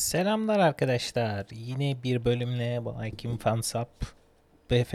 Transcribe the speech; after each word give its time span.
Selamlar 0.00 0.58
arkadaşlar. 0.58 1.46
Yine 1.50 2.02
bir 2.02 2.24
bölümle 2.24 2.80
Viking 2.84 3.40
Fansap 3.40 3.88
BF 4.70 4.94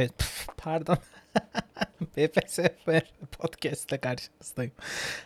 pardon 0.57 0.97
BFSF 2.17 2.87
podcast'te 3.31 3.97
karşınızdayım. 3.97 4.71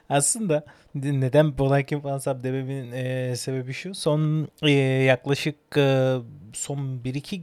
Aslında 0.09 0.65
neden 0.95 1.57
Viking 1.57 2.03
Fansap 2.03 2.43
dememin 2.43 2.91
e, 2.91 3.35
sebebi 3.35 3.73
şu. 3.73 3.95
Son 3.95 4.47
e, 4.61 4.71
yaklaşık 4.71 5.77
e, 5.77 6.15
son 6.53 6.77
1-2 6.79 7.41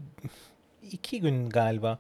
2 0.93 1.21
gün 1.21 1.48
galiba 1.48 1.98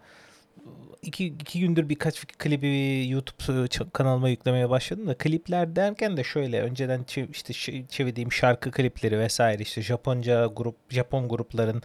iki, 1.02 1.26
iki 1.26 1.60
gündür 1.60 1.88
birkaç 1.88 2.26
klibi 2.26 3.08
YouTube 3.08 3.88
kanalıma 3.92 4.28
yüklemeye 4.28 4.70
başladım 4.70 5.06
da 5.06 5.14
klipler 5.14 5.76
derken 5.76 6.16
de 6.16 6.24
şöyle 6.24 6.62
önceden 6.62 7.04
işte 7.32 7.52
çevirdiğim 7.88 8.32
şarkı 8.32 8.70
klipleri 8.70 9.18
vesaire 9.18 9.62
işte 9.62 9.82
Japonca 9.82 10.46
grup 10.46 10.76
Japon 10.90 11.28
grupların 11.28 11.82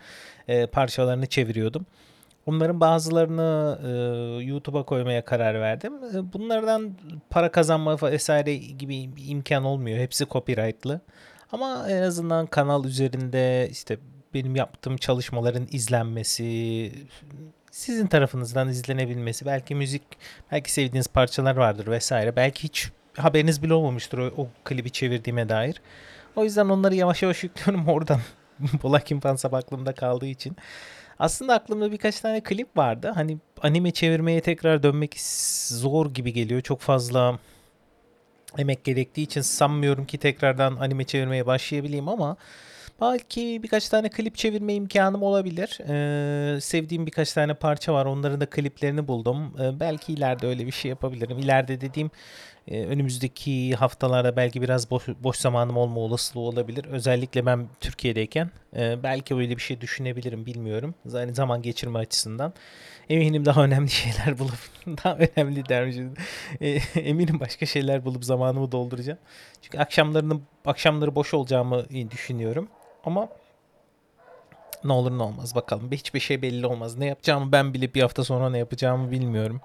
e, 0.48 0.66
parçalarını 0.66 1.25
çeviriyordum. 1.25 1.86
Onların 2.45 2.80
bazılarını 2.80 3.80
e, 3.84 4.44
YouTube'a 4.44 4.84
koymaya 4.84 5.25
karar 5.25 5.61
verdim. 5.61 5.94
E, 5.94 6.34
bunlardan 6.34 6.94
para 7.30 7.52
kazanma 7.52 8.02
vesaire 8.02 8.55
gibi 8.55 8.95
imkan 9.27 9.63
olmuyor. 9.63 10.00
Hepsi 10.00 10.25
copyrightlı. 10.25 11.02
Ama 11.52 11.86
en 11.89 12.02
azından 12.02 12.45
kanal 12.45 12.86
üzerinde 12.86 13.70
işte 13.72 13.98
benim 14.34 14.55
yaptığım 14.55 14.98
çalışmaların 14.98 15.67
izlenmesi, 15.72 16.91
sizin 17.71 18.07
tarafınızdan 18.07 18.70
izlenebilmesi, 18.70 19.45
belki 19.45 19.75
müzik, 19.75 20.03
belki 20.52 20.71
sevdiğiniz 20.71 21.07
parçalar 21.07 21.55
vardır 21.55 21.88
vesaire. 21.88 22.35
Belki 22.35 22.63
hiç 22.63 22.89
haberiniz 23.17 23.63
bile 23.63 23.73
olmamıştır 23.73 24.17
o, 24.17 24.34
o 24.38 24.47
klibi 24.63 24.91
çevirdiğime 24.91 25.49
dair. 25.49 25.81
O 26.35 26.44
yüzden 26.44 26.70
onları 26.70 26.95
yavaş 26.95 27.23
yavaş 27.23 27.44
yüklüyorum 27.44 27.88
oradan. 27.88 28.20
Black 28.84 29.11
Infansap 29.11 29.53
aklımda 29.53 29.94
kaldığı 29.94 30.27
için. 30.27 30.55
Aslında 31.20 31.53
aklımda 31.53 31.91
birkaç 31.91 32.20
tane 32.20 32.42
klip 32.42 32.77
vardı. 32.77 33.11
Hani 33.16 33.38
anime 33.61 33.92
çevirmeye 33.92 34.42
tekrar 34.42 34.83
dönmek 34.83 35.19
zor 35.67 36.14
gibi 36.14 36.33
geliyor. 36.33 36.61
Çok 36.61 36.80
fazla 36.81 37.39
emek 38.58 38.83
gerektiği 38.83 39.22
için 39.22 39.42
sanmıyorum 39.42 40.05
ki 40.05 40.17
tekrardan 40.17 40.75
anime 40.75 41.03
çevirmeye 41.03 41.45
başlayabileyim 41.45 42.08
ama 42.08 42.38
Belki 43.02 43.63
birkaç 43.63 43.89
tane 43.89 44.09
klip 44.09 44.35
çevirme 44.35 44.73
imkanım 44.73 45.23
olabilir. 45.23 45.80
Ee, 45.89 46.61
sevdiğim 46.61 47.05
birkaç 47.05 47.33
tane 47.33 47.53
parça 47.53 47.93
var. 47.93 48.05
Onların 48.05 48.41
da 48.41 48.45
kliplerini 48.45 49.08
buldum. 49.08 49.53
Ee, 49.59 49.80
belki 49.80 50.13
ileride 50.13 50.47
öyle 50.47 50.66
bir 50.67 50.71
şey 50.71 50.89
yapabilirim. 50.89 51.39
İleride 51.39 51.81
dediğim 51.81 52.11
e, 52.67 52.85
önümüzdeki 52.85 53.75
haftalarda 53.75 54.35
belki 54.35 54.61
biraz 54.61 54.91
boş, 54.91 55.03
boş 55.08 55.38
zamanım 55.38 55.77
olma 55.77 55.99
olasılığı 55.99 56.41
olabilir. 56.41 56.85
Özellikle 56.85 57.45
ben 57.45 57.67
Türkiye'deyken 57.80 58.52
e, 58.75 59.03
belki 59.03 59.36
öyle 59.36 59.58
bir 59.58 59.61
şey 59.61 59.81
düşünebilirim 59.81 60.45
bilmiyorum. 60.45 60.95
Yani 61.13 61.36
zaman 61.36 61.61
geçirme 61.61 61.99
açısından. 61.99 62.53
Eminim 63.09 63.45
daha 63.45 63.63
önemli 63.63 63.89
şeyler 63.91 64.39
bulup 64.39 64.59
daha 65.03 65.17
önemli 65.17 65.69
dermişim. 65.69 66.13
E, 66.61 66.69
eminim 66.95 67.39
başka 67.39 67.65
şeyler 67.65 68.05
bulup 68.05 68.25
zamanımı 68.25 68.71
dolduracağım. 68.71 69.19
Çünkü 69.61 69.77
akşamlarını 69.77 70.39
akşamları 70.65 71.15
boş 71.15 71.33
olacağımı 71.33 71.86
düşünüyorum. 72.11 72.69
Ama 73.03 73.30
ne 74.83 74.94
olur 74.94 75.17
ne 75.17 75.23
olmaz 75.23 75.55
bakalım. 75.55 75.91
Hiçbir 75.91 76.19
şey 76.19 76.41
belli 76.41 76.66
olmaz. 76.67 76.97
Ne 76.97 77.05
yapacağımı 77.05 77.52
ben 77.52 77.73
bile 77.73 77.93
bir 77.93 78.02
hafta 78.02 78.23
sonra 78.23 78.49
ne 78.49 78.58
yapacağımı 78.58 79.11
bilmiyorum. 79.11 79.61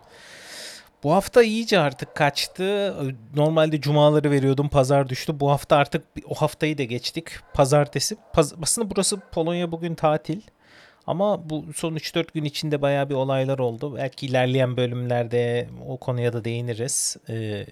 Bu 1.03 1.12
hafta 1.12 1.43
iyice 1.43 1.78
artık 1.78 2.15
kaçtı. 2.15 2.95
Normalde 3.37 3.81
cumaları 3.81 4.31
veriyordum. 4.31 4.69
Pazar 4.69 5.09
düştü. 5.09 5.41
Bu 5.41 5.51
hafta 5.51 5.77
artık 5.77 6.05
o 6.28 6.34
haftayı 6.34 6.78
da 6.78 6.84
geçtik. 6.84 7.28
Pazartesi. 7.55 8.17
Paz 8.33 8.55
aslında 8.62 8.91
burası 8.91 9.20
Polonya 9.20 9.73
bugün 9.73 9.95
tatil. 9.95 10.41
Ama 11.06 11.50
bu 11.50 11.65
son 11.75 11.97
3-4 11.97 12.33
gün 12.34 12.45
içinde 12.45 12.83
baya 12.83 13.09
bir 13.11 13.15
olaylar 13.15 13.59
oldu. 13.59 13.97
Belki 13.97 14.27
ilerleyen 14.27 14.77
bölümlerde 14.77 15.69
o 15.87 15.97
konuya 15.97 16.33
da 16.33 16.45
değiniriz. 16.45 17.16
Ee, 17.28 17.66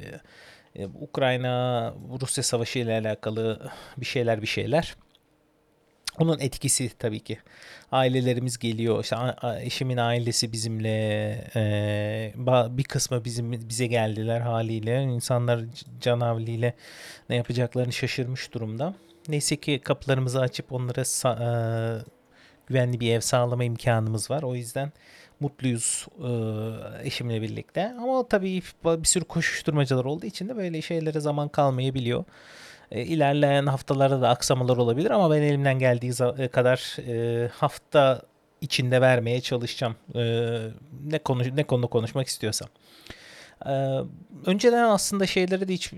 e, 0.76 0.86
Ukrayna 1.00 1.94
Rusya 2.20 2.44
savaşı 2.44 2.78
ile 2.78 2.92
alakalı 2.98 3.70
bir 3.96 4.06
şeyler 4.06 4.42
bir 4.42 4.46
şeyler. 4.46 4.94
Onun 6.18 6.38
etkisi 6.38 6.90
tabii 6.98 7.20
ki. 7.20 7.38
Ailelerimiz 7.92 8.58
geliyor. 8.58 9.02
İşte 9.02 9.16
eşimin 9.60 9.96
ailesi 9.96 10.52
bizimle 10.52 10.88
e, 11.56 12.32
bir 12.70 12.84
kısmı 12.84 13.24
bizim 13.24 13.52
bize 13.52 13.86
geldiler 13.86 14.40
haliyle. 14.40 15.02
İnsanlar 15.02 15.60
canavliyle 16.00 16.74
ne 17.28 17.36
yapacaklarını 17.36 17.92
şaşırmış 17.92 18.52
durumda. 18.52 18.94
Neyse 19.28 19.56
ki 19.56 19.80
kapılarımızı 19.84 20.40
açıp 20.40 20.72
onlara 20.72 21.00
e, 21.00 21.46
güvenli 22.66 23.00
bir 23.00 23.12
ev 23.12 23.20
sağlama 23.20 23.64
imkanımız 23.64 24.30
var. 24.30 24.42
O 24.42 24.54
yüzden 24.54 24.92
mutluyuz 25.40 26.06
e, 26.18 26.30
eşimle 27.06 27.42
birlikte. 27.42 27.94
Ama 28.00 28.28
tabii 28.28 28.62
bir 28.84 29.06
sürü 29.06 29.24
koşuşturmacalar 29.24 30.04
olduğu 30.04 30.26
için 30.26 30.48
de 30.48 30.56
böyle 30.56 30.82
şeylere 30.82 31.20
zaman 31.20 31.48
kalmayabiliyor. 31.48 32.24
E, 32.94 33.02
ilerleyen 33.02 33.66
haftalarda 33.66 34.20
da 34.20 34.28
aksamalar 34.28 34.76
olabilir 34.76 35.10
ama 35.10 35.30
ben 35.30 35.42
elimden 35.42 35.78
geldiği 35.78 36.12
e, 36.38 36.48
kadar 36.48 36.96
e, 37.08 37.48
hafta 37.48 38.22
içinde 38.60 39.00
vermeye 39.00 39.40
çalışacağım. 39.40 39.96
E, 40.14 40.22
ne 41.06 41.18
konu 41.18 41.42
ne 41.56 41.64
konu 41.64 41.88
konuşmak 41.88 42.26
istiyorsam. 42.26 42.68
Önceden 44.46 44.82
aslında 44.82 45.26
şeyleri 45.26 45.68
de 45.68 45.72
hiç 45.72 45.92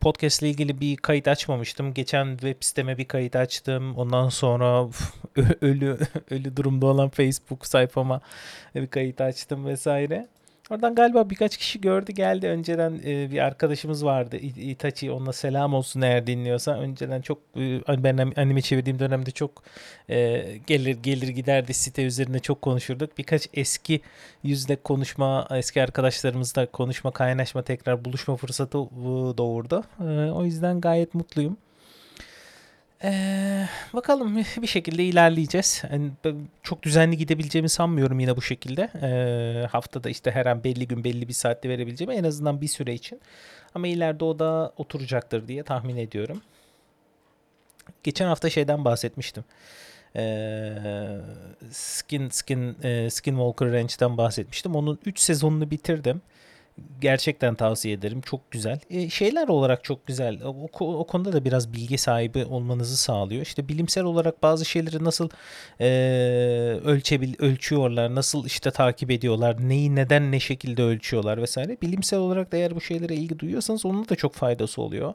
podcast 0.00 0.42
ile 0.42 0.50
ilgili 0.50 0.80
bir 0.80 0.96
kayıt 0.96 1.28
açmamıştım. 1.28 1.94
Geçen 1.94 2.30
web 2.30 2.56
siteme 2.60 2.98
bir 2.98 3.04
kayıt 3.04 3.36
açtım. 3.36 3.96
Ondan 3.96 4.28
sonra 4.28 4.88
ölü 5.60 5.98
ölü 6.30 6.56
durumda 6.56 6.86
olan 6.86 7.08
Facebook 7.08 7.66
sayfama 7.66 8.20
bir 8.74 8.86
kayıt 8.86 9.20
açtım 9.20 9.66
vesaire. 9.66 10.28
Oradan 10.70 10.94
galiba 10.94 11.30
birkaç 11.30 11.56
kişi 11.56 11.80
gördü 11.80 12.12
geldi. 12.12 12.46
Önceden 12.46 13.00
e, 13.04 13.30
bir 13.30 13.38
arkadaşımız 13.38 14.04
vardı 14.04 14.36
Itachi. 14.36 15.10
Onunla 15.10 15.32
selam 15.32 15.74
olsun 15.74 16.00
eğer 16.00 16.26
dinliyorsa. 16.26 16.78
Önceden 16.78 17.20
çok 17.20 17.38
e, 17.56 18.04
ben 18.04 18.32
anime 18.36 18.62
çevirdiğim 18.62 18.98
dönemde 18.98 19.30
çok 19.30 19.62
e, 20.10 20.44
gelir 20.66 20.96
gelir 21.02 21.28
giderdi 21.28 21.74
site 21.74 22.04
üzerinde 22.04 22.38
çok 22.38 22.62
konuşurduk. 22.62 23.18
Birkaç 23.18 23.48
eski 23.54 24.00
yüzle 24.42 24.76
konuşma, 24.76 25.48
eski 25.50 25.82
arkadaşlarımızla 25.82 26.66
konuşma, 26.66 27.10
kaynaşma, 27.10 27.62
tekrar 27.62 28.04
buluşma 28.04 28.36
fırsatı 28.36 28.78
doğurdu. 29.38 29.84
E, 30.00 30.30
o 30.30 30.44
yüzden 30.44 30.80
gayet 30.80 31.14
mutluyum. 31.14 31.56
Ee, 33.04 33.68
bakalım 33.92 34.36
bir 34.62 34.66
şekilde 34.66 35.04
ilerleyeceğiz. 35.04 35.82
Yani 35.92 36.10
çok 36.62 36.82
düzenli 36.82 37.16
gidebileceğimi 37.16 37.68
sanmıyorum 37.68 38.20
yine 38.20 38.36
bu 38.36 38.42
şekilde. 38.42 38.90
Ee, 39.02 39.66
haftada 39.66 40.10
işte 40.10 40.30
her 40.30 40.46
an 40.46 40.64
belli 40.64 40.88
gün 40.88 41.04
belli 41.04 41.28
bir 41.28 41.32
saatte 41.32 41.68
verebileceğimi 41.68 42.14
en 42.14 42.24
azından 42.24 42.60
bir 42.60 42.68
süre 42.68 42.94
için. 42.94 43.20
Ama 43.74 43.88
ileride 43.88 44.24
o 44.24 44.38
da 44.38 44.72
oturacaktır 44.76 45.48
diye 45.48 45.62
tahmin 45.62 45.96
ediyorum. 45.96 46.42
Geçen 48.02 48.26
hafta 48.26 48.50
şeyden 48.50 48.84
bahsetmiştim. 48.84 49.44
Ee, 50.16 50.72
Skin 51.70 52.28
Skin 52.28 52.76
e, 52.82 53.10
Skinwalker 53.10 53.72
Ranch'ten 53.72 54.16
bahsetmiştim. 54.16 54.74
Onun 54.74 54.98
3 55.06 55.20
sezonunu 55.20 55.70
bitirdim 55.70 56.22
gerçekten 57.00 57.54
tavsiye 57.54 57.94
ederim. 57.94 58.20
Çok 58.20 58.50
güzel. 58.50 58.80
E, 58.90 59.10
şeyler 59.10 59.48
olarak 59.48 59.84
çok 59.84 60.06
güzel. 60.06 60.42
O, 60.44 60.68
o 60.80 61.06
konuda 61.06 61.32
da 61.32 61.44
biraz 61.44 61.72
bilgi 61.72 61.98
sahibi 61.98 62.44
olmanızı 62.44 62.96
sağlıyor. 62.96 63.42
İşte 63.42 63.68
bilimsel 63.68 64.04
olarak 64.04 64.42
bazı 64.42 64.64
şeyleri 64.64 65.04
nasıl 65.04 65.28
e, 65.80 65.88
ölçebil 66.84 67.34
ölçüyorlar, 67.38 68.14
nasıl 68.14 68.46
işte 68.46 68.70
takip 68.70 69.10
ediyorlar, 69.10 69.68
neyi 69.68 69.94
neden 69.94 70.32
ne 70.32 70.40
şekilde 70.40 70.82
ölçüyorlar 70.82 71.42
vesaire. 71.42 71.76
Bilimsel 71.82 72.18
olarak 72.18 72.52
da 72.52 72.56
eğer 72.56 72.74
bu 72.74 72.80
şeylere 72.80 73.14
ilgi 73.14 73.38
duyuyorsanız 73.38 73.86
onun 73.86 74.08
da 74.08 74.16
çok 74.16 74.34
faydası 74.34 74.82
oluyor. 74.82 75.14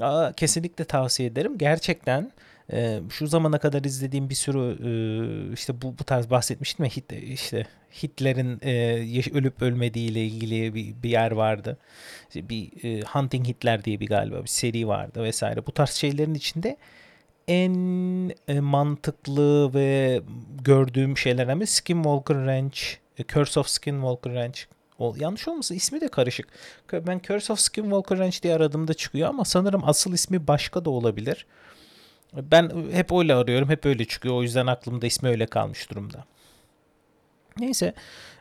Aa, 0.00 0.32
kesinlikle 0.32 0.84
tavsiye 0.84 1.28
ederim. 1.28 1.58
Gerçekten 1.58 2.32
e, 2.72 3.00
şu 3.10 3.26
zamana 3.26 3.58
kadar 3.58 3.84
izlediğim 3.84 4.30
bir 4.30 4.34
sürü 4.34 4.76
e, 4.88 5.52
işte 5.52 5.82
bu, 5.82 5.98
bu 5.98 6.04
tarz 6.04 6.30
bahsetmiştim 6.30 6.84
ya 6.84 6.90
hit, 6.90 7.12
işte 7.12 7.66
Hitler'in 8.02 8.60
e, 8.62 9.38
ölüp 9.38 9.62
ölmediği 9.62 10.10
ile 10.10 10.24
ilgili 10.24 10.74
bir, 10.74 11.02
bir 11.02 11.10
yer 11.10 11.30
vardı. 11.30 11.78
İşte 12.28 12.48
bir 12.48 12.84
e, 12.84 13.02
Hunting 13.02 13.48
Hitler 13.48 13.84
diye 13.84 14.00
bir 14.00 14.06
galiba 14.06 14.42
bir 14.42 14.48
seri 14.48 14.88
vardı 14.88 15.22
vesaire. 15.22 15.66
Bu 15.66 15.72
tarz 15.72 15.90
şeylerin 15.90 16.34
içinde 16.34 16.76
en 17.48 17.72
mantıklı 18.62 19.74
ve 19.74 20.22
gördüğüm 20.64 21.18
şeylerden 21.18 21.60
biri 21.60 21.66
Skinwalker 21.66 22.36
Ranch, 22.36 22.80
Curse 23.28 23.60
of 23.60 23.68
Skinwalker 23.68 24.34
Ranch 24.34 24.60
o, 24.98 25.14
yanlış 25.18 25.48
olmasın 25.48 25.74
ismi 25.74 26.00
de 26.00 26.08
karışık. 26.08 26.48
Ben 26.92 27.20
Curse 27.26 27.52
of 27.52 27.58
Skinwalker 27.58 28.18
Ranch 28.18 28.42
diye 28.42 28.54
aradığımda 28.54 28.94
çıkıyor 28.94 29.28
ama 29.28 29.44
sanırım 29.44 29.82
asıl 29.84 30.12
ismi 30.12 30.46
başka 30.46 30.84
da 30.84 30.90
olabilir. 30.90 31.46
Ben 32.32 32.70
hep 32.92 33.12
öyle 33.12 33.34
arıyorum. 33.34 33.68
Hep 33.68 33.86
öyle 33.86 34.04
çıkıyor. 34.04 34.34
O 34.34 34.42
yüzden 34.42 34.66
aklımda 34.66 35.06
ismi 35.06 35.28
öyle 35.28 35.46
kalmış 35.46 35.90
durumda. 35.90 36.24
Neyse 37.58 37.94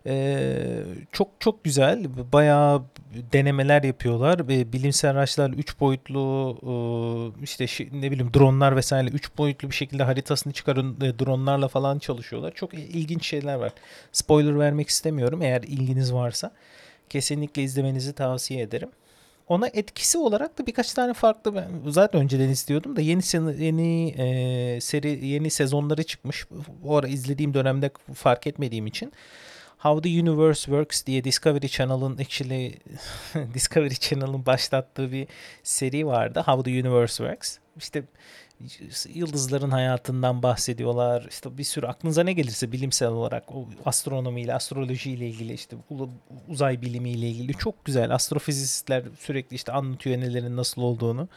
ee, 0.07 0.83
çok 1.11 1.27
çok 1.39 1.63
güzel 1.63 2.05
bayağı 2.31 2.83
denemeler 3.33 3.83
yapıyorlar 3.83 4.47
ve 4.47 4.73
bilimsel 4.73 5.11
araçlar 5.11 5.49
3 5.49 5.79
boyutlu 5.79 6.57
e, 7.39 7.43
işte 7.43 7.65
ne 7.91 8.11
bileyim 8.11 8.33
dronlar 8.33 8.75
vesaire 8.75 9.09
3 9.09 9.37
boyutlu 9.37 9.69
bir 9.69 9.75
şekilde 9.75 10.03
haritasını 10.03 10.53
çıkarın 10.53 11.01
e, 11.01 11.19
dronlarla 11.19 11.67
falan 11.67 11.99
çalışıyorlar. 11.99 12.51
Çok 12.51 12.73
ilginç 12.73 13.27
şeyler 13.27 13.55
var. 13.55 13.71
Spoiler 14.11 14.59
vermek 14.59 14.89
istemiyorum 14.89 15.41
eğer 15.41 15.63
ilginiz 15.63 16.13
varsa 16.13 16.51
kesinlikle 17.09 17.63
izlemenizi 17.63 18.13
tavsiye 18.13 18.61
ederim. 18.61 18.89
Ona 19.47 19.67
etkisi 19.67 20.17
olarak 20.17 20.59
da 20.59 20.67
birkaç 20.67 20.93
tane 20.93 21.13
farklı 21.13 21.55
ben 21.55 21.69
zaten 21.87 22.21
önceden 22.21 22.49
istiyordum 22.49 22.95
da 22.95 23.01
yeni 23.01 23.21
yeni 23.63 24.09
e, 24.09 24.81
seri 24.81 25.25
yeni 25.25 25.49
sezonları 25.49 26.03
çıkmış. 26.03 26.47
O 26.83 26.95
ara 26.95 27.07
izlediğim 27.07 27.53
dönemde 27.53 27.91
fark 28.13 28.47
etmediğim 28.47 28.87
için 28.87 29.13
How 29.77 30.01
the 30.01 30.21
Universe 30.21 30.61
Works 30.61 31.05
diye 31.05 31.23
Discovery 31.23 31.67
Channel'ın 31.67 32.17
actually 32.17 32.75
Discovery 33.53 33.95
Channel'ın 33.95 34.45
başlattığı 34.45 35.11
bir 35.11 35.27
seri 35.63 36.07
vardı. 36.07 36.43
How 36.45 36.71
the 36.71 36.79
Universe 36.79 37.15
Works. 37.15 37.57
İşte 37.77 38.03
yıldızların 39.13 39.71
hayatından 39.71 40.43
bahsediyorlar. 40.43 41.27
İşte 41.29 41.57
bir 41.57 41.63
sürü 41.63 41.85
aklınıza 41.85 42.23
ne 42.23 42.33
gelirse 42.33 42.71
bilimsel 42.71 43.09
olarak 43.09 43.55
o 43.55 43.67
astronomiyle, 43.85 44.53
astrolojiyle 44.53 45.27
ilgili 45.27 45.53
işte 45.53 45.75
uzay 46.47 46.81
bilimiyle 46.81 47.27
ilgili 47.27 47.53
çok 47.53 47.85
güzel. 47.85 48.13
Astrofizistler 48.15 49.03
sürekli 49.19 49.55
işte 49.55 49.71
anlatıyor 49.71 50.17
nelerin 50.17 50.57
nasıl 50.57 50.81
olduğunu. 50.81 51.29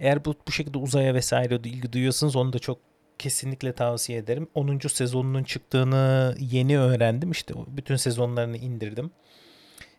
Eğer 0.00 0.24
bu, 0.24 0.34
bu 0.48 0.52
şekilde 0.52 0.78
uzaya 0.78 1.14
vesaire 1.14 1.54
ilgi 1.54 1.92
duyuyorsanız 1.92 2.36
onu 2.36 2.52
da 2.52 2.58
çok 2.58 2.78
kesinlikle 3.18 3.72
tavsiye 3.72 4.18
ederim. 4.18 4.48
10. 4.54 4.78
sezonunun 4.78 5.44
çıktığını 5.44 6.36
yeni 6.40 6.78
öğrendim. 6.78 7.30
İşte 7.30 7.54
bütün 7.66 7.96
sezonlarını 7.96 8.56
indirdim. 8.56 9.10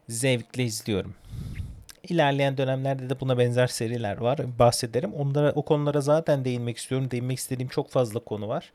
Zevkle 0.10 0.64
izliyorum. 0.64 1.16
İlerleyen 2.10 2.58
dönemlerde 2.58 3.10
de 3.10 3.20
buna 3.20 3.38
benzer 3.38 3.68
seriler 3.68 4.18
var. 4.18 4.60
Bahsederim. 4.60 5.14
Onlara 5.14 5.52
o 5.52 5.62
konulara 5.66 6.02
zaten 6.02 6.46
değinmek 6.46 6.78
istiyorum. 6.78 7.12
Değinmek 7.12 7.38
istediğim 7.38 7.70
çok 7.70 7.90
fazla 7.90 8.20
konu 8.20 8.48
var. 8.48 8.72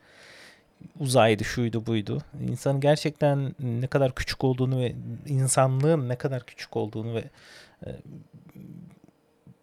Uzaydı, 1.00 1.44
şuydu, 1.44 1.86
buydu. 1.86 2.22
İnsanın 2.48 2.80
gerçekten 2.80 3.54
ne 3.60 3.86
kadar 3.86 4.14
küçük 4.14 4.44
olduğunu 4.44 4.80
ve 4.80 4.94
insanlığın 5.26 6.08
ne 6.08 6.16
kadar 6.16 6.46
küçük 6.46 6.76
olduğunu 6.76 7.14
ve 7.14 7.24
e, 7.86 7.88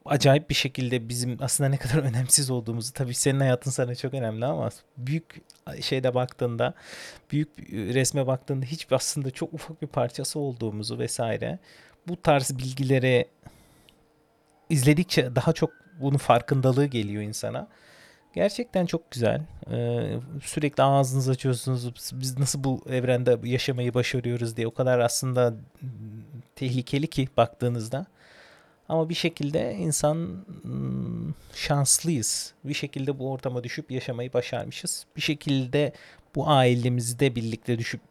acayip 0.05 0.49
bir 0.49 0.55
şekilde 0.55 1.09
bizim 1.09 1.37
aslında 1.41 1.69
ne 1.69 1.77
kadar 1.77 1.97
önemsiz 2.09 2.49
olduğumuzu 2.49 2.93
tabii 2.93 3.13
senin 3.13 3.39
hayatın 3.39 3.71
sana 3.71 3.95
çok 3.95 4.13
önemli 4.13 4.45
ama 4.45 4.69
büyük 4.97 5.41
şeyde 5.81 6.13
baktığında 6.13 6.73
büyük 7.31 7.49
resme 7.69 8.27
baktığında 8.27 8.65
hiç 8.65 8.87
aslında 8.91 9.31
çok 9.31 9.53
ufak 9.53 9.81
bir 9.81 9.87
parçası 9.87 10.39
olduğumuzu 10.39 10.99
vesaire 10.99 11.59
bu 12.07 12.21
tarz 12.21 12.57
bilgileri 12.57 13.25
izledikçe 14.69 15.35
daha 15.35 15.53
çok 15.53 15.71
bunun 16.01 16.17
farkındalığı 16.17 16.85
geliyor 16.85 17.23
insana. 17.23 17.67
Gerçekten 18.33 18.85
çok 18.85 19.11
güzel. 19.11 19.41
Ee, 19.71 20.19
sürekli 20.43 20.83
ağzınızı 20.83 21.31
açıyorsunuz. 21.31 21.93
Biz 22.13 22.39
nasıl 22.39 22.63
bu 22.63 22.81
evrende 22.89 23.37
yaşamayı 23.43 23.93
başarıyoruz 23.93 24.57
diye. 24.57 24.67
O 24.67 24.73
kadar 24.73 24.99
aslında 24.99 25.53
tehlikeli 26.55 27.07
ki 27.07 27.27
baktığınızda. 27.37 28.05
Ama 28.89 29.09
bir 29.09 29.15
şekilde 29.15 29.73
insan 29.73 30.45
hmm, 30.61 31.33
şanslıyız. 31.53 32.53
Bir 32.63 32.73
şekilde 32.73 33.19
bu 33.19 33.31
ortama 33.31 33.63
düşüp 33.63 33.91
yaşamayı 33.91 34.33
başarmışız. 34.33 35.05
Bir 35.15 35.21
şekilde 35.21 35.93
bu 36.35 36.49
ailemizde 36.49 37.35
birlikte 37.35 37.79
düşüp 37.79 38.01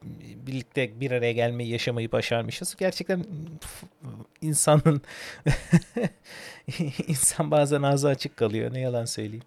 birlikte 0.46 1.00
bir 1.00 1.10
araya 1.10 1.32
gelmeyi 1.32 1.70
yaşamayı 1.70 2.12
başarmışız. 2.12 2.76
Gerçekten 2.78 3.24
insanın 4.40 5.02
insan 7.06 7.50
bazen 7.50 7.82
ağzı 7.82 8.08
açık 8.08 8.36
kalıyor. 8.36 8.74
Ne 8.74 8.80
yalan 8.80 9.04
söyleyeyim. 9.04 9.44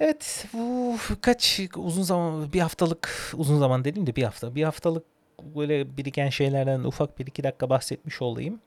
Evet 0.00 0.46
bu 0.52 0.96
kaç 1.20 1.60
uzun 1.76 2.02
zaman 2.02 2.52
bir 2.52 2.60
haftalık 2.60 3.32
uzun 3.36 3.58
zaman 3.58 3.84
dedim 3.84 4.06
de 4.06 4.16
bir 4.16 4.22
hafta 4.22 4.54
bir 4.54 4.64
haftalık 4.64 5.04
böyle 5.42 5.96
biriken 5.96 6.28
şeylerden 6.28 6.80
ufak 6.80 7.18
bir 7.18 7.26
iki 7.26 7.42
dakika 7.42 7.70
bahsetmiş 7.70 8.22
olayım. 8.22 8.60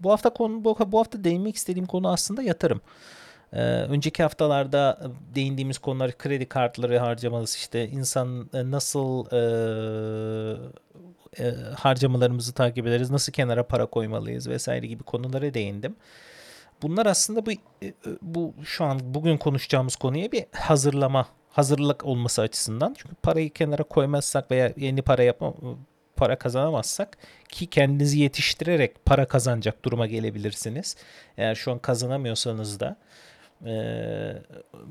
Bu 0.00 0.10
hafta 0.12 0.30
konu 0.30 0.64
bu, 0.64 0.98
hafta 0.98 1.24
değinmek 1.24 1.56
istediğim 1.56 1.86
konu 1.86 2.12
aslında 2.12 2.42
yatırım. 2.42 2.80
Ee, 3.52 3.60
önceki 3.62 4.22
haftalarda 4.22 5.00
değindiğimiz 5.34 5.78
konular 5.78 6.18
kredi 6.18 6.46
kartları 6.46 6.98
harcamalısı 6.98 7.58
işte 7.58 7.88
insan 7.88 8.50
e, 8.54 8.70
nasıl 8.70 9.26
e, 9.32 9.40
e, 11.38 11.54
harcamalarımızı 11.78 12.52
takip 12.52 12.86
ederiz, 12.86 13.10
nasıl 13.10 13.32
kenara 13.32 13.66
para 13.66 13.86
koymalıyız 13.86 14.48
vesaire 14.48 14.86
gibi 14.86 15.02
konulara 15.02 15.54
değindim. 15.54 15.96
Bunlar 16.82 17.06
aslında 17.06 17.46
bu 17.46 17.50
e, 17.52 17.94
bu 18.22 18.54
şu 18.64 18.84
an 18.84 19.00
bugün 19.14 19.36
konuşacağımız 19.36 19.96
konuya 19.96 20.32
bir 20.32 20.44
hazırlama, 20.52 21.26
hazırlık 21.50 22.04
olması 22.04 22.42
açısından. 22.42 22.94
Çünkü 22.98 23.14
parayı 23.14 23.50
kenara 23.50 23.82
koymazsak 23.82 24.50
veya 24.50 24.72
yeni 24.76 25.02
para 25.02 25.22
yapma 25.22 25.54
para 26.16 26.38
kazanamazsak 26.38 27.18
ki 27.48 27.66
kendinizi 27.66 28.18
yetiştirerek 28.18 29.04
para 29.04 29.28
kazanacak 29.28 29.84
duruma 29.84 30.06
gelebilirsiniz. 30.06 30.96
Eğer 31.36 31.54
şu 31.54 31.72
an 31.72 31.78
kazanamıyorsanız 31.78 32.80
da 32.80 32.96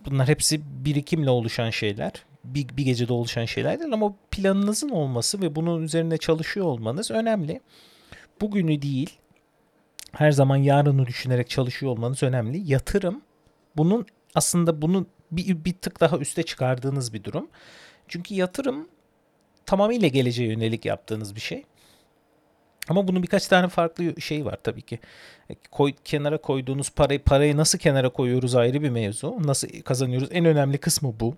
bunlar 0.06 0.28
hepsi 0.28 0.62
birikimle 0.86 1.30
oluşan 1.30 1.70
şeyler. 1.70 2.12
Bir, 2.44 2.68
bir 2.78 2.86
gecede 2.86 3.14
oluşan 3.14 3.46
şeyler 3.46 3.80
değil 3.80 3.94
ama 3.94 4.14
planınızın 4.32 4.90
olması 4.90 5.42
ve 5.42 5.56
bunun 5.56 5.84
üzerine 5.84 6.18
çalışıyor 6.18 6.66
olmanız 6.66 7.12
önemli. 7.12 7.62
Bugünü 8.42 8.82
değil 8.82 9.18
her 10.12 10.32
zaman 10.32 10.56
yarını 10.56 11.06
düşünerek 11.06 11.50
çalışıyor 11.50 11.92
olmanız 11.92 12.24
önemli. 12.24 12.72
Yatırım 12.72 13.22
bunun 13.78 14.06
aslında 14.36 14.82
bunu 14.82 15.06
bir, 15.32 15.66
bir 15.66 15.74
tık 15.74 16.00
daha 16.00 16.18
üste 16.18 16.44
çıkardığınız 16.44 17.14
bir 17.14 17.24
durum. 17.24 17.50
Çünkü 18.08 18.34
yatırım 18.34 18.88
tamamıyla 19.66 20.08
geleceğe 20.08 20.50
yönelik 20.50 20.86
yaptığınız 20.86 21.36
bir 21.36 21.42
şey. 21.42 21.64
Ama 22.90 23.08
bunun 23.08 23.24
birkaç 23.24 23.48
tane 23.48 23.68
farklı 23.68 24.22
şey 24.22 24.46
var 24.46 24.58
tabii 24.64 24.82
ki. 24.82 25.00
E, 25.50 25.56
koy, 25.72 25.94
kenara 26.06 26.38
koyduğunuz 26.38 26.90
parayı 26.90 27.24
parayı 27.24 27.58
nasıl 27.58 27.80
kenara 27.80 28.10
koyuyoruz 28.10 28.56
ayrı 28.56 28.82
bir 28.82 28.90
mevzu. 28.90 29.38
Nasıl 29.44 29.68
kazanıyoruz? 29.82 30.30
En 30.32 30.46
önemli 30.46 30.78
kısmı 30.78 31.14
bu. 31.20 31.36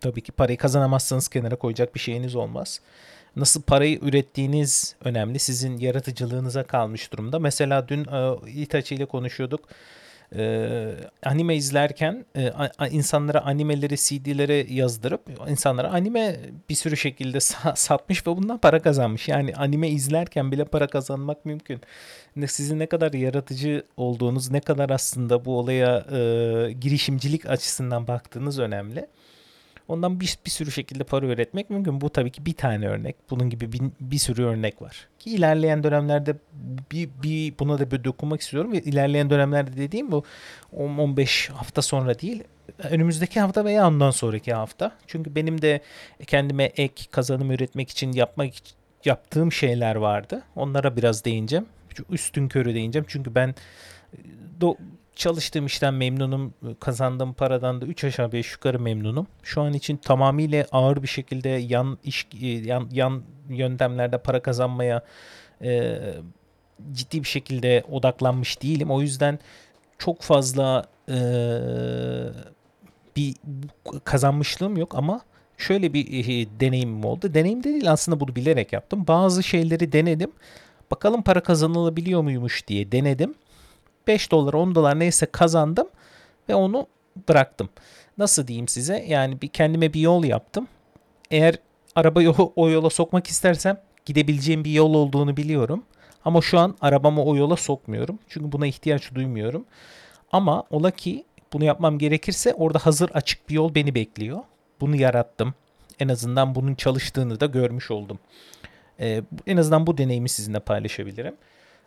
Tabii 0.00 0.20
ki 0.20 0.32
parayı 0.32 0.58
kazanamazsanız 0.58 1.28
kenara 1.28 1.56
koyacak 1.56 1.94
bir 1.94 2.00
şeyiniz 2.00 2.36
olmaz. 2.36 2.80
Nasıl 3.36 3.62
parayı 3.62 3.98
ürettiğiniz 4.02 4.96
önemli. 5.04 5.38
Sizin 5.38 5.78
yaratıcılığınıza 5.78 6.62
kalmış 6.62 7.12
durumda. 7.12 7.38
Mesela 7.38 7.88
dün 7.88 8.04
e, 8.04 8.50
Itachi 8.50 8.94
ile 8.94 9.06
konuşuyorduk 9.06 9.68
e, 10.36 10.92
anime 11.22 11.56
izlerken 11.56 12.24
e, 12.36 12.48
a, 12.78 12.88
insanlara 12.88 13.40
animeleri 13.44 13.96
CD'lere 13.96 14.72
yazdırıp 14.74 15.20
insanlara 15.48 15.88
anime 15.88 16.36
bir 16.68 16.74
sürü 16.74 16.96
şekilde 16.96 17.38
sa- 17.38 17.76
satmış 17.76 18.26
ve 18.26 18.36
bundan 18.36 18.58
para 18.58 18.82
kazanmış. 18.82 19.28
Yani 19.28 19.54
anime 19.54 19.88
izlerken 19.88 20.52
bile 20.52 20.64
para 20.64 20.86
kazanmak 20.86 21.44
mümkün. 21.44 21.80
Sizin 22.46 22.78
ne 22.78 22.86
kadar 22.86 23.12
yaratıcı 23.12 23.82
olduğunuz, 23.96 24.50
ne 24.50 24.60
kadar 24.60 24.90
aslında 24.90 25.44
bu 25.44 25.58
olaya 25.58 25.98
e, 25.98 26.72
girişimcilik 26.72 27.46
açısından 27.46 28.06
baktığınız 28.06 28.58
önemli. 28.58 29.06
Ondan 29.88 30.20
bir, 30.20 30.38
bir 30.46 30.50
sürü 30.50 30.72
şekilde 30.72 31.04
para 31.04 31.26
üretmek 31.26 31.70
mümkün. 31.70 32.00
Bu 32.00 32.10
tabii 32.10 32.30
ki 32.30 32.46
bir 32.46 32.52
tane 32.52 32.88
örnek. 32.88 33.16
Bunun 33.30 33.50
gibi 33.50 33.72
bir, 33.72 33.80
bir 34.00 34.18
sürü 34.18 34.44
örnek 34.44 34.82
var. 34.82 35.08
Ki 35.18 35.30
ilerleyen 35.30 35.82
dönemlerde 35.82 36.36
bir, 36.92 37.08
bir 37.22 37.58
buna 37.58 37.78
da 37.78 37.90
bir 37.90 38.04
dokunmak 38.04 38.40
istiyorum. 38.40 38.74
İlerleyen 38.74 39.30
dönemlerde 39.30 39.76
dediğim 39.76 40.12
bu 40.12 40.24
10-15 40.76 41.52
hafta 41.52 41.82
sonra 41.82 42.18
değil. 42.18 42.44
Önümüzdeki 42.78 43.40
hafta 43.40 43.64
veya 43.64 43.88
ondan 43.88 44.10
sonraki 44.10 44.54
hafta. 44.54 44.92
Çünkü 45.06 45.34
benim 45.34 45.62
de 45.62 45.80
kendime 46.26 46.64
ek 46.64 47.04
kazanım 47.10 47.50
üretmek 47.50 47.90
için 47.90 48.12
yapmak 48.12 48.52
yaptığım 49.04 49.52
şeyler 49.52 49.96
vardı. 49.96 50.42
Onlara 50.56 50.96
biraz 50.96 51.24
değineceğim. 51.24 51.66
Üstün 52.10 52.48
körü 52.48 52.74
değineceğim. 52.74 53.06
Çünkü 53.08 53.34
ben 53.34 53.54
do, 54.60 54.76
çalıştığım 55.16 55.66
işten 55.66 55.94
memnunum. 55.94 56.54
Kazandığım 56.80 57.32
paradan 57.32 57.80
da 57.80 57.86
3 57.86 58.04
aşağı 58.04 58.32
5 58.32 58.52
yukarı 58.52 58.80
memnunum. 58.80 59.26
Şu 59.42 59.62
an 59.62 59.72
için 59.72 59.96
tamamıyla 59.96 60.66
ağır 60.72 61.02
bir 61.02 61.08
şekilde 61.08 61.48
yan 61.48 61.98
iş 62.04 62.26
yan, 62.42 62.88
yan 62.92 63.22
yöntemlerde 63.48 64.18
para 64.18 64.42
kazanmaya 64.42 65.02
e, 65.62 65.98
ciddi 66.92 67.22
bir 67.22 67.28
şekilde 67.28 67.84
odaklanmış 67.90 68.62
değilim. 68.62 68.90
O 68.90 69.00
yüzden 69.00 69.38
çok 69.98 70.22
fazla 70.22 70.84
e, 71.08 71.18
bir 73.16 73.34
kazanmışlığım 74.04 74.76
yok 74.76 74.94
ama 74.94 75.20
şöyle 75.58 75.92
bir 75.92 76.06
e, 76.06 76.60
deneyimim 76.60 77.04
oldu. 77.04 77.34
Deneyim 77.34 77.64
de 77.64 77.72
değil 77.72 77.92
aslında 77.92 78.20
bunu 78.20 78.36
bilerek 78.36 78.72
yaptım. 78.72 79.06
Bazı 79.06 79.42
şeyleri 79.42 79.92
denedim. 79.92 80.32
Bakalım 80.90 81.22
para 81.22 81.40
kazanılabiliyor 81.42 82.22
muymuş 82.22 82.66
diye 82.68 82.92
denedim 82.92 83.34
5 84.06 84.30
dolar 84.30 84.54
10 84.54 84.74
dolar 84.74 84.98
neyse 84.98 85.26
kazandım 85.26 85.88
ve 86.48 86.54
onu 86.54 86.86
bıraktım. 87.28 87.68
Nasıl 88.18 88.46
diyeyim 88.46 88.68
size? 88.68 89.04
Yani 89.08 89.42
bir 89.42 89.48
kendime 89.48 89.92
bir 89.92 90.00
yol 90.00 90.24
yaptım. 90.24 90.68
Eğer 91.30 91.58
arabayı 91.94 92.30
o, 92.56 92.68
yola 92.68 92.90
sokmak 92.90 93.26
istersem 93.26 93.80
gidebileceğim 94.04 94.64
bir 94.64 94.70
yol 94.70 94.94
olduğunu 94.94 95.36
biliyorum. 95.36 95.84
Ama 96.24 96.42
şu 96.42 96.58
an 96.58 96.76
arabamı 96.80 97.24
o 97.24 97.36
yola 97.36 97.56
sokmuyorum. 97.56 98.18
Çünkü 98.28 98.52
buna 98.52 98.66
ihtiyaç 98.66 99.14
duymuyorum. 99.14 99.64
Ama 100.32 100.64
ola 100.70 100.90
ki 100.90 101.24
bunu 101.52 101.64
yapmam 101.64 101.98
gerekirse 101.98 102.54
orada 102.54 102.78
hazır 102.78 103.10
açık 103.10 103.48
bir 103.48 103.54
yol 103.54 103.74
beni 103.74 103.94
bekliyor. 103.94 104.38
Bunu 104.80 104.96
yarattım. 104.96 105.54
En 106.00 106.08
azından 106.08 106.54
bunun 106.54 106.74
çalıştığını 106.74 107.40
da 107.40 107.46
görmüş 107.46 107.90
oldum. 107.90 108.18
Ee, 109.00 109.22
en 109.46 109.56
azından 109.56 109.86
bu 109.86 109.98
deneyimi 109.98 110.28
sizinle 110.28 110.60
paylaşabilirim. 110.60 111.36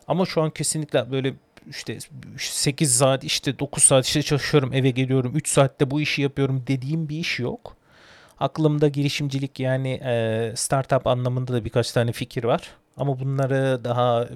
Ama 0.08 0.26
şu 0.26 0.42
an 0.42 0.50
kesinlikle 0.50 1.12
böyle 1.12 1.34
işte 1.70 1.98
8 2.38 2.96
saat 2.96 3.24
işte 3.24 3.60
9 3.60 3.84
saat 3.84 4.06
işte 4.06 4.24
çalışıyorum 4.24 4.74
eve 4.74 4.90
geliyorum 4.90 5.36
3 5.36 5.50
saatte 5.50 5.92
bu 5.92 6.02
işi 6.02 6.22
yapıyorum 6.22 6.64
dediğim 6.68 7.10
bir 7.10 7.18
iş 7.20 7.40
yok. 7.40 7.76
Aklımda 8.40 8.88
girişimcilik 8.88 9.60
yani 9.60 9.90
e, 9.90 10.52
startup 10.56 11.08
anlamında 11.08 11.54
da 11.54 11.66
birkaç 11.66 11.92
tane 11.92 12.12
fikir 12.12 12.44
var. 12.44 12.70
Ama 12.98 13.20
bunları 13.20 13.84
daha 13.84 14.28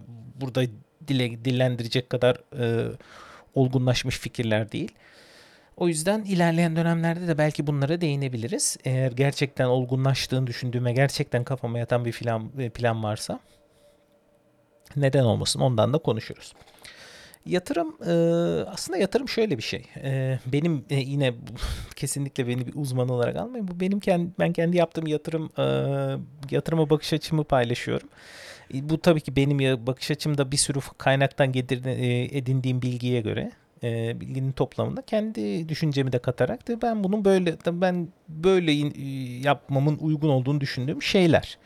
burada 0.41 0.63
dile 1.07 1.45
dillendirecek 1.45 2.09
kadar 2.09 2.37
e, 2.59 2.91
olgunlaşmış 3.55 4.19
fikirler 4.19 4.71
değil. 4.71 4.91
O 5.77 5.87
yüzden 5.87 6.23
ilerleyen 6.23 6.75
dönemlerde 6.75 7.27
de 7.27 7.37
belki 7.37 7.67
bunlara 7.67 8.01
değinebiliriz. 8.01 8.77
Eğer 8.85 9.11
gerçekten 9.11 9.65
olgunlaştığını 9.65 10.47
düşündüğüme 10.47 10.93
gerçekten 10.93 11.43
kafama 11.43 11.79
yatan 11.79 12.05
bir 12.05 12.11
plan, 12.11 12.49
plan 12.73 13.03
varsa 13.03 13.39
neden 14.95 15.23
olmasın 15.23 15.59
ondan 15.59 15.93
da 15.93 15.97
konuşuruz. 15.97 16.53
Yatırım 17.45 17.95
e, 18.07 18.13
aslında 18.69 18.97
yatırım 18.97 19.29
şöyle 19.29 19.57
bir 19.57 19.63
şey. 19.63 19.85
E, 20.03 20.39
benim 20.45 20.85
e, 20.89 20.95
yine 20.95 21.33
kesinlikle 21.95 22.47
beni 22.47 22.67
bir 22.67 22.73
uzman 22.75 23.09
olarak 23.09 23.35
almayın. 23.35 23.67
Bu 23.67 23.79
benim 23.79 23.99
kendi 23.99 24.31
ben 24.39 24.53
kendi 24.53 24.77
yaptığım 24.77 25.07
yatırım 25.07 25.49
yatırıma 26.51 26.89
bakış 26.89 27.13
açımı 27.13 27.43
paylaşıyorum. 27.43 28.09
Bu 28.73 28.97
tabii 29.01 29.21
ki 29.21 29.35
benim 29.35 29.87
bakış 29.87 30.11
açımda 30.11 30.51
bir 30.51 30.57
sürü 30.57 30.79
kaynaktan 30.97 31.53
edindiğim 31.53 32.81
bilgiye 32.81 33.21
göre 33.21 33.51
bilginin 34.19 34.51
toplamında 34.51 35.01
kendi 35.01 35.69
düşüncemi 35.69 36.11
de 36.11 36.19
katarak 36.19 36.67
da 36.67 36.81
ben 36.81 37.03
bunun 37.03 37.25
böyle 37.25 37.57
ben 37.67 38.07
böyle 38.27 38.71
yapmamın 39.47 39.97
uygun 39.97 40.29
olduğunu 40.29 40.61
düşündüğüm 40.61 41.01
şeyler 41.01 41.57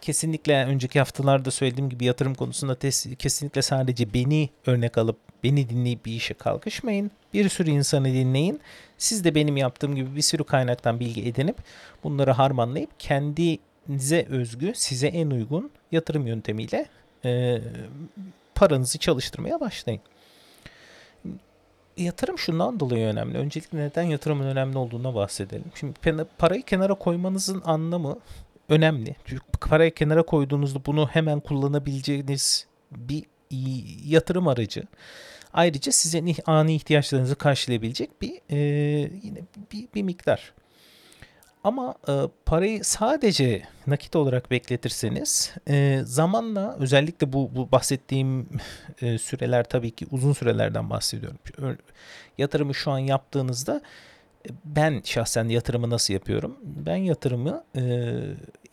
kesinlikle 0.00 0.64
önceki 0.64 0.98
haftalarda 0.98 1.50
söylediğim 1.50 1.90
gibi 1.90 2.04
yatırım 2.04 2.34
konusunda 2.34 2.72
tes- 2.72 3.16
kesinlikle 3.16 3.62
sadece 3.62 4.14
beni 4.14 4.50
örnek 4.66 4.98
alıp 4.98 5.16
beni 5.44 5.68
dinleyip 5.68 6.06
bir 6.06 6.12
işe 6.12 6.34
kalkışmayın. 6.34 7.10
Bir 7.34 7.48
sürü 7.48 7.70
insanı 7.70 8.04
dinleyin. 8.04 8.60
Siz 8.98 9.24
de 9.24 9.34
benim 9.34 9.56
yaptığım 9.56 9.94
gibi 9.94 10.16
bir 10.16 10.22
sürü 10.22 10.44
kaynaktan 10.44 11.00
bilgi 11.00 11.28
edinip 11.28 11.56
bunları 12.04 12.30
harmanlayıp 12.30 12.90
kendinize 12.98 14.26
özgü, 14.28 14.72
size 14.74 15.06
en 15.06 15.30
uygun 15.30 15.70
yatırım 15.92 16.26
yöntemiyle 16.26 16.86
e, 17.24 17.60
paranızı 18.54 18.98
çalıştırmaya 18.98 19.60
başlayın. 19.60 20.00
Yatırım 21.96 22.38
şundan 22.38 22.80
dolayı 22.80 23.06
önemli. 23.06 23.38
Öncelikle 23.38 23.78
neden 23.78 24.02
yatırımın 24.02 24.46
önemli 24.46 24.78
olduğuna 24.78 25.14
bahsedelim. 25.14 25.64
Şimdi 25.74 25.94
parayı 26.38 26.62
kenara 26.62 26.94
koymanızın 26.94 27.62
anlamı 27.64 28.18
önemli. 28.70 29.16
Çünkü 29.24 29.42
parayı 29.60 29.94
kenara 29.94 30.22
koyduğunuzda 30.22 30.86
bunu 30.86 31.08
hemen 31.08 31.40
kullanabileceğiniz 31.40 32.66
bir 32.90 33.24
yatırım 34.04 34.48
aracı. 34.48 34.82
Ayrıca 35.52 35.92
sizin 35.92 36.36
ani 36.46 36.74
ihtiyaçlarınızı 36.74 37.36
karşılayabilecek 37.36 38.22
bir 38.22 38.40
e, 38.50 38.58
yine 39.22 39.38
bir, 39.72 39.88
bir 39.94 40.02
miktar. 40.02 40.52
Ama 41.64 41.94
e, 42.08 42.12
parayı 42.46 42.84
sadece 42.84 43.62
nakit 43.86 44.16
olarak 44.16 44.50
bekletirseniz 44.50 45.54
e, 45.68 46.00
zamanla 46.04 46.76
özellikle 46.78 47.32
bu, 47.32 47.50
bu 47.54 47.72
bahsettiğim 47.72 48.48
e, 49.02 49.18
süreler 49.18 49.64
tabii 49.64 49.90
ki 49.90 50.06
uzun 50.10 50.32
sürelerden 50.32 50.90
bahsediyorum. 50.90 51.38
Yatırımı 52.38 52.74
şu 52.74 52.90
an 52.90 52.98
yaptığınızda 52.98 53.80
ben 54.64 55.00
şahsen 55.04 55.48
yatırımı 55.48 55.90
nasıl 55.90 56.14
yapıyorum? 56.14 56.56
Ben 56.62 56.96
yatırımı 56.96 57.64
e, 57.76 57.82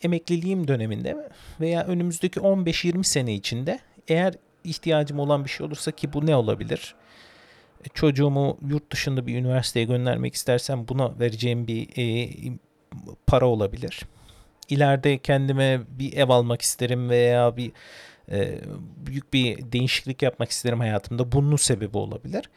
emekliliğim 0.02 0.68
döneminde 0.68 1.30
veya 1.60 1.84
önümüzdeki 1.84 2.40
15-20 2.40 3.04
sene 3.04 3.34
içinde 3.34 3.78
eğer 4.08 4.34
ihtiyacım 4.64 5.18
olan 5.18 5.44
bir 5.44 5.50
şey 5.50 5.66
olursa 5.66 5.90
ki 5.90 6.12
bu 6.12 6.26
ne 6.26 6.36
olabilir? 6.36 6.94
E, 7.84 7.88
çocuğumu 7.94 8.58
yurt 8.68 8.92
dışında 8.92 9.26
bir 9.26 9.36
üniversiteye 9.36 9.86
göndermek 9.86 10.34
istersem 10.34 10.88
buna 10.88 11.18
vereceğim 11.20 11.66
bir 11.66 11.88
e, 11.98 12.30
para 13.26 13.46
olabilir. 13.46 14.02
İleride 14.68 15.18
kendime 15.18 15.80
bir 15.88 16.16
ev 16.16 16.28
almak 16.28 16.62
isterim 16.62 17.10
veya 17.10 17.56
bir 17.56 17.72
e, 18.30 18.58
büyük 19.06 19.32
bir 19.32 19.72
değişiklik 19.72 20.22
yapmak 20.22 20.50
isterim 20.50 20.80
hayatımda. 20.80 21.32
Bunun 21.32 21.56
sebebi 21.56 21.98
olabilir. 21.98 22.50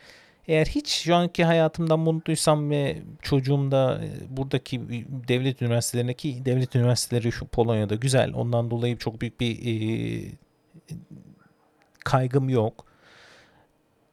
Eğer 0.52 0.66
hiç 0.66 0.90
şu 0.90 1.16
anki 1.16 1.44
hayatımdan 1.46 2.00
mutluysam 2.00 2.70
ve 2.70 2.98
çocuğum 3.22 3.72
da 3.72 4.02
e, 4.04 4.38
buradaki 4.38 4.82
devlet 5.28 5.62
üniversitelerindeki 5.62 6.46
devlet 6.46 6.76
üniversiteleri 6.76 7.32
şu 7.32 7.48
Polonya'da 7.48 7.96
güzel. 7.96 8.34
Ondan 8.34 8.72
dolayı 8.72 8.98
çok 8.98 9.22
büyük 9.22 9.40
bir 9.40 9.60
e, 9.66 10.32
kaygım 12.06 12.50
yok. 12.50 12.86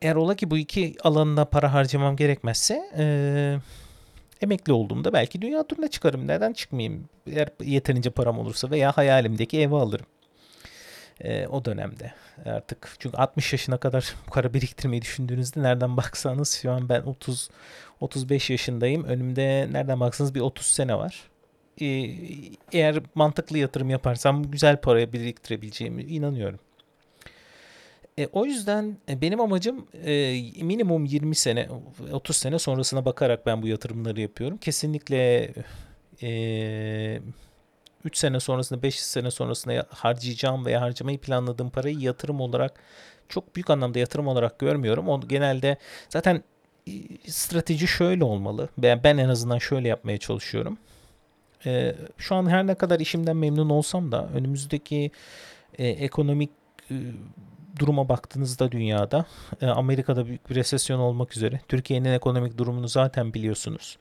Eğer 0.02 0.14
ola 0.14 0.34
ki 0.34 0.50
bu 0.50 0.58
iki 0.58 0.94
alanına 1.04 1.44
para 1.44 1.72
harcamam 1.72 2.16
gerekmezse 2.16 2.90
e, 2.98 3.04
emekli 4.40 4.72
olduğumda 4.72 5.12
belki 5.12 5.42
dünya 5.42 5.66
turuna 5.66 5.88
çıkarım. 5.88 6.28
Neden 6.28 6.52
çıkmayayım? 6.52 7.08
Eğer 7.26 7.48
yeterince 7.64 8.10
param 8.10 8.38
olursa 8.38 8.70
veya 8.70 8.92
hayalimdeki 8.92 9.60
evi 9.60 9.74
alırım 9.74 10.06
e, 11.20 11.46
o 11.46 11.64
dönemde 11.64 12.12
artık. 12.46 12.96
Çünkü 12.98 13.16
60 13.16 13.52
yaşına 13.52 13.76
kadar 13.76 14.14
kadar 14.30 14.54
biriktirmeyi 14.54 15.02
düşündüğünüzde 15.02 15.62
nereden 15.62 15.96
baksanız 15.96 16.54
şu 16.62 16.70
an 16.70 16.88
ben 16.88 17.02
30 17.02 17.50
35 18.00 18.50
yaşındayım. 18.50 19.04
Önümde 19.04 19.68
nereden 19.72 20.00
baksanız 20.00 20.34
bir 20.34 20.40
30 20.40 20.66
sene 20.66 20.94
var. 20.94 21.22
E, 21.80 21.86
eğer 22.72 23.02
mantıklı 23.14 23.58
yatırım 23.58 23.90
yaparsam 23.90 24.50
güzel 24.50 24.80
paraya 24.80 25.12
biriktirebileceğimi 25.12 26.02
inanıyorum. 26.02 26.60
E, 28.18 28.26
o 28.32 28.44
yüzden 28.46 28.96
e, 29.08 29.20
benim 29.20 29.40
amacım 29.40 29.86
e, 30.04 30.12
minimum 30.62 31.04
20 31.04 31.34
sene 31.34 31.68
30 32.12 32.36
sene 32.36 32.58
sonrasına 32.58 33.04
bakarak 33.04 33.46
ben 33.46 33.62
bu 33.62 33.68
yatırımları 33.68 34.20
yapıyorum. 34.20 34.58
Kesinlikle 34.58 35.52
e, 36.22 37.20
3 38.04 38.16
sene 38.16 38.40
sonrasında 38.40 38.82
5 38.82 39.00
sene 39.00 39.30
sonrasında 39.30 39.86
harcayacağım 39.90 40.66
veya 40.66 40.80
harcamayı 40.80 41.18
planladığım 41.18 41.70
parayı 41.70 41.98
yatırım 41.98 42.40
olarak 42.40 42.80
çok 43.28 43.56
büyük 43.56 43.70
anlamda 43.70 43.98
yatırım 43.98 44.26
olarak 44.26 44.58
görmüyorum. 44.58 45.08
O 45.08 45.20
genelde 45.20 45.76
zaten 46.08 46.42
strateji 47.26 47.88
şöyle 47.88 48.24
olmalı. 48.24 48.68
Ben, 48.78 49.04
ben 49.04 49.18
en 49.18 49.28
azından 49.28 49.58
şöyle 49.58 49.88
yapmaya 49.88 50.18
çalışıyorum. 50.18 50.78
Ee, 51.66 51.94
şu 52.18 52.34
an 52.34 52.50
her 52.50 52.66
ne 52.66 52.74
kadar 52.74 53.00
işimden 53.00 53.36
memnun 53.36 53.70
olsam 53.70 54.12
da 54.12 54.28
önümüzdeki 54.34 55.10
e, 55.78 55.88
ekonomik 55.88 56.50
e, 56.90 56.94
duruma 57.78 58.08
baktığınızda 58.08 58.72
dünyada 58.72 59.26
e, 59.60 59.66
Amerika'da 59.66 60.26
büyük 60.26 60.50
bir 60.50 60.54
resesyon 60.54 60.98
olmak 60.98 61.36
üzere 61.36 61.60
Türkiye'nin 61.68 62.12
ekonomik 62.12 62.58
durumunu 62.58 62.88
zaten 62.88 63.34
biliyorsunuz. 63.34 63.98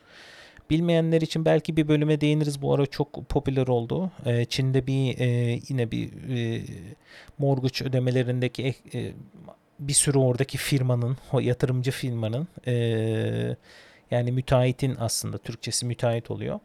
Bilmeyenler 0.70 1.22
için 1.22 1.46
belki 1.46 1.78
bir 1.78 1.88
bölüme 1.88 2.22
değiniriz. 2.22 2.62
Bu 2.62 2.74
ara 2.74 2.86
çok 2.86 3.30
popüler 3.30 3.68
oldu. 3.68 4.12
Ee, 4.26 4.46
Çin'de 4.46 4.88
bir 4.88 5.20
e, 5.20 5.60
yine 5.70 5.92
bir 5.92 6.10
e, 6.38 6.62
mortgage 7.38 7.86
ödemelerindeki 7.90 8.76
e, 8.94 9.12
bir 9.80 9.94
sürü 9.94 10.18
oradaki 10.18 10.58
firmanın, 10.58 11.18
o 11.34 11.40
yatırımcı 11.40 11.92
firmanın 11.92 12.48
e, 12.68 12.74
yani 14.12 14.32
müteahhitin 14.32 14.96
aslında 15.00 15.38
Türkçesi 15.38 15.86
müteahhit 15.86 16.32
oluyor 16.32 16.60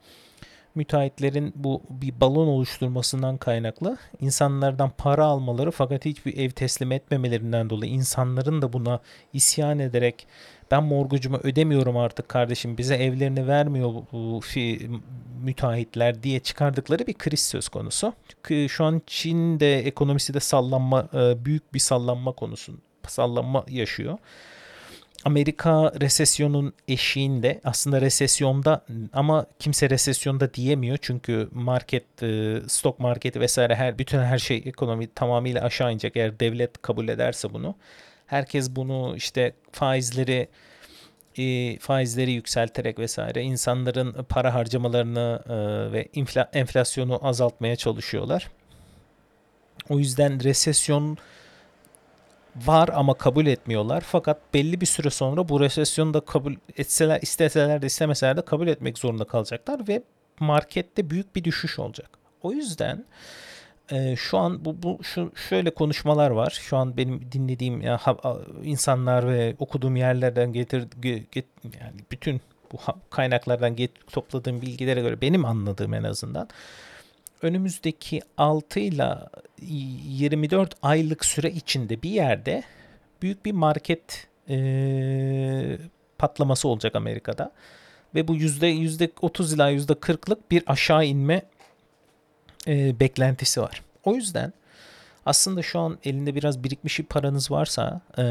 müteahhitlerin 0.75 1.53
bu 1.57 1.83
bir 1.91 2.21
balon 2.21 2.47
oluşturmasından 2.47 3.37
kaynaklı 3.37 3.97
insanlardan 4.21 4.91
para 4.99 5.25
almaları 5.25 5.71
fakat 5.71 6.05
hiçbir 6.05 6.39
ev 6.39 6.51
teslim 6.51 6.93
etmemelerinden 6.93 7.71
dolayı 7.71 7.93
insanların 7.93 8.63
da 8.63 8.73
buna 8.73 9.01
isyan 9.33 9.79
ederek 9.79 10.27
ben 10.71 10.83
morgucumu 10.83 11.37
ödemiyorum 11.43 11.97
artık 11.97 12.29
kardeşim 12.29 12.79
bize 12.79 12.95
evlerini 12.95 13.49
vermiyor 13.49 13.93
bu 14.13 14.41
müteahhitler 15.43 16.23
diye 16.23 16.41
çıkardıkları 16.41 17.07
bir 17.07 17.15
kriz 17.15 17.41
söz 17.41 17.69
konusu. 17.69 18.13
Şu 18.69 18.85
an 18.85 19.03
Çin'de 19.07 19.79
ekonomisi 19.79 20.35
de 20.35 20.41
sallanma 20.41 21.09
e, 21.15 21.45
büyük 21.45 21.75
bir 21.75 21.79
sallanma 21.79 22.33
konusu 22.33 22.73
sallanma 23.09 23.65
yaşıyor. 23.69 24.19
Amerika 25.25 25.93
resesyonun 26.01 26.73
eşiğinde 26.89 27.61
aslında 27.65 28.01
resesyonda 28.01 28.85
ama 29.13 29.47
kimse 29.59 29.91
resesyonda 29.91 30.55
diyemiyor 30.55 30.99
çünkü 31.03 31.49
market 31.53 32.23
e, 32.23 32.61
stok 32.69 32.99
marketi 32.99 33.41
vesaire 33.41 33.75
her 33.75 33.99
bütün 33.99 34.19
her 34.19 34.39
şey 34.39 34.63
ekonomi 34.67 35.07
tamamıyla 35.07 35.63
aşağı 35.63 35.93
inecek 35.93 36.17
eğer 36.17 36.41
devlet 36.41 36.83
kabul 36.83 37.09
ederse 37.09 37.53
bunu 37.53 37.75
herkes 38.27 38.71
bunu 38.71 39.15
işte 39.17 39.53
faizleri 39.73 40.49
e, 41.39 41.79
faizleri 41.79 42.33
yükselterek 42.33 42.99
vesaire 42.99 43.43
insanların 43.43 44.13
para 44.29 44.55
harcamalarını 44.55 45.43
e, 45.49 45.53
ve 45.93 46.09
infla, 46.15 46.51
enflasyonu 46.53 47.27
azaltmaya 47.27 47.77
çalışıyorlar. 47.77 48.51
O 49.89 49.99
yüzden 49.99 50.45
resesyon 50.45 51.19
var 52.57 52.91
ama 52.93 53.15
kabul 53.15 53.47
etmiyorlar. 53.47 54.01
Fakat 54.01 54.55
belli 54.55 54.81
bir 54.81 54.87
süre 54.87 55.11
sonra 55.11 55.49
bu 55.49 55.61
resesyonu 55.61 56.15
da 56.15 56.21
kabul 56.21 56.55
etseler, 56.77 57.21
isteseler 57.23 57.83
de 57.83 57.87
istemeseler 57.87 58.37
de 58.37 58.43
kabul 58.43 58.69
etmek 58.69 58.99
zorunda 58.99 59.25
kalacaklar 59.25 59.89
ve 59.89 60.03
markette 60.41 61.11
büyük 61.11 61.37
bir 61.37 61.45
düşüş 61.45 61.79
olacak. 61.79 62.11
O 62.43 62.53
yüzden 62.53 63.05
e, 63.91 64.17
şu 64.17 64.39
an 64.39 64.65
bu, 64.65 64.83
bu 64.83 64.99
şu 65.03 65.33
şöyle 65.49 65.75
konuşmalar 65.75 66.31
var. 66.31 66.59
Şu 66.63 66.77
an 66.77 66.97
benim 66.97 67.33
dinlediğim 67.33 67.81
ya, 67.81 67.97
ha, 67.97 68.17
insanlar 68.63 69.29
ve 69.29 69.57
okuduğum 69.59 69.97
yerlerden 69.97 70.53
getir 70.53 70.85
get, 71.03 71.47
yani 71.81 72.01
bütün 72.11 72.41
bu 72.73 72.79
kaynaklardan 73.11 73.77
get, 73.77 73.91
topladığım 74.13 74.63
bilgilere 74.63 75.01
göre 75.01 75.21
benim 75.21 75.45
anladığım 75.45 75.95
en 75.95 76.03
azından 76.03 76.49
önümüzdeki 77.43 78.21
6 78.37 78.81
ile 78.81 79.19
24 79.59 80.75
aylık 80.83 81.25
süre 81.25 81.51
içinde 81.51 82.03
bir 82.03 82.11
yerde 82.11 82.63
büyük 83.23 83.45
bir 83.45 83.53
market 83.53 84.27
e, 84.49 85.79
patlaması 86.19 86.69
olacak 86.69 86.97
Amerika'da. 86.97 87.53
Ve 88.15 88.29
bu 88.29 88.35
yüzde 88.35 88.67
yüzde 88.67 89.11
30 89.21 89.53
ila 89.53 89.69
yüzde 89.69 89.93
40'lık 89.93 90.51
bir 90.51 90.63
aşağı 90.67 91.05
inme 91.05 91.43
e, 92.67 93.01
beklentisi 93.01 93.61
var. 93.61 93.83
O 94.05 94.15
yüzden 94.15 94.53
aslında 95.27 95.63
şu 95.63 95.81
an 95.81 95.99
elinde 96.05 96.35
biraz 96.35 96.65
birikmiş 96.65 96.99
bir 96.99 97.05
paranız 97.05 97.51
varsa 97.51 98.01
e, 98.19 98.23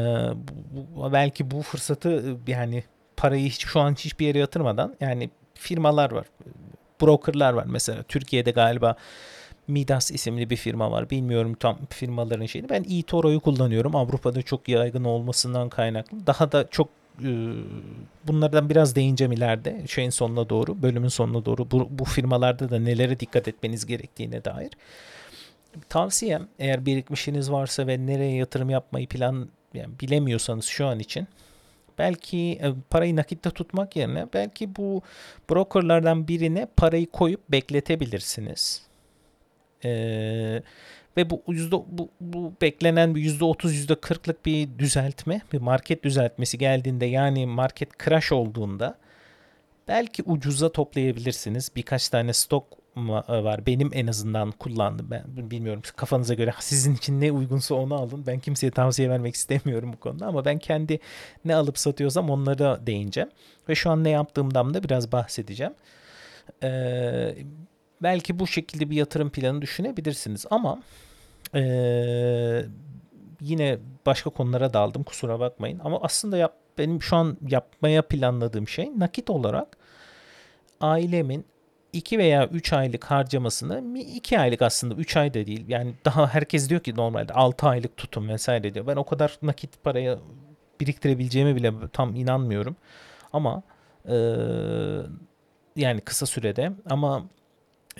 bu, 0.96 1.12
belki 1.12 1.50
bu 1.50 1.62
fırsatı 1.62 2.36
yani 2.46 2.84
parayı 3.16 3.48
hiç, 3.48 3.66
şu 3.66 3.80
an 3.80 3.94
hiçbir 3.94 4.26
yere 4.26 4.38
yatırmadan 4.38 4.96
yani 5.00 5.30
firmalar 5.54 6.10
var 6.10 6.26
brokerlar 7.02 7.52
var 7.52 7.66
mesela. 7.68 8.02
Türkiye'de 8.02 8.50
galiba 8.50 8.96
Midas 9.68 10.10
isimli 10.10 10.50
bir 10.50 10.56
firma 10.56 10.90
var. 10.90 11.10
Bilmiyorum 11.10 11.54
tam 11.60 11.78
firmaların 11.90 12.46
şeyini. 12.46 12.68
Ben 12.68 12.84
eToro'yu 12.90 13.40
kullanıyorum. 13.40 13.96
Avrupa'da 13.96 14.42
çok 14.42 14.68
yaygın 14.68 15.04
olmasından 15.04 15.68
kaynaklı. 15.68 16.26
Daha 16.26 16.52
da 16.52 16.66
çok 16.70 16.88
e, 17.24 17.30
bunlardan 18.26 18.70
biraz 18.70 18.96
değineceğim 18.96 19.32
ileride 19.32 19.82
şeyin 19.86 20.10
sonuna 20.10 20.48
doğru, 20.48 20.82
bölümün 20.82 21.08
sonuna 21.08 21.44
doğru 21.44 21.70
bu, 21.70 21.88
bu 21.90 22.04
firmalarda 22.04 22.70
da 22.70 22.78
nelere 22.78 23.20
dikkat 23.20 23.48
etmeniz 23.48 23.86
gerektiğine 23.86 24.44
dair. 24.44 24.70
Tavsiyem 25.88 26.48
eğer 26.58 26.86
birikmişiniz 26.86 27.52
varsa 27.52 27.86
ve 27.86 28.06
nereye 28.06 28.36
yatırım 28.36 28.70
yapmayı 28.70 29.08
plan 29.08 29.48
yani 29.74 30.00
bilemiyorsanız 30.00 30.64
şu 30.64 30.86
an 30.86 30.98
için 30.98 31.28
Belki 32.02 32.38
e, 32.52 32.74
parayı 32.90 33.16
nakitte 33.16 33.50
tutmak 33.50 33.96
yerine 33.96 34.26
belki 34.34 34.76
bu 34.76 35.02
brokerlardan 35.50 36.28
birine 36.28 36.66
parayı 36.76 37.06
koyup 37.10 37.40
bekletebilirsiniz. 37.50 38.82
Ee, 39.84 40.62
ve 41.16 41.30
bu 41.30 41.42
yüzde 41.48 41.76
bu, 41.76 42.08
bu 42.20 42.52
beklenen 42.62 43.14
bir 43.14 43.20
yüzde 43.20 43.44
otuz 43.44 43.74
yüzde 43.74 43.94
kırklık 43.94 44.46
bir 44.46 44.68
düzeltme, 44.78 45.40
bir 45.52 45.58
market 45.58 46.04
düzeltmesi 46.04 46.58
geldiğinde 46.58 47.06
yani 47.06 47.46
market 47.46 47.88
crash 48.04 48.32
olduğunda 48.32 48.98
belki 49.88 50.22
ucuza 50.22 50.72
toplayabilirsiniz. 50.72 51.70
Birkaç 51.76 52.08
tane 52.08 52.32
stok 52.32 52.66
var. 52.96 53.66
Benim 53.66 53.90
en 53.92 54.06
azından 54.06 54.50
kullandım. 54.50 55.10
Ben 55.10 55.50
bilmiyorum 55.50 55.82
kafanıza 55.96 56.34
göre 56.34 56.54
sizin 56.60 56.94
için 56.94 57.20
ne 57.20 57.32
uygunsa 57.32 57.74
onu 57.74 57.94
alın. 57.94 58.26
Ben 58.26 58.38
kimseye 58.38 58.70
tavsiye 58.70 59.10
vermek 59.10 59.34
istemiyorum 59.34 59.92
bu 59.92 60.00
konuda 60.00 60.26
ama 60.26 60.44
ben 60.44 60.58
kendi 60.58 61.00
ne 61.44 61.54
alıp 61.54 61.78
satıyorsam 61.78 62.30
onlara 62.30 62.86
değineceğim. 62.86 63.30
Ve 63.68 63.74
şu 63.74 63.90
an 63.90 64.04
ne 64.04 64.10
yaptığımdan 64.10 64.74
da 64.74 64.82
biraz 64.82 65.12
bahsedeceğim. 65.12 65.74
Ee, 66.62 67.34
belki 68.02 68.38
bu 68.38 68.46
şekilde 68.46 68.90
bir 68.90 68.96
yatırım 68.96 69.30
planı 69.30 69.62
düşünebilirsiniz 69.62 70.46
ama 70.50 70.82
ee, 71.54 72.62
yine 73.40 73.78
başka 74.06 74.30
konulara 74.30 74.72
daldım 74.72 75.02
kusura 75.02 75.40
bakmayın. 75.40 75.80
Ama 75.84 75.98
aslında 76.02 76.36
yap, 76.36 76.54
benim 76.78 77.02
şu 77.02 77.16
an 77.16 77.36
yapmaya 77.48 78.02
planladığım 78.02 78.68
şey 78.68 78.90
nakit 78.98 79.30
olarak 79.30 79.76
ailemin 80.80 81.44
2 81.92 82.18
veya 82.18 82.46
3 82.46 82.72
aylık 82.72 83.04
harcamasını 83.04 83.98
2 83.98 84.38
aylık 84.38 84.62
aslında 84.62 84.94
3 84.94 85.16
ay 85.16 85.34
da 85.34 85.46
değil. 85.46 85.64
Yani 85.68 85.94
daha 86.04 86.28
herkes 86.28 86.68
diyor 86.68 86.80
ki 86.80 86.96
normalde 86.96 87.32
6 87.32 87.68
aylık 87.68 87.96
tutun 87.96 88.28
vesaire 88.28 88.74
diyor. 88.74 88.86
Ben 88.86 88.96
o 88.96 89.04
kadar 89.04 89.38
nakit 89.42 89.82
paraya 89.82 90.18
biriktirebileceğime 90.80 91.56
bile 91.56 91.72
tam 91.92 92.14
inanmıyorum. 92.14 92.76
Ama 93.32 93.62
e, 94.08 94.16
yani 95.76 96.00
kısa 96.00 96.26
sürede 96.26 96.72
ama 96.90 97.24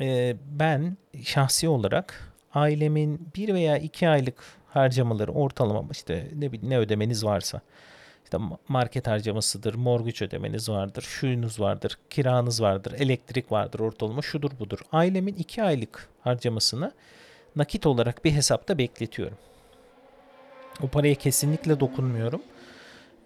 e, 0.01 0.37
ben 0.47 0.97
şahsi 1.25 1.69
olarak 1.69 2.33
ailemin 2.55 3.29
1 3.37 3.55
veya 3.55 3.79
2 3.79 4.09
aylık 4.09 4.35
harcamaları 4.69 5.33
ortalama 5.33 5.88
işte 5.90 6.29
ne, 6.35 6.51
ne 6.62 6.79
ödemeniz 6.79 7.25
varsa 7.25 7.61
işte 8.33 8.57
market 8.68 9.07
harcamasıdır, 9.07 9.75
mortgage 9.75 10.25
ödemeniz 10.25 10.68
vardır, 10.68 11.03
şuyunuz 11.03 11.61
vardır, 11.61 11.99
kiranız 12.11 12.62
vardır, 12.62 12.92
elektrik 12.99 13.53
vardır, 13.53 13.81
ortalama 13.81 14.23
şudur 14.23 14.51
budur. 14.59 14.79
Ailemin 14.92 15.35
2 15.35 15.62
aylık 15.62 16.09
harcamasını 16.21 16.92
nakit 17.57 17.87
olarak 17.87 18.25
bir 18.25 18.33
hesapta 18.33 18.79
bekletiyorum. 18.79 19.38
O 20.83 20.88
paraya 20.88 21.14
kesinlikle 21.14 21.81
dokunmuyorum. 21.81 22.42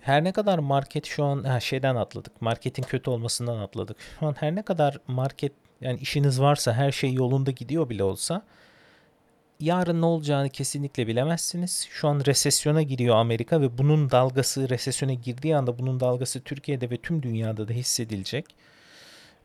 Her 0.01 0.25
ne 0.25 0.33
kadar 0.33 0.59
market 0.59 1.07
şu 1.07 1.25
an 1.25 1.45
ha, 1.45 1.61
şeyden 1.61 1.97
atladık. 1.97 2.43
Marketin 2.43 2.83
kötü 2.83 3.11
olmasından 3.11 3.59
atladık. 3.59 3.97
Şu 4.21 4.27
an 4.27 4.35
her 4.41 4.55
ne 4.55 4.63
kadar 4.63 4.99
market 5.07 5.53
yani 5.81 5.99
işiniz 6.01 6.41
varsa 6.41 6.73
her 6.73 6.93
şey 6.93 7.13
yolunda 7.13 7.51
gidiyor 7.51 7.89
bile 7.89 8.05
olsa 8.05 8.43
yarın 9.61 10.01
ne 10.01 10.07
olacağını 10.07 10.51
kesinlikle 10.51 11.07
bilemezsiniz. 11.07 11.89
Şu 11.91 12.09
an 12.09 12.23
resesyona 12.27 12.83
giriyor 12.83 13.17
Amerika 13.17 13.61
ve 13.61 13.79
bunun 13.79 14.11
dalgası 14.11 14.69
resesyona 14.69 15.13
girdiği 15.13 15.57
anda 15.57 15.79
bunun 15.79 16.01
dalgası 16.01 16.41
Türkiye'de 16.41 16.91
ve 16.91 16.97
tüm 16.97 17.23
dünyada 17.23 17.69
da 17.69 17.73
hissedilecek. 17.73 18.47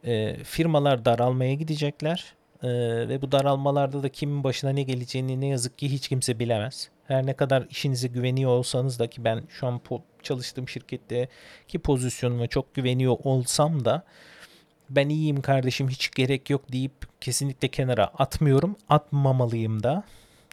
E, 0.03 0.43
firmalar 0.43 1.05
daralmaya 1.05 1.53
gidecekler 1.53 2.33
e, 2.63 2.69
ve 3.09 3.21
bu 3.21 3.31
daralmalarda 3.31 4.03
da 4.03 4.09
kimin 4.09 4.43
başına 4.43 4.69
ne 4.69 4.83
geleceğini 4.83 5.41
ne 5.41 5.47
yazık 5.47 5.77
ki 5.77 5.91
hiç 5.91 6.07
kimse 6.07 6.39
bilemez. 6.39 6.89
Her 7.07 7.25
ne 7.25 7.33
kadar 7.33 7.67
işinize 7.69 8.07
güveniyor 8.07 8.51
olsanız 8.51 8.99
da 8.99 9.07
ki 9.09 9.23
ben 9.23 9.43
şu 9.49 9.67
an 9.67 9.81
po- 9.89 10.01
çalıştığım 10.23 10.69
şirketteki 10.69 11.79
pozisyonuma 11.79 12.47
çok 12.47 12.75
güveniyor 12.75 13.17
olsam 13.23 13.85
da 13.85 14.03
ben 14.95 15.09
iyiyim 15.09 15.41
kardeşim 15.41 15.89
hiç 15.89 16.11
gerek 16.11 16.49
yok 16.49 16.71
deyip 16.71 17.21
kesinlikle 17.21 17.67
kenara 17.67 18.05
atmıyorum. 18.05 18.75
Atmamalıyım 18.89 19.83
da. 19.83 20.03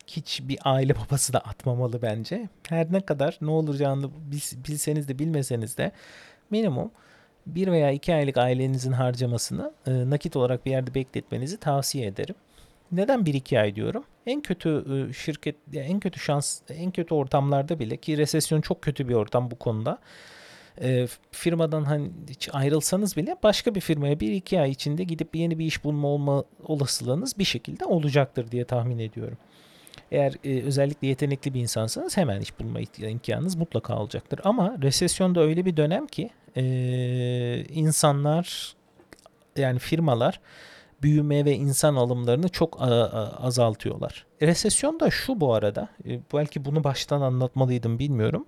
Hiç 0.07 0.40
bir 0.42 0.59
aile 0.64 0.94
babası 0.96 1.33
da 1.33 1.38
atmamalı 1.38 2.03
bence. 2.03 2.48
Her 2.68 2.92
ne 2.92 3.01
kadar 3.01 3.38
ne 3.40 3.51
olacağını 3.51 4.11
bilseniz 4.68 5.09
de 5.09 5.18
bilmeseniz 5.18 5.79
de 5.79 5.92
minimum 6.51 6.90
bir 7.46 7.72
veya 7.72 7.90
iki 7.90 8.14
aylık 8.14 8.38
ailenizin 8.38 8.92
harcamasını 8.92 9.72
e, 9.87 10.11
nakit 10.11 10.37
olarak 10.37 10.66
bir 10.66 10.70
yerde 10.70 10.94
bekletmenizi 10.94 11.57
tavsiye 11.57 12.07
ederim. 12.07 12.35
Neden 12.92 13.20
1-2 13.20 13.61
ay 13.61 13.74
diyorum? 13.74 14.05
En 14.27 14.40
kötü 14.40 14.85
e, 15.09 15.12
şirket, 15.12 15.57
en 15.74 16.01
kötü 16.01 16.20
şans, 16.20 16.61
en 16.68 16.90
kötü 16.90 17.14
ortamlarda 17.14 17.79
bile 17.79 17.96
ki 17.96 18.18
resesyon 18.18 18.61
çok 18.61 18.83
kötü 18.83 19.09
bir 19.09 19.14
ortam 19.14 19.51
bu 19.51 19.57
konuda 19.59 19.98
e, 20.81 21.07
firmadan 21.31 21.85
hani 21.85 22.11
hiç 22.31 22.49
ayrılsanız 22.53 23.17
bile 23.17 23.37
başka 23.43 23.75
bir 23.75 23.81
firmaya 23.81 24.21
bir 24.21 24.33
iki 24.33 24.61
ay 24.61 24.71
içinde 24.71 25.05
gidip 25.05 25.37
yeni 25.37 25.59
bir 25.59 25.64
iş 25.64 25.85
bulma 25.85 26.09
olma 26.09 26.45
olasılığınız 26.64 27.38
bir 27.38 27.45
şekilde 27.45 27.85
olacaktır 27.85 28.51
diye 28.51 28.64
tahmin 28.64 28.99
ediyorum. 28.99 29.38
Eğer 30.12 30.35
e, 30.45 30.62
özellikle 30.62 31.09
yetenekli 31.09 31.55
bir 31.55 31.61
insansanız 31.61 32.17
hemen 32.17 32.41
iş 32.41 32.61
bulma 32.61 32.81
imkanınız 32.99 33.57
mutlaka 33.57 33.99
olacaktır. 33.99 34.41
Ama 34.45 34.77
resesyonda 34.83 35.41
öyle 35.41 35.64
bir 35.64 35.77
dönem 35.77 36.07
ki 36.07 36.31
e, 36.57 36.62
insanlar 37.64 38.75
yani 39.57 39.79
firmalar 39.79 40.41
büyüme 41.03 41.45
ve 41.45 41.55
insan 41.55 41.95
alımlarını 41.95 42.49
çok 42.49 42.83
azaltıyorlar. 43.41 44.27
Resesyon 44.43 45.01
da 45.01 45.11
şu 45.11 45.41
bu 45.41 45.55
arada, 45.55 45.88
e, 46.09 46.21
belki 46.35 46.64
bunu 46.64 46.85
baştan 46.85 47.21
anlatmalıydım 47.21 47.99
bilmiyorum. 47.99 48.47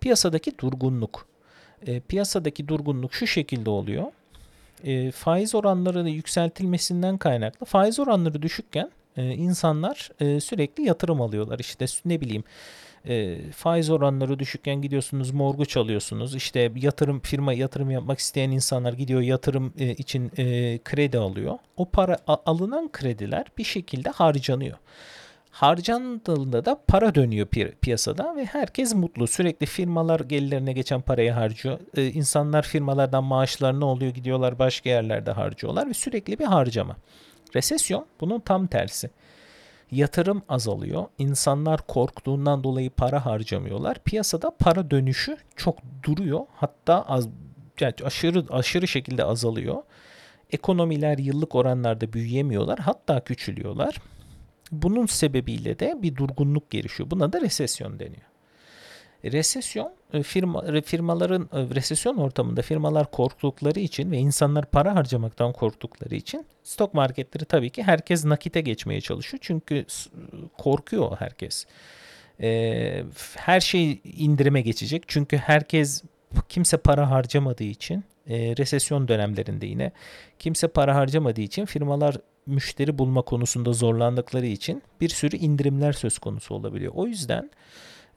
Piyasadaki 0.00 0.58
durgunluk. 0.58 1.29
E, 1.86 2.00
piyasadaki 2.00 2.68
durgunluk 2.68 3.14
şu 3.14 3.26
şekilde 3.26 3.70
oluyor. 3.70 4.04
E, 4.84 5.10
faiz 5.10 5.54
oranları 5.54 6.08
yükseltilmesinden 6.08 7.18
kaynaklı. 7.18 7.66
Faiz 7.66 7.98
oranları 7.98 8.42
düşükken 8.42 8.90
e, 9.16 9.34
insanlar 9.34 10.10
e, 10.20 10.40
sürekli 10.40 10.82
yatırım 10.82 11.20
alıyorlar. 11.20 11.58
İşte 11.58 11.86
ne 12.04 12.20
bileyim 12.20 12.44
e, 13.08 13.38
faiz 13.52 13.90
oranları 13.90 14.38
düşükken 14.38 14.82
gidiyorsunuz 14.82 15.30
mortgage 15.30 15.80
alıyorsunuz. 15.80 16.34
İşte 16.34 16.72
yatırım 16.76 17.20
firma 17.20 17.52
yatırım 17.52 17.90
yapmak 17.90 18.18
isteyen 18.18 18.50
insanlar 18.50 18.92
gidiyor 18.92 19.20
yatırım 19.20 19.72
e, 19.78 19.90
için 19.90 20.32
e, 20.38 20.78
kredi 20.84 21.18
alıyor. 21.18 21.58
O 21.76 21.84
para 21.84 22.18
a, 22.26 22.36
alınan 22.46 22.92
krediler 22.92 23.46
bir 23.58 23.64
şekilde 23.64 24.10
harcanıyor. 24.10 24.76
Harcandığında 25.60 26.64
da 26.64 26.80
para 26.88 27.14
dönüyor 27.14 27.46
pi- 27.46 27.74
piyasada 27.80 28.36
ve 28.36 28.44
herkes 28.44 28.94
mutlu. 28.94 29.26
Sürekli 29.26 29.66
firmalar 29.66 30.20
gelirlerine 30.20 30.72
geçen 30.72 31.00
parayı 31.00 31.32
harcıyor. 31.32 31.78
Ee, 31.96 32.06
insanlar 32.06 32.62
firmalardan 32.62 33.24
maaşlarını 33.24 33.84
oluyor 33.86 34.14
gidiyorlar 34.14 34.58
başka 34.58 34.90
yerlerde 34.90 35.30
harcıyorlar 35.30 35.88
ve 35.88 35.94
sürekli 35.94 36.38
bir 36.38 36.44
harcama. 36.44 36.96
Resesyon 37.54 38.06
bunun 38.20 38.40
tam 38.40 38.66
tersi. 38.66 39.10
Yatırım 39.90 40.42
azalıyor. 40.48 41.04
İnsanlar 41.18 41.86
korktuğundan 41.86 42.64
dolayı 42.64 42.90
para 42.90 43.26
harcamıyorlar. 43.26 43.98
Piyasada 44.04 44.50
para 44.58 44.90
dönüşü 44.90 45.36
çok 45.56 45.78
duruyor. 46.02 46.40
Hatta 46.54 47.02
az 47.02 47.28
yani 47.80 47.94
aşırı 48.04 48.44
aşırı 48.50 48.88
şekilde 48.88 49.24
azalıyor. 49.24 49.82
Ekonomiler 50.50 51.18
yıllık 51.18 51.54
oranlarda 51.54 52.12
büyüyemiyorlar. 52.12 52.78
Hatta 52.78 53.20
küçülüyorlar. 53.24 53.96
Bunun 54.72 55.06
sebebiyle 55.06 55.78
de 55.78 55.98
bir 56.02 56.16
durgunluk 56.16 56.70
gelişiyor. 56.70 57.10
Buna 57.10 57.32
da 57.32 57.40
resesyon 57.40 57.98
deniyor. 57.98 58.30
Resesyon 59.24 59.92
e, 60.12 60.22
firma 60.22 60.80
firmaların 60.82 61.48
e, 61.52 61.74
resesyon 61.74 62.16
ortamında 62.16 62.62
firmalar 62.62 63.10
korktukları 63.10 63.80
için 63.80 64.10
ve 64.10 64.18
insanlar 64.18 64.66
para 64.66 64.94
harcamaktan 64.94 65.52
korktukları 65.52 66.14
için 66.14 66.46
stok 66.62 66.94
marketleri 66.94 67.44
tabii 67.44 67.70
ki 67.70 67.82
herkes 67.82 68.24
nakite 68.24 68.60
geçmeye 68.60 69.00
çalışıyor. 69.00 69.38
Çünkü 69.42 69.84
korkuyor 70.58 71.16
herkes. 71.18 71.66
E, 72.42 73.04
her 73.36 73.60
şey 73.60 74.00
indirime 74.04 74.60
geçecek. 74.60 75.02
Çünkü 75.06 75.36
herkes 75.36 76.02
kimse 76.48 76.76
para 76.76 77.10
harcamadığı 77.10 77.64
için 77.64 78.04
resesyon 78.28 79.08
dönemlerinde 79.08 79.66
yine 79.66 79.92
kimse 80.38 80.68
para 80.68 80.94
harcamadığı 80.94 81.40
için 81.40 81.64
firmalar 81.64 82.16
müşteri 82.50 82.98
bulma 82.98 83.22
konusunda 83.22 83.72
zorlandıkları 83.72 84.46
için 84.46 84.82
bir 85.00 85.08
sürü 85.08 85.36
indirimler 85.36 85.92
söz 85.92 86.18
konusu 86.18 86.54
olabiliyor. 86.54 86.92
O 86.96 87.06
yüzden 87.06 87.50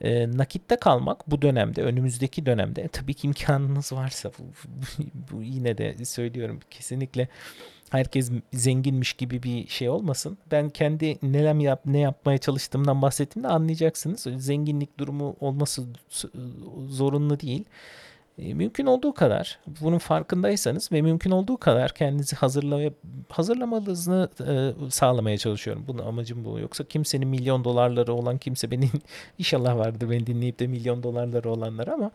e, 0.02 0.38
nakitte 0.38 0.76
kalmak 0.76 1.32
bu 1.32 1.42
dönemde, 1.42 1.84
önümüzdeki 1.84 2.46
dönemde 2.46 2.82
e, 2.82 2.88
tabii 2.88 3.14
ki 3.14 3.28
imkanınız 3.28 3.94
varsa 3.94 4.32
bu, 4.40 4.44
bu, 4.44 5.04
bu 5.32 5.44
yine 5.44 5.78
de 5.78 6.06
söylüyorum 6.06 6.60
kesinlikle 6.72 7.28
herkes 7.94 8.32
zenginmiş 8.54 9.14
gibi 9.14 9.44
bir 9.44 9.68
şey 9.68 9.90
olmasın. 9.90 10.38
Ben 10.52 10.70
kendi 10.70 11.18
neler 11.24 11.56
yap, 11.56 11.82
ne 11.86 12.00
yapmaya 12.00 12.38
çalıştığımdan 12.38 13.02
bahsettiğimde 13.02 13.48
anlayacaksınız. 13.48 14.28
Zenginlik 14.38 14.98
durumu 14.98 15.36
olması 15.40 15.84
zorunlu 16.90 17.40
değil. 17.40 17.66
E, 18.38 18.54
mümkün 18.54 18.86
olduğu 18.86 19.14
kadar 19.14 19.60
bunun 19.82 19.98
farkındaysanız 19.98 20.92
ve 20.92 21.02
mümkün 21.02 21.32
olduğu 21.32 21.58
kadar 21.58 21.94
kendinizi 21.94 22.36
hazırlamaya 22.36 22.92
hazırlamanızı 23.30 24.30
e, 24.48 24.90
sağlamaya 24.90 25.38
çalışıyorum. 25.38 25.86
Bunun 25.88 26.06
amacım 26.06 26.46
bu. 26.46 26.60
Yoksa 26.60 26.84
kimsenin 26.84 27.28
milyon 27.28 27.64
dolarları 27.64 28.14
olan 28.14 28.38
kimse 28.38 28.72
benim 28.72 28.92
inşallah 29.38 29.78
vardır 29.78 30.10
beni 30.10 30.28
dinleyip 30.28 30.60
de 30.60 30.68
milyon 30.68 31.04
dolarları 31.04 31.50
olanlar 31.50 31.88
ama 31.88 32.12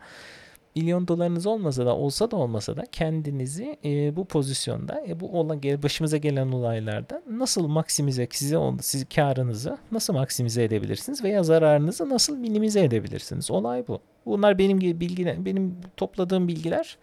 milyon 0.77 1.09
dolarınız 1.09 1.47
olmasa 1.47 1.87
da 1.87 1.97
olsa 1.97 2.31
da 2.31 2.37
olmasa 2.37 2.77
da 2.77 2.85
kendinizi 2.93 3.77
e, 3.85 4.17
bu 4.17 4.25
pozisyonda 4.25 5.05
e, 5.09 5.21
bu 5.21 5.41
olan 5.41 5.63
başımıza 5.63 6.17
gelen 6.17 6.53
olaylarda 6.53 7.23
nasıl 7.31 7.67
maksimize 7.67 8.29
size 8.31 8.59
siz 8.81 9.09
karınızı 9.09 9.79
nasıl 9.93 10.15
maksimize 10.15 10.65
edebilirsiniz 10.65 11.25
veya 11.25 11.43
zararınızı 11.43 12.09
nasıl 12.09 12.37
minimize 12.37 12.85
edebilirsiniz? 12.85 13.51
Olay 13.51 13.89
bu. 13.89 14.01
Bunlar 14.27 14.59
benim 14.59 14.81
bilgiler, 14.81 15.45
benim 15.45 15.77
topladığım 15.97 16.49
bilgiler. 16.49 16.99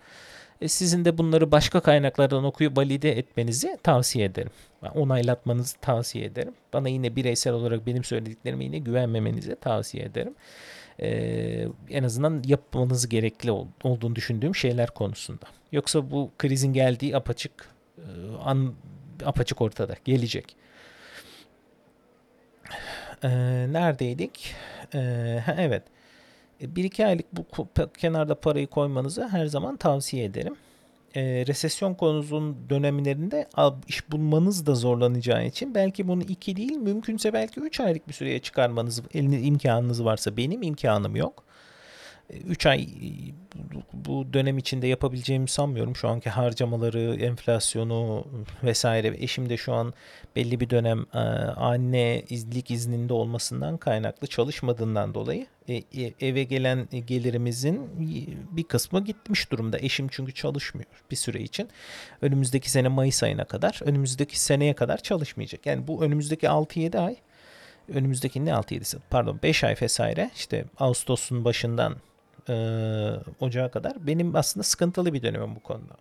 E, 0.61 0.67
sizin 0.67 1.05
de 1.05 1.17
bunları 1.17 1.51
başka 1.51 1.79
kaynaklardan 1.79 2.43
okuyup 2.43 2.77
valide 2.77 3.17
etmenizi 3.17 3.77
tavsiye 3.83 4.25
ederim. 4.25 4.51
Onaylatmanızı 4.95 5.77
tavsiye 5.77 6.25
ederim. 6.25 6.53
Bana 6.73 6.89
yine 6.89 7.15
bireysel 7.15 7.53
olarak 7.53 7.87
benim 7.87 8.03
söylediklerime 8.03 8.63
yine 8.63 8.77
güvenmemenizi 8.79 9.55
tavsiye 9.55 10.03
ederim 10.03 10.35
e, 11.01 11.67
en 11.89 12.03
azından 12.03 12.43
yapmanız 12.45 13.09
gerekli 13.09 13.51
olduğunu 13.83 14.15
düşündüğüm 14.15 14.55
şeyler 14.55 14.87
konusunda. 14.87 15.45
Yoksa 15.71 16.11
bu 16.11 16.31
krizin 16.37 16.73
geldiği 16.73 17.17
apaçık 17.17 17.69
e, 17.97 18.03
an 18.43 18.73
apaçık 19.25 19.61
ortada 19.61 19.95
gelecek. 20.05 20.55
E, 23.23 23.29
neredeydik? 23.71 24.55
E, 24.93 24.99
evet. 25.57 25.83
Bir 26.61 26.83
iki 26.83 27.05
aylık 27.05 27.25
bu 27.33 27.45
kenarda 27.97 28.39
parayı 28.39 28.67
koymanızı 28.67 29.27
her 29.27 29.45
zaman 29.45 29.77
tavsiye 29.77 30.25
ederim 30.25 30.55
e, 31.15 31.45
resesyon 31.47 31.93
konusunun 31.93 32.57
dönemlerinde 32.69 33.47
iş 33.87 34.11
bulmanız 34.11 34.65
da 34.65 34.75
zorlanacağı 34.75 35.45
için 35.45 35.75
belki 35.75 36.07
bunu 36.07 36.21
iki 36.21 36.55
değil 36.55 36.77
mümkünse 36.77 37.33
belki 37.33 37.59
üç 37.59 37.79
aylık 37.79 38.07
bir 38.07 38.13
süreye 38.13 38.39
çıkarmanız 38.39 39.01
eliniz 39.13 39.47
imkanınız 39.47 40.05
varsa 40.05 40.37
benim 40.37 40.61
imkanım 40.61 41.15
yok. 41.15 41.44
3 42.29 42.65
ay 42.65 42.87
bu 43.93 44.33
dönem 44.33 44.57
içinde 44.57 44.87
yapabileceğimi 44.87 45.47
sanmıyorum. 45.47 45.95
Şu 45.95 46.07
anki 46.07 46.29
harcamaları, 46.29 47.15
enflasyonu 47.15 48.27
vesaire. 48.63 49.15
Eşim 49.19 49.49
de 49.49 49.57
şu 49.57 49.73
an 49.73 49.93
belli 50.35 50.59
bir 50.59 50.69
dönem 50.69 51.05
e, 51.13 51.17
anne 51.17 52.23
izlik 52.29 52.71
izninde 52.71 53.13
olmasından 53.13 53.77
kaynaklı 53.77 54.27
çalışmadığından 54.27 55.13
dolayı 55.13 55.47
e, 55.67 55.73
e, 55.75 56.13
eve 56.21 56.43
gelen 56.43 56.87
gelirimizin 57.07 57.89
bir 58.51 58.63
kısmı 58.63 59.03
gitmiş 59.03 59.51
durumda. 59.51 59.79
Eşim 59.79 60.07
çünkü 60.07 60.33
çalışmıyor 60.33 60.89
bir 61.11 61.15
süre 61.15 61.41
için. 61.41 61.69
Önümüzdeki 62.21 62.71
sene 62.71 62.87
Mayıs 62.87 63.23
ayına 63.23 63.45
kadar, 63.45 63.79
önümüzdeki 63.83 64.39
seneye 64.39 64.73
kadar 64.73 64.97
çalışmayacak. 64.97 65.65
Yani 65.65 65.87
bu 65.87 66.03
önümüzdeki 66.03 66.45
6-7 66.45 66.99
ay 66.99 67.15
önümüzdeki 67.89 68.45
ne 68.45 68.49
6-7'si 68.49 68.97
pardon 69.09 69.39
5 69.43 69.63
ay 69.63 69.75
vesaire 69.81 70.31
işte 70.35 70.65
Ağustos'un 70.77 71.45
başından 71.45 71.95
e, 72.49 72.55
Ocağa 73.39 73.71
kadar 73.71 74.07
benim 74.07 74.35
aslında 74.35 74.63
sıkıntılı 74.63 75.13
bir 75.13 75.21
dönemim 75.21 75.55
bu 75.55 75.59
konuda. 75.59 75.93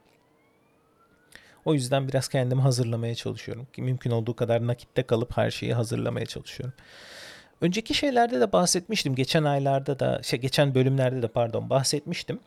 O 1.65 1.75
yüzden 1.75 2.09
biraz 2.09 2.29
kendimi 2.29 2.61
hazırlamaya 2.61 3.15
çalışıyorum. 3.15 3.67
Mümkün 3.79 4.11
olduğu 4.11 4.37
kadar 4.37 4.67
nakitte 4.67 5.03
kalıp 5.03 5.37
her 5.37 5.51
şeyi 5.51 5.75
hazırlamaya 5.75 6.27
çalışıyorum. 6.27 6.75
Önceki 7.61 7.95
şeylerde 7.95 8.41
de 8.41 8.53
bahsetmiştim. 8.53 9.15
Geçen 9.15 9.45
aylarda 9.45 9.99
da, 9.99 10.23
şey, 10.23 10.41
geçen 10.41 10.75
bölümlerde 10.75 11.23
de 11.23 11.29
pardon 11.29 11.71
bahsetmiştim. 11.71 12.41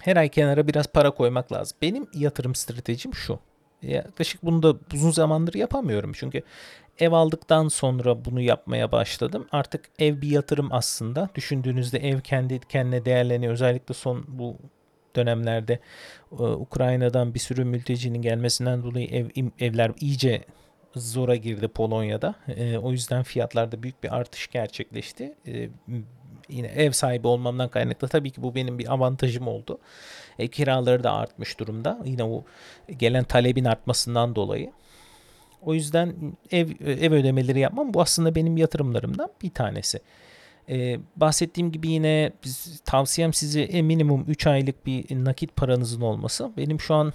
Her 0.00 0.16
ay 0.16 0.28
kenara 0.28 0.66
biraz 0.68 0.86
para 0.86 1.10
koymak 1.10 1.52
lazım. 1.52 1.78
Benim 1.82 2.06
yatırım 2.14 2.54
stratejim 2.54 3.14
şu. 3.14 3.38
Yaklaşık 3.82 4.44
bunu 4.44 4.62
da 4.62 4.74
uzun 4.94 5.10
zamandır 5.10 5.54
yapamıyorum. 5.54 6.12
Çünkü 6.14 6.42
Ev 6.98 7.12
aldıktan 7.12 7.68
sonra 7.68 8.24
bunu 8.24 8.40
yapmaya 8.40 8.92
başladım. 8.92 9.46
Artık 9.52 9.84
ev 9.98 10.20
bir 10.20 10.30
yatırım 10.30 10.68
aslında. 10.72 11.28
Düşündüğünüzde 11.34 11.98
ev 11.98 12.20
kendi 12.20 12.60
kendine 12.60 13.04
değerleniyor. 13.04 13.52
Özellikle 13.52 13.94
son 13.94 14.24
bu 14.28 14.56
dönemlerde 15.16 15.78
e, 16.32 16.42
Ukrayna'dan 16.42 17.34
bir 17.34 17.38
sürü 17.38 17.64
mültecinin 17.64 18.22
gelmesinden 18.22 18.82
dolayı 18.82 19.08
ev 19.08 19.26
evler 19.60 19.92
iyice 20.00 20.44
zora 20.94 21.36
girdi 21.36 21.68
Polonya'da. 21.68 22.34
E, 22.48 22.78
o 22.78 22.92
yüzden 22.92 23.22
fiyatlarda 23.22 23.82
büyük 23.82 24.02
bir 24.02 24.16
artış 24.16 24.48
gerçekleşti. 24.48 25.34
E, 25.46 25.68
yine 26.48 26.66
ev 26.66 26.90
sahibi 26.90 27.26
olmamdan 27.26 27.68
kaynaklı 27.68 28.08
tabii 28.08 28.30
ki 28.30 28.42
bu 28.42 28.54
benim 28.54 28.78
bir 28.78 28.92
avantajım 28.92 29.48
oldu. 29.48 29.78
E, 30.38 30.48
kiraları 30.48 31.04
da 31.04 31.12
artmış 31.12 31.60
durumda. 31.60 31.98
Yine 32.04 32.24
o 32.24 32.44
gelen 32.96 33.24
talebin 33.24 33.64
artmasından 33.64 34.34
dolayı. 34.34 34.72
O 35.62 35.74
yüzden 35.74 36.14
ev 36.50 36.68
ev 36.86 37.12
ödemeleri 37.12 37.60
yapmam 37.60 37.94
bu 37.94 38.00
aslında 38.00 38.34
benim 38.34 38.56
yatırımlarımdan 38.56 39.30
bir 39.42 39.50
tanesi. 39.50 40.00
Ee, 40.68 40.98
bahsettiğim 41.16 41.72
gibi 41.72 41.88
yine 41.88 42.32
biz, 42.44 42.80
tavsiyem 42.84 43.32
size 43.32 43.82
minimum 43.82 44.24
3 44.28 44.46
aylık 44.46 44.86
bir 44.86 45.24
nakit 45.24 45.56
paranızın 45.56 46.00
olması. 46.00 46.50
Benim 46.56 46.80
şu 46.80 46.94
an 46.94 47.12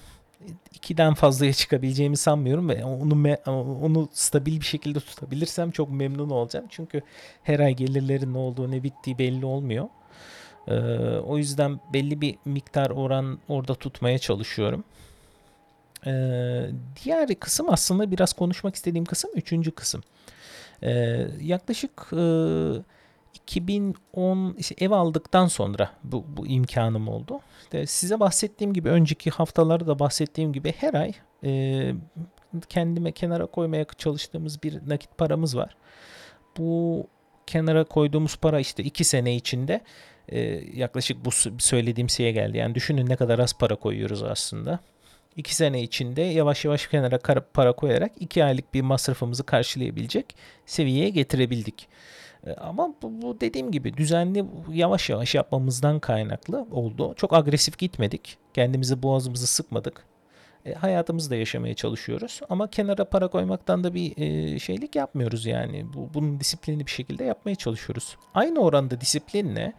2'den 0.73 1.13
fazlaya 1.13 1.53
çıkabileceğimi 1.53 2.17
sanmıyorum 2.17 2.69
ve 2.69 2.85
onu 2.85 3.37
onu 3.81 4.09
stabil 4.13 4.59
bir 4.59 4.65
şekilde 4.65 4.99
tutabilirsem 4.99 5.71
çok 5.71 5.91
memnun 5.91 6.29
olacağım. 6.29 6.65
Çünkü 6.69 7.01
her 7.43 7.59
ay 7.59 7.75
gelirlerin 7.75 8.33
ne 8.33 8.37
olduğu 8.37 8.71
ne 8.71 8.83
bittiği 8.83 9.17
belli 9.17 9.45
olmuyor. 9.45 9.87
Ee, 10.67 10.73
o 11.17 11.37
yüzden 11.37 11.79
belli 11.93 12.21
bir 12.21 12.35
miktar 12.45 12.89
oran 12.89 13.39
orada 13.47 13.75
tutmaya 13.75 14.19
çalışıyorum. 14.19 14.83
Ee, 16.05 16.69
diğer 17.03 17.35
kısım 17.35 17.69
aslında 17.69 18.11
biraz 18.11 18.33
konuşmak 18.33 18.75
istediğim 18.75 19.05
kısım 19.05 19.31
üçüncü 19.35 19.71
kısım. 19.71 20.03
Ee, 20.83 21.27
yaklaşık 21.41 22.07
e, 22.13 22.23
2010 23.33 24.55
işte 24.57 24.75
ev 24.85 24.91
aldıktan 24.91 25.47
sonra 25.47 25.91
bu, 26.03 26.25
bu 26.27 26.47
imkanım 26.47 27.07
oldu. 27.07 27.39
İşte 27.63 27.85
size 27.85 28.19
bahsettiğim 28.19 28.73
gibi 28.73 28.89
önceki 28.89 29.29
haftalarda 29.29 29.87
da 29.87 29.99
bahsettiğim 29.99 30.53
gibi 30.53 30.73
her 30.77 30.93
ay 30.93 31.13
e, 31.43 31.93
kendime 32.69 33.11
kenara 33.11 33.45
koymaya 33.45 33.85
çalıştığımız 33.97 34.63
bir 34.63 34.89
nakit 34.89 35.17
paramız 35.17 35.57
var. 35.57 35.75
Bu 36.57 37.07
kenara 37.47 37.83
koyduğumuz 37.83 38.35
para 38.35 38.59
işte 38.59 38.83
iki 38.83 39.03
sene 39.03 39.35
içinde 39.35 39.81
e, 40.29 40.39
yaklaşık 40.73 41.25
bu 41.25 41.31
söylediğim 41.59 42.09
şeye 42.09 42.31
geldi. 42.31 42.57
Yani 42.57 42.75
düşünün 42.75 43.09
ne 43.09 43.15
kadar 43.15 43.39
az 43.39 43.53
para 43.53 43.75
koyuyoruz 43.75 44.23
aslında. 44.23 44.79
2 45.37 45.55
sene 45.55 45.81
içinde 45.81 46.21
yavaş 46.21 46.65
yavaş 46.65 46.87
kenara 46.87 47.19
para 47.53 47.71
koyarak 47.71 48.11
2 48.19 48.43
aylık 48.43 48.73
bir 48.73 48.81
masrafımızı 48.81 49.43
karşılayabilecek 49.43 50.35
seviyeye 50.65 51.09
getirebildik. 51.09 51.87
E, 52.47 52.53
ama 52.53 52.93
bu, 53.01 53.37
dediğim 53.41 53.71
gibi 53.71 53.97
düzenli 53.97 54.45
yavaş 54.71 55.09
yavaş 55.09 55.35
yapmamızdan 55.35 55.99
kaynaklı 55.99 56.67
oldu. 56.71 57.13
Çok 57.15 57.33
agresif 57.33 57.77
gitmedik. 57.77 58.37
Kendimizi 58.53 59.03
boğazımızı 59.03 59.47
sıkmadık. 59.47 60.03
E, 60.65 60.73
hayatımızı 60.73 61.29
da 61.29 61.35
yaşamaya 61.35 61.73
çalışıyoruz. 61.73 62.39
Ama 62.49 62.69
kenara 62.69 63.05
para 63.05 63.27
koymaktan 63.27 63.83
da 63.83 63.93
bir 63.93 64.17
e, 64.17 64.59
şeylik 64.59 64.95
yapmıyoruz 64.95 65.45
yani. 65.45 65.85
Bu, 65.93 66.09
bunun 66.13 66.39
disiplinli 66.39 66.85
bir 66.85 66.91
şekilde 66.91 67.23
yapmaya 67.23 67.55
çalışıyoruz. 67.55 68.17
Aynı 68.33 68.59
oranda 68.59 69.01
disiplinle 69.01 69.73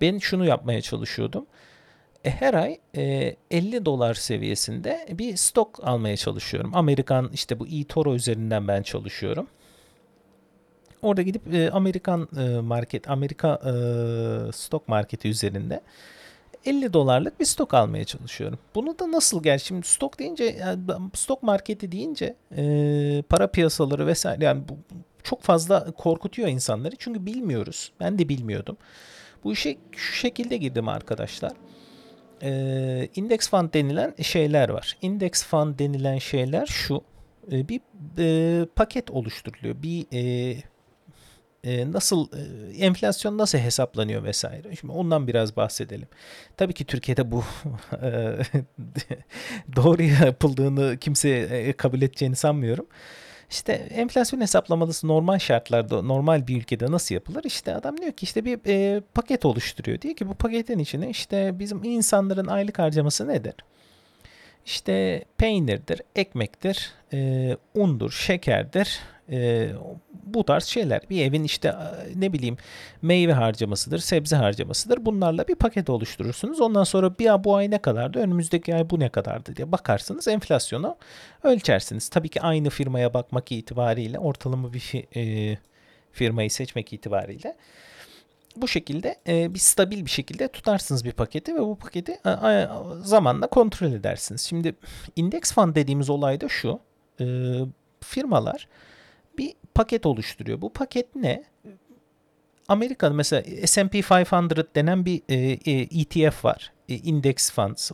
ben 0.00 0.18
şunu 0.18 0.46
yapmaya 0.46 0.80
çalışıyordum. 0.82 1.46
E, 2.26 2.30
her 2.30 2.54
ay 2.54 2.78
e, 2.96 3.36
50 3.50 3.84
dolar 3.84 4.14
seviyesinde 4.14 5.06
bir 5.10 5.36
stok 5.36 5.80
almaya 5.82 6.16
çalışıyorum. 6.16 6.70
Amerikan 6.74 7.30
işte 7.32 7.60
bu 7.60 7.66
eToro 7.66 8.14
üzerinden 8.14 8.68
ben 8.68 8.82
çalışıyorum. 8.82 9.46
Orada 11.02 11.22
gidip 11.22 11.54
e, 11.54 11.70
Amerikan 11.70 12.28
e, 12.38 12.60
market, 12.60 13.10
Amerika 13.10 13.60
e, 13.64 13.72
stok 14.52 14.88
marketi 14.88 15.28
üzerinde 15.28 15.80
50 16.64 16.92
dolarlık 16.92 17.40
bir 17.40 17.44
stok 17.44 17.74
almaya 17.74 18.04
çalışıyorum. 18.04 18.58
Bunu 18.74 18.98
da 18.98 19.12
nasıl 19.12 19.42
gel? 19.42 19.58
Şimdi 19.58 19.86
stok 19.86 20.18
deyince, 20.18 20.76
stok 21.14 21.42
marketi 21.42 21.92
deyince 21.92 22.36
e, 22.56 23.22
para 23.28 23.46
piyasaları 23.46 24.06
vesaire 24.06 24.44
yani 24.44 24.62
bu, 24.68 24.76
çok 25.22 25.42
fazla 25.42 25.90
korkutuyor 25.90 26.48
insanları. 26.48 26.96
Çünkü 26.98 27.26
bilmiyoruz. 27.26 27.92
Ben 28.00 28.18
de 28.18 28.28
bilmiyordum. 28.28 28.76
Bu 29.44 29.52
işe 29.52 29.76
şu 29.92 30.12
şekilde 30.14 30.56
girdim 30.56 30.88
arkadaşlar. 30.88 31.52
E, 32.42 33.08
index 33.14 33.50
fund 33.50 33.74
denilen 33.74 34.14
şeyler 34.22 34.68
var. 34.68 34.96
Index 35.02 35.44
fund 35.44 35.78
denilen 35.78 36.18
şeyler 36.18 36.66
şu. 36.66 37.02
E, 37.52 37.68
bir 37.68 37.80
e, 38.18 38.66
paket 38.66 39.10
oluşturuluyor. 39.10 39.82
Bir 39.82 40.06
e, 40.12 40.56
e, 41.64 41.92
nasıl 41.92 42.28
e, 42.32 42.76
enflasyon 42.84 43.38
nasıl 43.38 43.58
hesaplanıyor 43.58 44.24
vesaire. 44.24 44.76
Şimdi 44.76 44.92
ondan 44.92 45.26
biraz 45.26 45.56
bahsedelim. 45.56 46.08
Tabii 46.56 46.72
ki 46.72 46.84
Türkiye'de 46.84 47.30
bu 47.30 47.44
e, 48.02 48.36
doğru 49.76 50.02
yapıldığını 50.02 50.96
kimse 51.00 51.28
e, 51.28 51.72
kabul 51.72 52.02
edeceğini 52.02 52.36
sanmıyorum. 52.36 52.86
İşte 53.50 53.72
enflasyon 53.72 54.40
hesaplamalısı 54.40 55.08
normal 55.08 55.38
şartlarda 55.38 56.02
normal 56.02 56.46
bir 56.46 56.56
ülkede 56.56 56.90
nasıl 56.90 57.14
yapılır? 57.14 57.44
İşte 57.44 57.74
adam 57.74 57.96
diyor 57.96 58.12
ki 58.12 58.24
işte 58.24 58.44
bir 58.44 58.58
e, 58.66 59.00
paket 59.14 59.44
oluşturuyor. 59.44 60.00
Diyor 60.00 60.16
ki 60.16 60.28
bu 60.28 60.34
paketin 60.34 60.78
içine 60.78 61.10
işte 61.10 61.58
bizim 61.58 61.84
insanların 61.84 62.46
aylık 62.46 62.78
harcaması 62.78 63.28
nedir? 63.28 63.54
İşte 64.66 65.24
peynirdir, 65.38 66.02
ekmektir, 66.16 66.92
e, 67.12 67.56
undur, 67.74 68.10
şekerdir, 68.10 69.00
e, 69.30 69.68
bu 70.24 70.44
tarz 70.44 70.64
şeyler. 70.64 71.00
Bir 71.10 71.26
evin 71.26 71.44
işte 71.44 71.74
ne 72.14 72.32
bileyim 72.32 72.56
meyve 73.02 73.32
harcamasıdır, 73.32 73.98
sebze 73.98 74.36
harcamasıdır. 74.36 75.06
Bunlarla 75.06 75.48
bir 75.48 75.54
paket 75.54 75.90
oluşturursunuz. 75.90 76.60
Ondan 76.60 76.84
sonra 76.84 77.18
bir 77.18 77.44
bu 77.44 77.56
ay 77.56 77.70
ne 77.70 77.78
kadardı, 77.78 78.18
önümüzdeki 78.18 78.74
ay 78.74 78.90
bu 78.90 79.00
ne 79.00 79.08
kadardı 79.08 79.56
diye 79.56 79.72
bakarsınız. 79.72 80.28
Enflasyonu 80.28 80.96
ölçersiniz. 81.42 82.08
Tabii 82.08 82.28
ki 82.28 82.40
aynı 82.40 82.70
firmaya 82.70 83.14
bakmak 83.14 83.52
itibariyle, 83.52 84.18
ortalama 84.18 84.72
bir 84.72 85.04
e, 85.16 85.58
firmayı 86.12 86.50
seçmek 86.50 86.92
itibariyle 86.92 87.56
bu 88.56 88.68
şekilde 88.68 89.16
e, 89.28 89.54
bir 89.54 89.58
stabil 89.58 90.04
bir 90.04 90.10
şekilde 90.10 90.48
tutarsınız 90.48 91.04
bir 91.04 91.12
paketi 91.12 91.54
ve 91.54 91.60
bu 91.60 91.76
paketi 91.76 92.18
a, 92.24 92.30
a, 92.30 92.68
zamanla 93.02 93.46
kontrol 93.46 93.92
edersiniz. 93.92 94.40
Şimdi 94.40 94.74
index 95.16 95.52
fund 95.52 95.74
dediğimiz 95.74 96.10
olay 96.10 96.40
da 96.40 96.48
şu. 96.48 96.80
E, 97.20 97.24
firmalar 98.00 98.68
bir 99.38 99.54
paket 99.74 100.06
oluşturuyor. 100.06 100.60
Bu 100.60 100.72
paket 100.72 101.16
ne? 101.16 101.44
Amerika'da 102.68 103.14
mesela 103.14 103.66
S&P 103.66 103.98
500 103.98 104.74
denen 104.74 105.04
bir 105.04 105.22
e, 105.28 105.36
ETF 106.00 106.44
var. 106.44 106.72
E, 106.88 106.94
Index 106.94 107.52
Funds. 107.52 107.90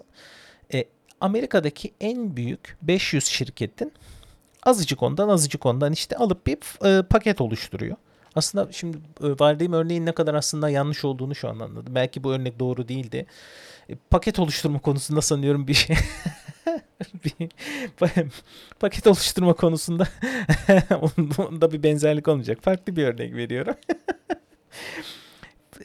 E, 0.75 0.85
Amerika'daki 1.21 1.95
en 2.01 2.37
büyük 2.37 2.77
500 2.83 3.25
şirketin 3.25 3.93
azıcık 4.63 5.03
ondan 5.03 5.29
azıcık 5.29 5.67
ondan 5.67 5.93
işte 5.93 6.17
alıp 6.17 6.47
bir 6.47 6.59
e, 6.87 7.03
paket 7.03 7.41
oluşturuyor. 7.41 7.97
Aslında 8.35 8.73
şimdi 8.73 8.97
e, 8.97 9.27
verdiğim 9.41 9.73
örneğin 9.73 10.07
ne 10.07 10.13
kadar 10.13 10.35
aslında 10.35 10.71
yanlış 10.71 11.05
olduğunu 11.05 11.35
şu 11.35 11.49
an 11.49 11.59
anladım. 11.59 11.95
Belki 11.95 12.25
bu 12.25 12.33
örnek 12.33 12.59
doğru 12.59 12.89
değildi. 12.89 13.27
E, 13.91 13.95
paket 14.11 14.39
oluşturma 14.39 14.79
konusunda 14.79 15.21
sanıyorum 15.21 15.69
bir 15.69 15.75
şey 15.75 15.97
bir 17.25 17.49
paket 18.81 19.07
oluşturma 19.07 19.53
konusunda 19.53 20.09
onda 21.39 21.73
bir 21.73 21.83
benzerlik 21.83 22.29
olmayacak. 22.29 22.59
Farklı 22.63 22.97
bir 22.97 23.05
örnek 23.05 23.35
veriyorum. 23.35 23.75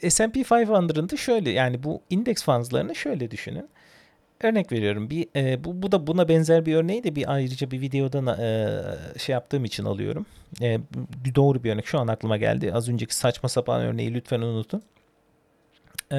S&P 0.08 0.40
500'ın 0.40 1.08
da 1.08 1.16
şöyle 1.16 1.50
yani 1.50 1.82
bu 1.82 2.02
indeks 2.10 2.44
fundslarını 2.44 2.94
şöyle 2.94 3.30
düşünün. 3.30 3.68
Örnek 4.42 4.72
veriyorum. 4.72 5.10
Bir 5.10 5.26
e, 5.36 5.64
bu, 5.64 5.82
bu 5.82 5.92
da 5.92 6.06
buna 6.06 6.28
benzer 6.28 6.66
bir 6.66 6.74
örneği 6.74 7.04
de 7.04 7.16
bir 7.16 7.32
ayrıca 7.32 7.70
bir 7.70 7.80
videodan 7.80 8.26
e, 8.26 8.80
şey 9.18 9.32
yaptığım 9.32 9.64
için 9.64 9.84
alıyorum. 9.84 10.26
E, 10.62 10.78
doğru 11.34 11.64
bir 11.64 11.72
örnek 11.72 11.86
şu 11.86 11.98
an 11.98 12.08
aklıma 12.08 12.36
geldi. 12.36 12.72
Az 12.74 12.88
önceki 12.88 13.14
saçma 13.14 13.48
sapan 13.48 13.80
örneği 13.80 14.14
lütfen 14.14 14.40
unutun. 14.40 14.82
E, 16.12 16.16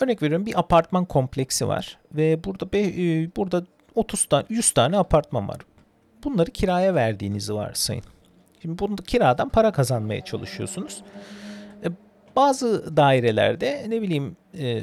örnek 0.00 0.22
veriyorum 0.22 0.46
bir 0.46 0.58
apartman 0.58 1.04
kompleksi 1.04 1.68
var 1.68 1.98
ve 2.12 2.44
burada 2.44 2.72
be, 2.72 2.80
e, 2.80 3.30
burada 3.36 3.64
30 3.94 4.24
tane 4.24 4.44
100 4.48 4.70
tane 4.70 4.98
apartman 4.98 5.48
var. 5.48 5.58
Bunları 6.24 6.50
kiraya 6.50 6.94
verdiğinizi 6.94 7.54
varsayın. 7.54 8.04
Şimdi 8.62 8.78
bunu 8.78 8.96
kiradan 8.96 9.48
para 9.48 9.72
kazanmaya 9.72 10.24
çalışıyorsunuz. 10.24 11.02
Bazı 12.36 12.96
dairelerde 12.96 13.86
ne 13.88 14.02
bileyim 14.02 14.36
e, 14.58 14.82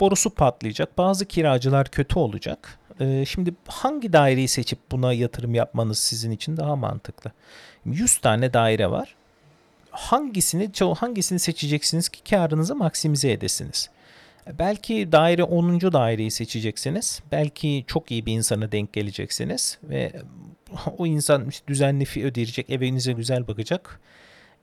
borusu 0.00 0.30
patlayacak. 0.30 0.98
Bazı 0.98 1.26
kiracılar 1.26 1.88
kötü 1.88 2.18
olacak. 2.18 2.78
E, 3.00 3.24
şimdi 3.24 3.54
hangi 3.68 4.12
daireyi 4.12 4.48
seçip 4.48 4.78
buna 4.92 5.12
yatırım 5.12 5.54
yapmanız 5.54 5.98
sizin 5.98 6.30
için 6.30 6.56
daha 6.56 6.76
mantıklı? 6.76 7.32
100 7.84 8.18
tane 8.18 8.52
daire 8.52 8.90
var. 8.90 9.14
Hangisini 9.90 10.70
hangisini 10.96 11.38
seçeceksiniz 11.38 12.08
ki 12.08 12.30
karınızı 12.30 12.76
maksimize 12.76 13.32
edesiniz? 13.32 13.90
Belki 14.58 15.12
daire 15.12 15.42
10. 15.42 15.80
daireyi 15.80 16.30
seçeceksiniz. 16.30 17.22
Belki 17.32 17.84
çok 17.86 18.10
iyi 18.10 18.26
bir 18.26 18.32
insana 18.32 18.72
denk 18.72 18.92
geleceksiniz 18.92 19.78
ve 19.82 20.12
o 20.98 21.06
insan 21.06 21.50
düzenli 21.68 22.04
fi 22.04 22.24
ödeyecek, 22.24 22.70
evinize 22.70 23.12
güzel 23.12 23.48
bakacak. 23.48 24.00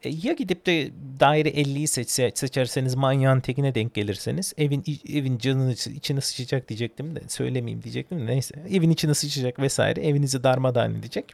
E, 0.04 0.10
ya 0.10 0.34
gidip 0.34 0.66
de 0.66 0.92
daire 1.20 1.50
50'yi 1.50 1.88
seçse, 1.88 2.32
seçerseniz 2.36 2.96
manyağın 2.96 3.40
tekine 3.40 3.76
denk 3.76 3.94
gelirseniz 3.94 4.54
evin 4.58 4.84
evin 5.10 5.38
canını 5.38 5.72
içine 5.72 6.22
sıçacak 6.22 6.70
diyecektim 6.70 7.16
de 7.16 7.22
söylemeyeyim 7.28 7.84
diyecektim 7.84 8.20
de 8.20 8.26
neyse. 8.26 8.56
Evin 8.70 8.90
içine 8.90 9.14
sıçacak 9.14 9.60
vesaire 9.60 10.02
evinizi 10.02 10.44
darmadağın 10.44 10.96
edecek. 10.96 11.34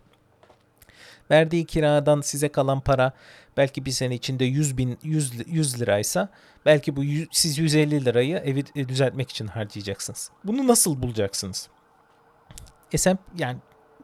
Verdiği 1.31 1.65
kiradan 1.65 2.21
size 2.21 2.49
kalan 2.49 2.79
para 2.79 3.11
belki 3.57 3.85
bir 3.85 3.91
sene 3.91 4.15
içinde 4.15 4.45
100 4.45 4.77
bin 4.77 4.97
100, 5.03 5.31
100 5.47 5.81
liraysa 5.81 6.29
belki 6.65 6.95
bu 6.95 7.03
100, 7.03 7.27
siz 7.31 7.57
150 7.57 8.05
lirayı 8.05 8.37
evi 8.37 8.63
e, 8.75 8.87
düzeltmek 8.87 9.29
için 9.29 9.47
harcayacaksınız. 9.47 10.31
Bunu 10.43 10.67
nasıl 10.67 11.01
bulacaksınız? 11.01 11.69
SM 12.95 13.15
yani 13.37 13.57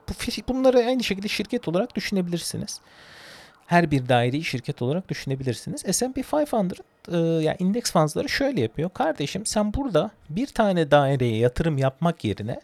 bu 0.09 0.13
bunları 0.53 0.77
aynı 0.77 1.03
şekilde 1.03 1.27
şirket 1.27 1.67
olarak 1.67 1.95
düşünebilirsiniz. 1.95 2.81
Her 3.67 3.91
bir 3.91 4.09
daireyi 4.09 4.43
şirket 4.43 4.81
olarak 4.81 5.09
düşünebilirsiniz. 5.09 5.81
S&P 5.95 6.15
500 6.15 6.79
e, 7.11 7.17
yani 7.17 7.57
indeks 7.59 7.91
fondsları 7.91 8.29
şöyle 8.29 8.61
yapıyor. 8.61 8.89
Kardeşim 8.89 9.45
sen 9.45 9.73
burada 9.73 10.11
bir 10.29 10.47
tane 10.47 10.91
daireye 10.91 11.37
yatırım 11.37 11.77
yapmak 11.77 12.23
yerine 12.23 12.59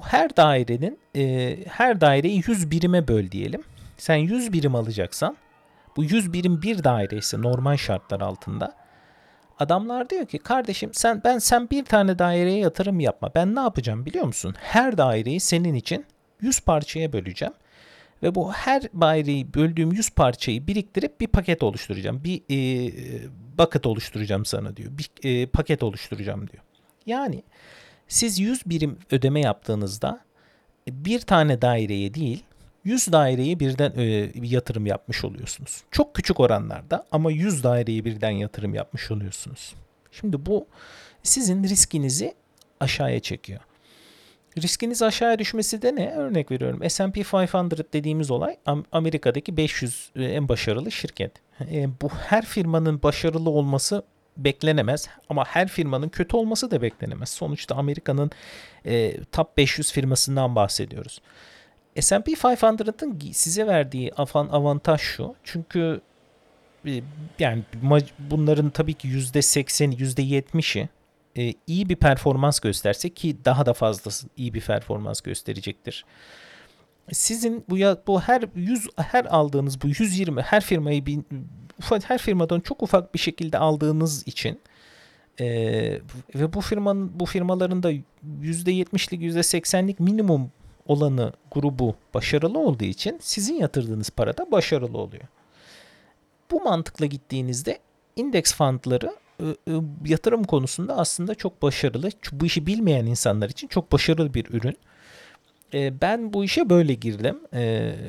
her 0.00 0.36
dairenin 0.36 0.98
e, 1.16 1.56
her 1.68 2.00
daireyi 2.00 2.42
100 2.46 2.70
birime 2.70 3.08
böl 3.08 3.30
diyelim. 3.30 3.62
Sen 3.98 4.16
100 4.16 4.52
birim 4.52 4.74
alacaksan 4.74 5.36
bu 5.96 6.04
100 6.04 6.32
birim 6.32 6.62
bir 6.62 6.84
daire 6.84 7.16
ise 7.16 7.42
normal 7.42 7.76
şartlar 7.76 8.20
altında 8.20 8.74
adamlar 9.58 10.10
diyor 10.10 10.26
ki 10.26 10.38
kardeşim 10.38 10.90
sen 10.94 11.20
ben 11.24 11.38
sen 11.38 11.70
bir 11.70 11.84
tane 11.84 12.18
daireye 12.18 12.58
yatırım 12.58 13.00
yapma. 13.00 13.30
Ben 13.34 13.54
ne 13.54 13.60
yapacağım 13.60 14.06
biliyor 14.06 14.24
musun? 14.24 14.54
Her 14.58 14.98
daireyi 14.98 15.40
senin 15.40 15.74
için 15.74 16.06
100 16.40 16.60
parçaya 16.60 17.12
böleceğim. 17.12 17.54
Ve 18.22 18.34
bu 18.34 18.52
her 18.52 18.82
daireyi 18.82 19.54
böldüğüm 19.54 19.92
100 19.92 20.10
parçayı 20.10 20.66
biriktirip 20.66 21.20
bir 21.20 21.26
paket 21.26 21.62
oluşturacağım. 21.62 22.24
Bir 22.24 22.42
e, 22.50 22.58
bucket 23.58 23.86
oluşturacağım 23.86 24.44
sana 24.44 24.76
diyor. 24.76 24.90
Bir 24.98 25.10
e, 25.22 25.46
paket 25.46 25.82
oluşturacağım 25.82 26.50
diyor. 26.50 26.62
Yani 27.06 27.42
siz 28.08 28.38
100 28.38 28.66
birim 28.66 28.98
ödeme 29.10 29.40
yaptığınızda 29.40 30.20
bir 30.88 31.20
tane 31.20 31.62
daireye 31.62 32.14
değil 32.14 32.44
100 32.84 33.12
daireye 33.12 33.60
birden 33.60 33.92
e, 33.96 34.30
yatırım 34.42 34.86
yapmış 34.86 35.24
oluyorsunuz. 35.24 35.82
Çok 35.90 36.14
küçük 36.14 36.40
oranlarda 36.40 37.06
ama 37.12 37.30
100 37.30 37.64
daireye 37.64 38.04
birden 38.04 38.30
yatırım 38.30 38.74
yapmış 38.74 39.10
oluyorsunuz. 39.10 39.74
Şimdi 40.12 40.46
bu 40.46 40.66
sizin 41.22 41.64
riskinizi 41.64 42.34
aşağıya 42.80 43.20
çekiyor. 43.20 43.60
Riskiniz 44.62 45.02
aşağıya 45.02 45.38
düşmesi 45.38 45.82
de 45.82 45.96
ne? 45.96 46.10
Örnek 46.10 46.50
veriyorum. 46.50 46.90
S&P 46.90 47.22
500 47.22 47.92
dediğimiz 47.92 48.30
olay 48.30 48.56
Amerika'daki 48.92 49.56
500 49.56 50.10
e, 50.16 50.24
en 50.24 50.48
başarılı 50.48 50.92
şirket. 50.92 51.32
E, 51.60 51.88
bu 52.02 52.08
her 52.08 52.44
firmanın 52.44 53.02
başarılı 53.02 53.50
olması 53.50 54.02
beklenemez 54.36 55.08
ama 55.28 55.44
her 55.44 55.68
firmanın 55.68 56.08
kötü 56.08 56.36
olması 56.36 56.70
da 56.70 56.82
beklenemez. 56.82 57.28
Sonuçta 57.28 57.74
Amerika'nın 57.74 58.30
e, 58.86 59.24
top 59.24 59.56
500 59.56 59.92
firmasından 59.92 60.56
bahsediyoruz. 60.56 61.20
S&P 62.00 62.34
500'ın 62.34 63.32
size 63.32 63.66
verdiği 63.66 64.12
avantaj 64.50 65.00
şu. 65.00 65.34
Çünkü 65.44 66.00
e, 66.86 67.02
yani 67.38 67.62
bunların 68.18 68.70
tabii 68.70 68.94
ki 68.94 69.08
%80'i, 69.08 69.96
%70'i 69.96 70.88
e, 71.38 71.54
iyi 71.66 71.88
bir 71.88 71.96
performans 71.96 72.60
gösterse 72.60 73.10
ki 73.10 73.44
daha 73.44 73.66
da 73.66 73.72
fazlası 73.72 74.28
iyi 74.36 74.54
bir 74.54 74.60
performans 74.60 75.20
gösterecektir. 75.20 76.04
Sizin 77.12 77.64
bu 77.68 77.78
ya 77.78 77.98
bu 78.06 78.20
her 78.20 78.44
100 78.54 78.88
her 78.96 79.24
aldığınız 79.24 79.82
bu 79.82 79.88
120 79.88 80.42
her 80.42 80.60
firmayı 80.60 81.06
bir, 81.06 81.18
her 82.04 82.18
firmadan 82.18 82.60
çok 82.60 82.82
ufak 82.82 83.14
bir 83.14 83.18
şekilde 83.18 83.58
aldığınız 83.58 84.28
için 84.28 84.60
e, 85.40 85.46
ve 86.34 86.52
bu 86.52 86.60
firmanın 86.60 87.20
bu 87.20 87.26
firmaların 87.26 87.82
da 87.82 87.92
%70'lik 88.42 89.22
%80'lik 89.22 90.00
minimum 90.00 90.50
olanı 90.86 91.32
grubu 91.50 91.94
başarılı 92.14 92.58
olduğu 92.58 92.84
için 92.84 93.18
sizin 93.22 93.54
yatırdığınız 93.54 94.10
para 94.10 94.36
da 94.36 94.52
başarılı 94.52 94.98
oluyor. 94.98 95.24
Bu 96.50 96.60
mantıkla 96.60 97.06
gittiğinizde 97.06 97.78
indeks 98.16 98.54
fondları 98.54 99.16
yatırım 100.04 100.44
konusunda 100.44 100.96
aslında 100.96 101.34
çok 101.34 101.62
başarılı. 101.62 102.10
Bu 102.32 102.46
işi 102.46 102.66
bilmeyen 102.66 103.06
insanlar 103.06 103.48
için 103.50 103.68
çok 103.68 103.92
başarılı 103.92 104.34
bir 104.34 104.46
ürün. 104.50 104.76
Ben 106.00 106.32
bu 106.32 106.44
işe 106.44 106.70
böyle 106.70 106.94
girdim. 106.94 107.38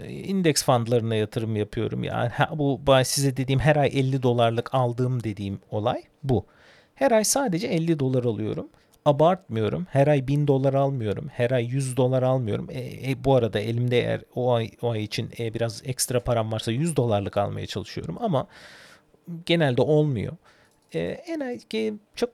İndeks 0.10 0.64
fondlarına 0.64 1.16
yatırım 1.16 1.56
yapıyorum. 1.56 2.04
Yani 2.04 2.32
bu 2.52 2.82
size 3.04 3.38
dediğim 3.38 3.60
her 3.60 3.76
ay 3.76 3.90
50 3.94 4.24
dolarlık 4.24 4.74
aldığım 4.74 5.24
dediğim 5.24 5.60
olay 5.72 6.04
bu. 6.24 6.46
Her 6.96 7.12
ay 7.12 7.24
sadece 7.24 7.68
50 7.68 8.00
dolar 8.00 8.24
alıyorum. 8.24 8.68
Abartmıyorum. 9.06 9.88
Her 9.90 10.08
ay 10.08 10.28
1000 10.28 10.48
dolar 10.48 10.74
almıyorum. 10.74 11.30
Her 11.34 11.52
ay 11.52 11.66
100 11.66 11.98
dolar 11.98 12.24
almıyorum. 12.24 12.68
E, 12.72 13.12
e, 13.12 13.24
bu 13.24 13.36
arada 13.36 13.60
elimde 13.60 14.00
eğer 14.00 14.22
o 14.36 14.54
ay, 14.54 14.72
o 14.82 14.90
ay 14.90 15.04
için 15.04 15.30
e, 15.40 15.54
biraz 15.54 15.82
ekstra 15.86 16.20
param 16.20 16.52
varsa 16.52 16.72
100 16.72 16.96
dolarlık 16.96 17.38
almaya 17.38 17.68
çalışıyorum 17.68 18.18
ama 18.20 18.48
genelde 19.46 19.82
olmuyor 19.82 20.34
e, 20.96 21.00
en 21.28 21.40
az 21.40 21.62
çok 22.16 22.30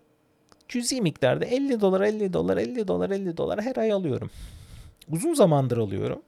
cüzi 0.69 1.01
miktarda 1.01 1.45
50 1.45 1.81
dolar 1.81 2.01
50 2.01 2.33
dolar 2.33 2.57
50 2.57 2.87
dolar 2.87 3.09
50 3.09 3.37
dolar 3.37 3.61
her 3.61 3.77
ay 3.77 3.91
alıyorum. 3.91 4.29
Uzun 5.11 5.33
zamandır 5.33 5.77
alıyorum. 5.77 6.21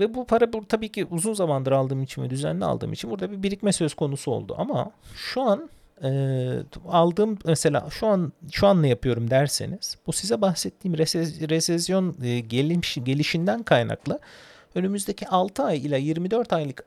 Ve 0.00 0.14
bu 0.14 0.26
para 0.26 0.52
bu, 0.52 0.66
tabii 0.66 0.88
ki 0.88 1.06
uzun 1.10 1.34
zamandır 1.34 1.72
aldığım 1.72 2.02
için 2.02 2.22
ve 2.22 2.30
düzenli 2.30 2.64
aldığım 2.64 2.92
için 2.92 3.10
burada 3.10 3.30
bir 3.30 3.42
birikme 3.42 3.72
söz 3.72 3.94
konusu 3.94 4.30
oldu. 4.30 4.54
Ama 4.58 4.90
şu 5.14 5.42
an 5.42 5.70
e, 6.02 6.08
aldığım 6.88 7.38
mesela 7.44 7.86
şu 7.90 8.06
an 8.06 8.32
şu 8.52 8.66
an 8.66 8.82
ne 8.82 8.88
yapıyorum 8.88 9.30
derseniz 9.30 9.96
bu 10.06 10.12
size 10.12 10.40
bahsettiğim 10.40 10.98
resez, 10.98 11.40
resesyon 11.48 12.16
e, 12.22 12.40
geliş, 12.40 12.98
gelişinden 13.04 13.62
kaynaklı 13.62 14.18
önümüzdeki 14.74 15.28
6 15.28 15.62
ay 15.62 15.78
ile 15.78 16.00
24 16.00 16.52
aylık 16.52 16.84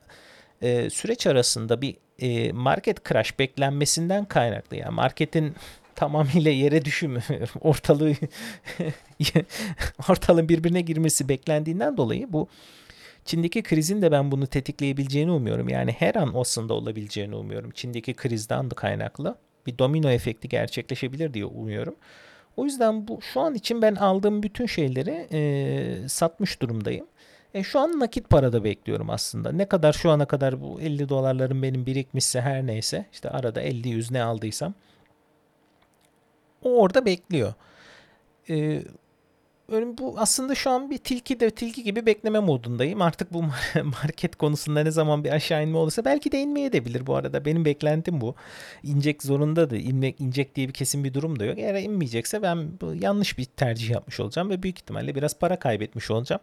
e, 0.61 0.89
süreç 0.89 1.27
arasında 1.27 1.81
bir 1.81 1.97
e, 2.19 2.51
market 2.51 3.09
crash 3.09 3.39
beklenmesinden 3.39 4.25
kaynaklı. 4.25 4.77
Yani 4.77 4.95
marketin 4.95 5.55
tamamıyla 5.95 6.51
yere 6.51 6.85
düşümü, 6.85 7.23
ortalığı 7.61 8.13
ortalığın 10.09 10.49
birbirine 10.49 10.81
girmesi 10.81 11.29
beklendiğinden 11.29 11.97
dolayı 11.97 12.33
bu 12.33 12.47
Çin'deki 13.25 13.63
krizin 13.63 14.01
de 14.01 14.11
ben 14.11 14.31
bunu 14.31 14.47
tetikleyebileceğini 14.47 15.31
umuyorum. 15.31 15.69
Yani 15.69 15.91
her 15.91 16.15
an 16.15 16.31
aslında 16.35 16.73
olabileceğini 16.73 17.35
umuyorum. 17.35 17.71
Çin'deki 17.71 18.13
krizden 18.13 18.71
de 18.71 18.75
kaynaklı 18.75 19.37
bir 19.65 19.77
domino 19.77 20.09
efekti 20.09 20.49
gerçekleşebilir 20.49 21.33
diye 21.33 21.45
umuyorum. 21.45 21.95
O 22.57 22.65
yüzden 22.65 23.07
bu 23.07 23.21
şu 23.21 23.39
an 23.41 23.55
için 23.55 23.81
ben 23.81 23.95
aldığım 23.95 24.43
bütün 24.43 24.65
şeyleri 24.65 25.27
e, 25.31 26.09
satmış 26.09 26.61
durumdayım. 26.61 27.07
E, 27.57 27.63
şu 27.63 27.79
an 27.79 27.99
nakit 27.99 28.29
parada 28.29 28.63
bekliyorum 28.63 29.09
aslında. 29.09 29.51
Ne 29.51 29.65
kadar 29.65 29.93
şu 29.93 30.11
ana 30.11 30.25
kadar 30.25 30.61
bu 30.61 30.81
50 30.81 31.09
dolarlarım 31.09 31.63
benim 31.63 31.85
birikmişse 31.85 32.41
her 32.41 32.67
neyse 32.67 33.05
işte 33.11 33.29
arada 33.29 33.61
50 33.61 33.89
100 33.89 34.11
ne 34.11 34.23
aldıysam 34.23 34.73
o 36.63 36.81
orada 36.81 37.05
bekliyor. 37.05 37.53
E, 38.49 38.83
bu 39.71 40.15
aslında 40.17 40.55
şu 40.55 40.69
an 40.69 40.89
bir 40.89 40.97
tilki 40.97 41.39
de 41.39 41.49
tilki 41.49 41.83
gibi 41.83 42.05
bekleme 42.05 42.39
modundayım. 42.39 43.01
Artık 43.01 43.33
bu 43.33 43.43
market 44.03 44.35
konusunda 44.35 44.83
ne 44.83 44.91
zaman 44.91 45.23
bir 45.23 45.31
aşağı 45.31 45.63
inme 45.63 45.77
olursa 45.77 46.05
belki 46.05 46.31
de 46.31 46.41
inmeye 46.41 46.73
de 46.73 46.85
bilir 46.85 47.07
bu 47.07 47.15
arada. 47.15 47.45
Benim 47.45 47.65
beklentim 47.65 48.21
bu. 48.21 48.35
İnecek 48.83 49.23
zorunda 49.23 49.69
da 49.69 49.77
inmek 49.77 50.21
inecek 50.21 50.55
diye 50.55 50.67
bir 50.67 50.73
kesin 50.73 51.03
bir 51.03 51.13
durum 51.13 51.39
da 51.39 51.45
yok. 51.45 51.57
Eğer 51.59 51.81
inmeyecekse 51.81 52.41
ben 52.41 52.69
yanlış 52.99 53.37
bir 53.37 53.45
tercih 53.45 53.89
yapmış 53.89 54.19
olacağım 54.19 54.49
ve 54.49 54.63
büyük 54.63 54.79
ihtimalle 54.79 55.15
biraz 55.15 55.39
para 55.39 55.59
kaybetmiş 55.59 56.11
olacağım. 56.11 56.41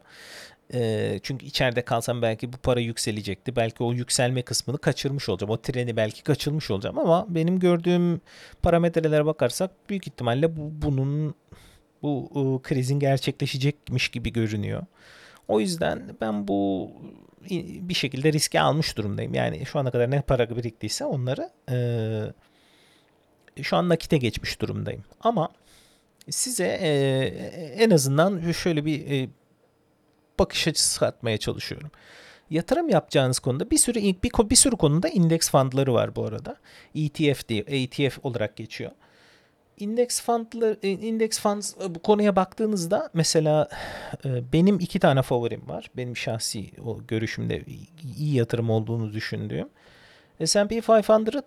E, 0.72 1.20
çünkü 1.22 1.46
içeride 1.46 1.82
kalsam 1.82 2.22
belki 2.22 2.52
bu 2.52 2.56
para 2.56 2.80
yükselecekti. 2.80 3.56
Belki 3.56 3.82
o 3.82 3.92
yükselme 3.92 4.42
kısmını 4.42 4.78
kaçırmış 4.78 5.28
olacağım. 5.28 5.50
O 5.50 5.56
treni 5.56 5.96
belki 5.96 6.22
kaçırmış 6.22 6.70
olacağım 6.70 6.98
ama 6.98 7.26
benim 7.28 7.58
gördüğüm 7.58 8.20
parametrelere 8.62 9.26
bakarsak 9.26 9.70
büyük 9.88 10.06
ihtimalle 10.06 10.56
bu, 10.56 10.70
bunun 10.82 11.34
bu 12.02 12.30
e, 12.34 12.68
krizin 12.68 12.98
gerçekleşecekmiş 12.98 14.08
gibi 14.08 14.32
görünüyor. 14.32 14.82
O 15.48 15.60
yüzden 15.60 16.16
ben 16.20 16.48
bu 16.48 16.90
bir 17.80 17.94
şekilde 17.94 18.32
riske 18.32 18.60
almış 18.60 18.96
durumdayım. 18.96 19.34
Yani 19.34 19.66
şu 19.66 19.78
ana 19.78 19.90
kadar 19.90 20.10
ne 20.10 20.20
para 20.20 20.56
biriktiyse 20.56 21.04
onları 21.04 21.50
e, 21.70 23.62
şu 23.62 23.76
an 23.76 23.88
nakite 23.88 24.16
geçmiş 24.16 24.60
durumdayım. 24.60 25.04
Ama 25.20 25.48
size 26.30 26.78
e, 26.82 26.88
en 27.78 27.90
azından 27.90 28.52
şöyle 28.52 28.84
bir 28.84 29.28
bakış 30.38 30.68
açısı 30.68 31.06
atmaya 31.06 31.38
çalışıyorum. 31.38 31.90
Yatırım 32.50 32.88
yapacağınız 32.88 33.38
konuda 33.38 33.70
bir 33.70 33.78
sürü 33.78 34.00
bir, 34.00 34.50
bir 34.50 34.56
sürü 34.56 34.76
konuda 34.76 35.08
indeks 35.08 35.50
fondları 35.50 35.94
var 35.94 36.16
bu 36.16 36.24
arada. 36.24 36.56
ETF 36.94 37.48
diye 37.48 37.64
ETF 37.66 38.18
olarak 38.22 38.56
geçiyor. 38.56 38.90
Indeks 39.78 40.22
fondları 40.22 40.78
e, 40.82 40.90
indeks 40.90 41.40
funds 41.40 41.74
e, 41.84 41.94
bu 41.94 41.98
konuya 41.98 42.36
baktığınızda 42.36 43.10
mesela 43.14 43.68
e, 44.24 44.52
benim 44.52 44.80
iki 44.80 44.98
tane 44.98 45.22
favorim 45.22 45.68
var. 45.68 45.90
Benim 45.96 46.16
şahsi 46.16 46.70
o 46.84 47.06
görüşümde 47.08 47.64
iyi 48.18 48.34
yatırım 48.34 48.70
olduğunu 48.70 49.12
düşündüğüm. 49.12 49.68
S&P 50.44 50.76
500 50.76 51.06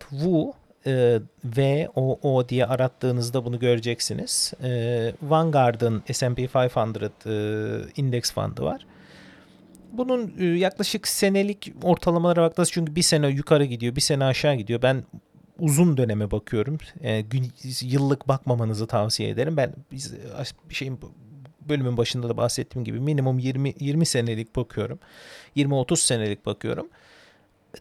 WU 0.09 0.53
e, 0.85 1.19
V 1.45 1.87
O 1.95 2.19
O 2.21 2.49
diye 2.49 2.65
arattığınızda 2.65 3.45
bunu 3.45 3.59
göreceksiniz. 3.59 4.53
E, 4.63 5.13
Vanguard'ın 5.21 6.03
S&P 6.11 6.47
500 6.47 7.11
e, 7.25 8.01
indeks 8.01 8.33
fondu 8.33 8.65
var. 8.65 8.85
Bunun 9.91 10.33
e, 10.39 10.45
yaklaşık 10.45 11.07
senelik 11.07 11.73
ortalamalara 11.83 12.41
baktığınız 12.41 12.71
çünkü 12.71 12.95
bir 12.95 13.01
sene 13.01 13.27
yukarı 13.27 13.65
gidiyor, 13.65 13.95
bir 13.95 14.01
sene 14.01 14.23
aşağı 14.23 14.55
gidiyor. 14.55 14.81
Ben 14.81 15.03
uzun 15.59 15.97
döneme 15.97 16.31
bakıyorum. 16.31 16.77
Yani 17.03 17.23
gün, 17.23 17.51
yıllık 17.81 18.27
bakmamanızı 18.27 18.87
tavsiye 18.87 19.29
ederim. 19.29 19.57
Ben 19.57 19.73
biz 19.91 20.13
şeyin 20.69 20.99
bölümün 21.69 21.97
başında 21.97 22.29
da 22.29 22.37
bahsettiğim 22.37 22.85
gibi 22.85 22.99
minimum 22.99 23.39
20 23.39 23.73
20 23.79 24.05
senelik 24.05 24.55
bakıyorum. 24.55 24.99
20-30 25.55 25.97
senelik 25.97 26.45
bakıyorum 26.45 26.89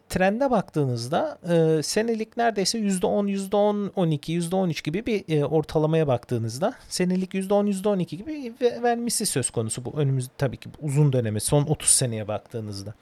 trende 0.09 0.51
baktığınızda 0.51 1.39
e, 1.49 1.83
senelik 1.83 2.37
neredeyse 2.37 2.79
%10, 2.79 3.49
%10, 3.49 3.89
12, 3.95 4.39
%13 4.39 4.83
gibi 4.83 5.05
bir 5.05 5.37
e, 5.37 5.45
ortalamaya 5.45 6.07
baktığınızda 6.07 6.73
senelik 6.89 7.33
%10, 7.33 7.69
%12 7.69 8.15
gibi 8.15 8.53
vermesi 8.83 9.25
söz 9.25 9.49
konusu 9.49 9.85
bu. 9.85 9.93
Önümüz 9.97 10.29
tabii 10.37 10.57
ki 10.57 10.69
uzun 10.81 11.13
döneme 11.13 11.39
son 11.39 11.63
30 11.63 11.89
seneye 11.89 12.27
baktığınızda. 12.27 12.93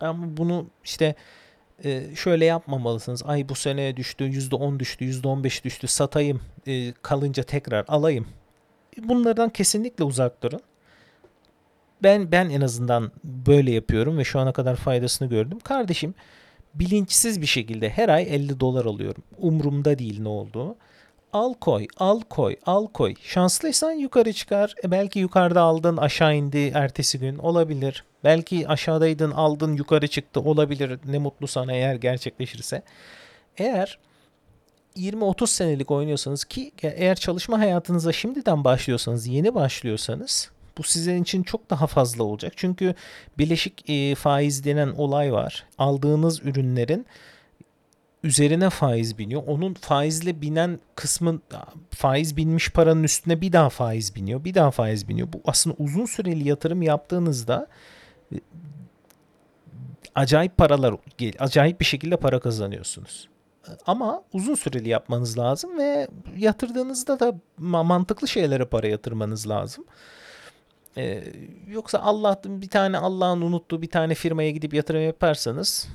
Ama 0.00 0.36
bunu 0.36 0.66
işte 0.84 1.14
e, 1.84 2.14
şöyle 2.16 2.44
yapmamalısınız. 2.44 3.22
Ay 3.26 3.48
bu 3.48 3.54
sene 3.54 3.96
düştü, 3.96 4.24
%10 4.24 4.78
düştü, 4.78 5.04
%15 5.04 5.64
düştü 5.64 5.86
satayım 5.86 6.40
e, 6.66 6.92
kalınca 6.92 7.42
tekrar 7.42 7.84
alayım. 7.88 8.26
Bunlardan 8.98 9.50
kesinlikle 9.50 10.04
uzak 10.04 10.42
durun 10.42 10.60
ben 12.02 12.32
ben 12.32 12.50
en 12.50 12.60
azından 12.60 13.12
böyle 13.24 13.70
yapıyorum 13.70 14.18
ve 14.18 14.24
şu 14.24 14.40
ana 14.40 14.52
kadar 14.52 14.76
faydasını 14.76 15.28
gördüm. 15.28 15.58
Kardeşim 15.60 16.14
bilinçsiz 16.74 17.40
bir 17.40 17.46
şekilde 17.46 17.90
her 17.90 18.08
ay 18.08 18.34
50 18.34 18.60
dolar 18.60 18.84
alıyorum. 18.84 19.22
Umrumda 19.38 19.98
değil 19.98 20.20
ne 20.20 20.28
olduğu. 20.28 20.76
Al 21.32 21.54
koy, 21.54 21.86
al 21.96 22.20
koy, 22.20 22.56
al 22.66 22.86
koy. 22.86 23.14
Şanslıysan 23.22 23.92
yukarı 23.92 24.32
çıkar. 24.32 24.74
E 24.84 24.90
belki 24.90 25.18
yukarıda 25.18 25.60
aldın 25.60 25.96
aşağı 25.96 26.36
indi 26.36 26.72
ertesi 26.74 27.18
gün 27.18 27.38
olabilir. 27.38 28.04
Belki 28.24 28.68
aşağıdaydın 28.68 29.30
aldın 29.30 29.76
yukarı 29.76 30.08
çıktı 30.08 30.40
olabilir. 30.40 30.98
Ne 31.04 31.18
mutlu 31.18 31.46
sana 31.46 31.72
eğer 31.72 31.94
gerçekleşirse. 31.94 32.82
Eğer 33.56 33.98
20-30 34.96 35.46
senelik 35.46 35.90
oynuyorsanız 35.90 36.44
ki 36.44 36.72
eğer 36.82 37.16
çalışma 37.16 37.58
hayatınıza 37.58 38.12
şimdiden 38.12 38.64
başlıyorsanız, 38.64 39.26
yeni 39.26 39.54
başlıyorsanız 39.54 40.50
Bu 40.78 40.82
sizin 40.82 41.22
için 41.22 41.42
çok 41.42 41.70
daha 41.70 41.86
fazla 41.86 42.24
olacak. 42.24 42.52
Çünkü 42.56 42.94
bileşik 43.38 43.90
e, 43.90 44.14
faiz 44.14 44.64
denen 44.64 44.88
olay 44.88 45.32
var. 45.32 45.66
Aldığınız 45.78 46.40
ürünlerin 46.44 47.06
üzerine 48.22 48.70
faiz 48.70 49.18
biniyor. 49.18 49.42
Onun 49.46 49.74
faizle 49.74 50.40
binen 50.40 50.80
kısmın 50.94 51.42
faiz 51.90 52.36
binmiş 52.36 52.70
paranın 52.70 53.02
üstüne 53.02 53.40
bir 53.40 53.52
daha 53.52 53.68
faiz 53.68 54.14
biniyor. 54.14 54.44
Bir 54.44 54.54
daha 54.54 54.70
faiz 54.70 55.08
biniyor. 55.08 55.28
Bu 55.32 55.40
aslında 55.44 55.76
uzun 55.78 56.06
süreli 56.06 56.48
yatırım 56.48 56.82
yaptığınızda 56.82 57.66
e, 58.34 58.36
acayip 60.14 60.56
paralar 60.56 60.94
acayip 61.38 61.80
bir 61.80 61.84
şekilde 61.84 62.16
para 62.16 62.40
kazanıyorsunuz. 62.40 63.28
Ama 63.86 64.22
uzun 64.32 64.54
süreli 64.54 64.88
yapmanız 64.88 65.38
lazım 65.38 65.78
ve 65.78 66.08
yatırdığınızda 66.36 67.20
da 67.20 67.34
mantıklı 67.58 68.28
şeylere 68.28 68.64
para 68.64 68.86
yatırmanız 68.86 69.48
lazım. 69.48 69.84
Ee, 70.96 71.22
yoksa 71.68 71.98
Allah 71.98 72.40
bir 72.44 72.68
tane 72.68 72.98
Allah'ın 72.98 73.40
unuttuğu 73.40 73.82
bir 73.82 73.90
tane 73.90 74.14
firmaya 74.14 74.50
gidip 74.50 74.74
yatırım 74.74 75.02
yaparsanız 75.02 75.88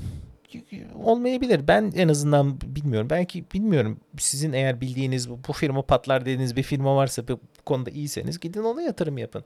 olmayabilir. 1.04 1.68
Ben 1.68 1.94
en 1.96 2.08
azından 2.08 2.62
bilmiyorum. 2.62 3.10
Belki 3.10 3.46
bilmiyorum. 3.54 4.00
Sizin 4.18 4.54
eğer 4.54 4.82
bildiğiniz 4.82 5.30
bu 5.30 5.54
firma 5.54 5.82
patlar 5.82 6.22
dediğiniz 6.22 6.56
bir 6.56 6.64
firma 6.64 6.96
varsa 6.96 7.28
bu 7.28 7.40
konuda 7.66 7.90
iyiyseniz 7.90 8.40
gidin 8.40 8.64
ona 8.64 8.82
yatırım 8.82 9.18
yapın. 9.18 9.44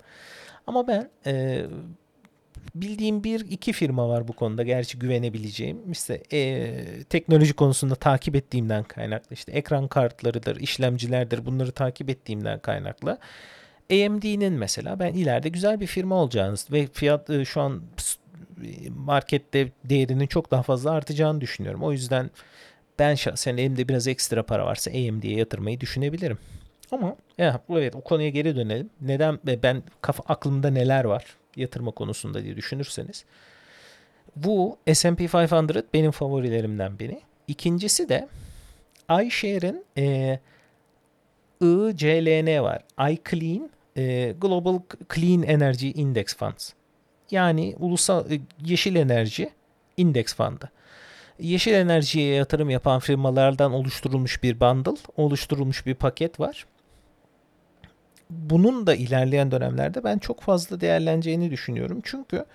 Ama 0.68 0.88
ben 0.88 1.10
e, 1.26 1.66
bildiğim 2.76 3.24
bir 3.24 3.40
iki 3.40 3.74
firma 3.74 4.10
var 4.10 4.28
bu 4.28 4.34
konuda 4.34 4.64
gerçi 4.64 5.00
güvenebileceğim. 5.00 5.92
İşte 5.92 6.24
e, 6.34 7.04
teknoloji 7.04 7.54
konusunda 7.54 7.96
takip 7.96 8.36
ettiğimden 8.36 8.84
kaynaklı 8.84 9.34
işte 9.34 9.52
ekran 9.52 9.88
kartlarıdır, 9.88 10.56
işlemcilerdir 10.56 11.46
bunları 11.46 11.72
takip 11.72 12.10
ettiğimden 12.10 12.60
kaynaklı. 12.60 13.18
AMD'nin 13.92 14.54
mesela 14.54 15.00
ben 15.00 15.14
ileride 15.14 15.50
güzel 15.50 15.80
bir 15.80 15.88
firma 15.88 16.16
olacağını 16.16 16.56
ve 16.72 16.88
fiyat 16.94 17.30
e, 17.30 17.46
şu 17.46 17.62
an 17.62 17.82
markette 18.90 19.70
değerinin 19.84 20.28
çok 20.28 20.52
daha 20.52 20.64
fazla 20.64 20.92
artacağını 20.92 21.42
düşünüyorum. 21.42 21.84
O 21.84 21.92
yüzden 21.92 22.30
ben 23.00 23.16
şahsen 23.16 23.58
elimde 23.58 23.88
biraz 23.88 24.08
ekstra 24.08 24.44
para 24.44 24.66
varsa 24.66 24.92
AMD'ye 24.92 25.38
yatırmayı 25.38 25.80
düşünebilirim. 25.80 26.38
Ama 26.92 27.16
ya, 27.38 27.62
evet 27.70 27.96
o 27.96 28.02
konuya 28.02 28.30
geri 28.30 28.56
dönelim. 28.56 28.90
Neden 29.02 29.40
ben 29.64 29.84
kafa 30.02 30.24
aklımda 30.34 30.70
neler 30.70 31.04
var 31.04 31.26
yatırma 31.56 31.92
konusunda 31.92 32.44
diye 32.44 32.56
düşünürseniz. 32.56 33.26
Bu 34.36 34.78
S&P 34.94 35.24
500 35.24 35.84
benim 35.94 36.12
favorilerimden 36.12 37.00
biri. 37.00 37.22
İkincisi 37.48 38.10
de 38.10 38.28
iShare'in 39.10 39.86
e, 39.98 40.40
ICLN 41.62 42.64
var. 42.64 42.84
iClean 43.12 43.70
e, 43.98 44.36
Global 44.42 44.80
Clean 45.16 45.44
Energy 45.44 45.92
Index 45.96 46.36
Funds. 46.36 46.74
Yani 47.32 47.76
ulusal 47.80 48.32
e, 48.32 48.42
yeşil 48.66 48.96
enerji 48.96 49.50
indeks 49.98 50.36
fondu. 50.36 50.70
Yeşil 51.40 51.74
enerjiye 51.74 52.36
yatırım 52.36 52.70
yapan 52.70 53.00
firmalardan 53.00 53.74
oluşturulmuş 53.74 54.44
bir 54.44 54.60
bundle, 54.60 55.02
oluşturulmuş 55.18 55.86
bir 55.86 55.96
paket 55.96 56.40
var. 56.40 56.66
Bunun 58.30 58.88
da 58.88 58.96
ilerleyen 58.96 59.52
dönemlerde 59.52 60.04
ben 60.04 60.18
çok 60.18 60.42
fazla 60.42 60.82
değerleneceğini 60.82 61.52
düşünüyorum. 61.52 62.00
Çünkü 62.04 62.46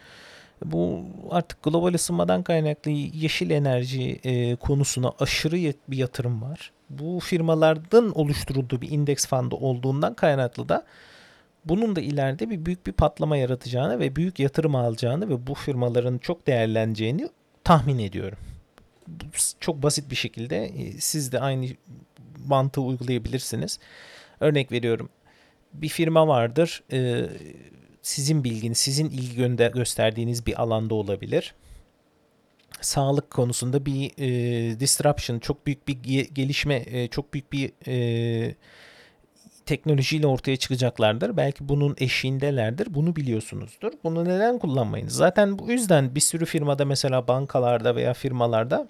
bu 0.64 1.05
artık 1.30 1.62
global 1.62 1.95
ısınmadan 1.95 2.43
kaynaklı 2.43 2.91
yeşil 2.91 3.51
enerji 3.51 4.20
e, 4.24 4.57
konusuna 4.57 5.12
aşırı 5.20 5.57
bir 5.89 5.97
yatırım 5.97 6.43
var. 6.43 6.72
Bu 6.91 7.20
firmalardan 7.20 8.18
oluşturulduğu 8.18 8.80
bir 8.80 8.91
indeks 8.91 9.26
fondu 9.26 9.57
olduğundan 9.57 10.14
kaynaklı 10.14 10.68
da 10.68 10.84
bunun 11.67 11.97
da 11.97 12.01
ileride 12.01 12.51
bir 12.51 12.67
büyük 12.67 12.87
bir 12.87 12.93
patlama 12.93 13.37
yaratacağını 13.37 14.01
ve 14.01 14.17
büyük 14.17 14.39
yatırım 14.39 14.75
alacağını 14.75 15.29
ve 15.29 15.47
bu 15.47 15.55
firmaların 15.55 16.19
çok 16.19 16.47
değerleneceğini 16.47 17.29
tahmin 17.64 17.99
ediyorum. 17.99 18.39
Çok 19.61 19.83
basit 19.83 20.11
bir 20.11 20.17
şekilde 20.17 20.64
e, 20.64 20.93
siz 20.93 21.33
de 21.33 21.41
aynı 21.41 21.67
mantığı 22.47 22.81
uygulayabilirsiniz. 22.81 23.79
Örnek 24.41 24.73
veriyorum. 24.73 25.09
Bir 25.73 25.89
firma 25.89 26.29
vardır. 26.29 26.83
E, 26.93 27.27
sizin 28.03 28.45
bilginiz, 28.45 28.79
sizin 28.79 29.11
ilgi 29.11 29.73
gösterdiğiniz 29.73 30.47
bir 30.47 30.62
alanda 30.62 30.95
olabilir. 30.95 31.55
Sağlık 32.81 33.31
konusunda 33.31 33.87
bir 33.87 34.11
e, 34.19 34.81
disruption, 34.81 35.39
çok 35.39 35.67
büyük 35.67 35.89
bir 35.89 35.95
gelişme, 36.35 37.09
çok 37.09 37.35
büyük 37.35 37.53
bir 37.53 37.73
teknolojiyle 39.67 40.27
ortaya 40.27 40.57
çıkacaklardır. 40.57 41.37
Belki 41.37 41.69
bunun 41.69 41.97
eşiğindelerdir. 41.99 42.95
Bunu 42.95 43.17
biliyorsunuzdur. 43.17 43.93
Bunu 44.05 44.25
neden 44.25 44.59
kullanmayın? 44.59 45.09
Zaten 45.09 45.59
bu 45.59 45.71
yüzden 45.71 46.14
bir 46.14 46.21
sürü 46.21 46.45
firmada 46.45 46.85
mesela 46.85 47.29
bankalarda 47.29 47.97
veya 47.97 48.14
firmalarda 48.14 48.89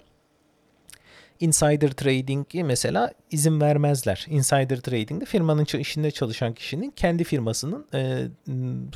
insider 1.39 1.91
trading'i 1.91 2.63
mesela 2.63 3.11
izin 3.31 3.61
vermezler. 3.61 4.25
Insider 4.29 4.79
trading'de 4.81 5.25
firmanın 5.25 5.65
işinde 5.79 6.11
çalışan 6.11 6.53
kişinin 6.53 6.91
kendi 6.91 7.23
firmasının 7.23 7.87
e, 7.93 8.27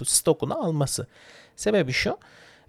stokunu 0.06 0.66
alması. 0.66 1.08
Sebebi 1.56 1.92
şu. 1.92 2.18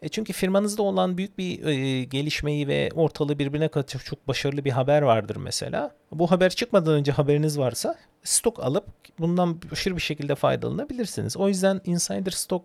E 0.03 0.09
çünkü 0.09 0.33
firmanızda 0.33 0.83
olan 0.83 1.19
büyük 1.19 1.39
bir 1.39 1.67
e, 1.67 2.05
gelişmeyi 2.05 2.69
ve 2.69 2.89
ortalığı 2.95 3.39
birbirine 3.39 3.69
katacak 3.69 4.05
çok 4.05 4.29
başarılı 4.29 4.65
bir 4.65 4.71
haber 4.71 5.03
vardır 5.03 5.37
mesela. 5.37 5.95
Bu 6.13 6.31
haber 6.31 6.51
çıkmadan 6.51 6.95
önce 6.95 7.13
haberiniz 7.13 7.59
varsa 7.59 7.99
stok 8.25 8.65
alıp 8.65 8.85
bundan 9.19 9.61
aşırı 9.73 9.97
bir 9.97 10.01
şekilde 10.01 10.35
faydalanabilirsiniz. 10.35 11.37
O 11.37 11.49
yüzden 11.49 11.81
insider 11.85 12.31
stock 12.31 12.65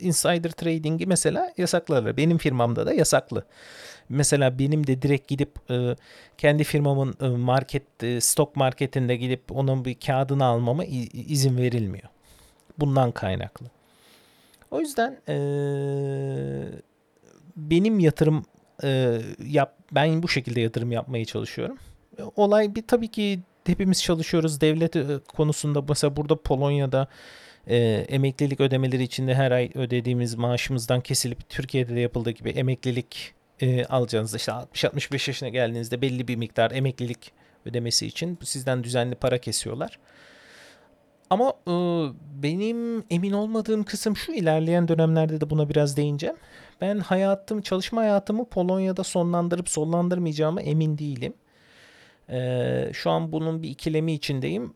insider 0.00 0.50
trading'i 0.50 1.06
mesela 1.06 1.52
yasaklarlar. 1.56 2.16
Benim 2.16 2.38
firmamda 2.38 2.86
da 2.86 2.92
yasaklı. 2.92 3.44
Mesela 4.08 4.58
benim 4.58 4.86
de 4.86 5.02
direkt 5.02 5.28
gidip 5.28 5.70
e, 5.70 5.96
kendi 6.38 6.64
firmamın 6.64 7.14
e, 7.20 7.28
market 7.28 8.02
e, 8.02 8.20
stok 8.20 8.56
marketinde 8.56 9.16
gidip 9.16 9.42
onun 9.50 9.84
bir 9.84 9.94
kağıdını 9.94 10.44
almama 10.44 10.84
izin 10.84 11.56
verilmiyor. 11.56 12.08
Bundan 12.78 13.12
kaynaklı. 13.12 13.66
O 14.72 14.80
yüzden 14.80 15.18
e, 15.28 15.36
benim 17.56 17.98
yatırım 17.98 18.44
e, 18.84 19.18
yap 19.46 19.76
ben 19.92 20.22
bu 20.22 20.28
şekilde 20.28 20.60
yatırım 20.60 20.92
yapmaya 20.92 21.24
çalışıyorum. 21.24 21.78
Olay 22.36 22.74
bir 22.74 22.82
tabii 22.86 23.08
ki 23.08 23.40
hepimiz 23.66 24.02
çalışıyoruz 24.02 24.60
devlet 24.60 24.96
konusunda 25.28 25.82
mesela 25.88 26.16
burada 26.16 26.36
Polonya'da 26.36 27.08
e, 27.66 27.76
emeklilik 28.08 28.60
ödemeleri 28.60 29.02
içinde 29.02 29.34
her 29.34 29.50
ay 29.50 29.70
ödediğimiz 29.74 30.34
maaşımızdan 30.34 31.00
kesilip 31.00 31.48
Türkiye'de 31.48 31.94
de 31.96 32.00
yapıldığı 32.00 32.30
gibi 32.30 32.50
emeklilik 32.50 33.34
e, 33.60 33.84
alacağınızda 33.84 34.36
işte 34.36 34.52
60-65 34.52 35.30
yaşına 35.30 35.48
geldiğinizde 35.48 36.02
belli 36.02 36.28
bir 36.28 36.36
miktar 36.36 36.70
emeklilik 36.70 37.32
ödemesi 37.66 38.06
için 38.06 38.38
sizden 38.42 38.84
düzenli 38.84 39.14
para 39.14 39.38
kesiyorlar. 39.38 39.98
Ama 41.32 41.52
e, 41.66 41.72
benim 42.42 43.04
emin 43.10 43.32
olmadığım 43.32 43.84
kısım 43.84 44.16
şu 44.16 44.32
ilerleyen 44.32 44.88
dönemlerde 44.88 45.40
de 45.40 45.50
buna 45.50 45.68
biraz 45.68 45.96
değineceğim. 45.96 46.36
Ben 46.80 46.98
hayatım, 46.98 47.62
çalışma 47.62 48.00
hayatımı 48.00 48.44
Polonya'da 48.44 49.04
sonlandırıp 49.04 49.68
sonlandırmayacağıma 49.68 50.62
emin 50.62 50.98
değilim. 50.98 51.34
E, 52.30 52.90
şu 52.92 53.10
an 53.10 53.32
bunun 53.32 53.62
bir 53.62 53.70
ikilemi 53.70 54.12
içindeyim. 54.12 54.74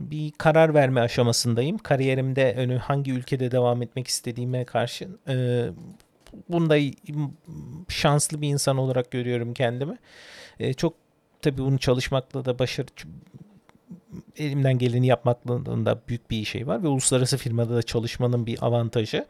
Bir 0.00 0.32
karar 0.38 0.74
verme 0.74 1.00
aşamasındayım. 1.00 1.78
Kariyerimde 1.78 2.54
önü 2.56 2.76
hangi 2.76 3.12
ülkede 3.12 3.50
devam 3.50 3.82
etmek 3.82 4.06
istediğime 4.06 4.64
karşı 4.64 5.08
e, 5.28 5.66
bunda 6.48 6.76
şanslı 7.88 8.40
bir 8.40 8.48
insan 8.48 8.78
olarak 8.78 9.10
görüyorum 9.10 9.54
kendimi. 9.54 9.98
E, 10.60 10.72
çok 10.74 10.94
tabii 11.42 11.62
bunu 11.62 11.78
çalışmakla 11.78 12.44
da 12.44 12.58
başarı 12.58 12.86
elimden 14.36 14.78
geleni 14.78 15.06
yapmakla 15.06 15.98
büyük 16.08 16.30
bir 16.30 16.44
şey 16.44 16.66
var 16.66 16.82
ve 16.82 16.88
uluslararası 16.88 17.36
firmada 17.36 17.76
da 17.76 17.82
çalışmanın 17.82 18.46
bir 18.46 18.58
avantajı. 18.66 19.26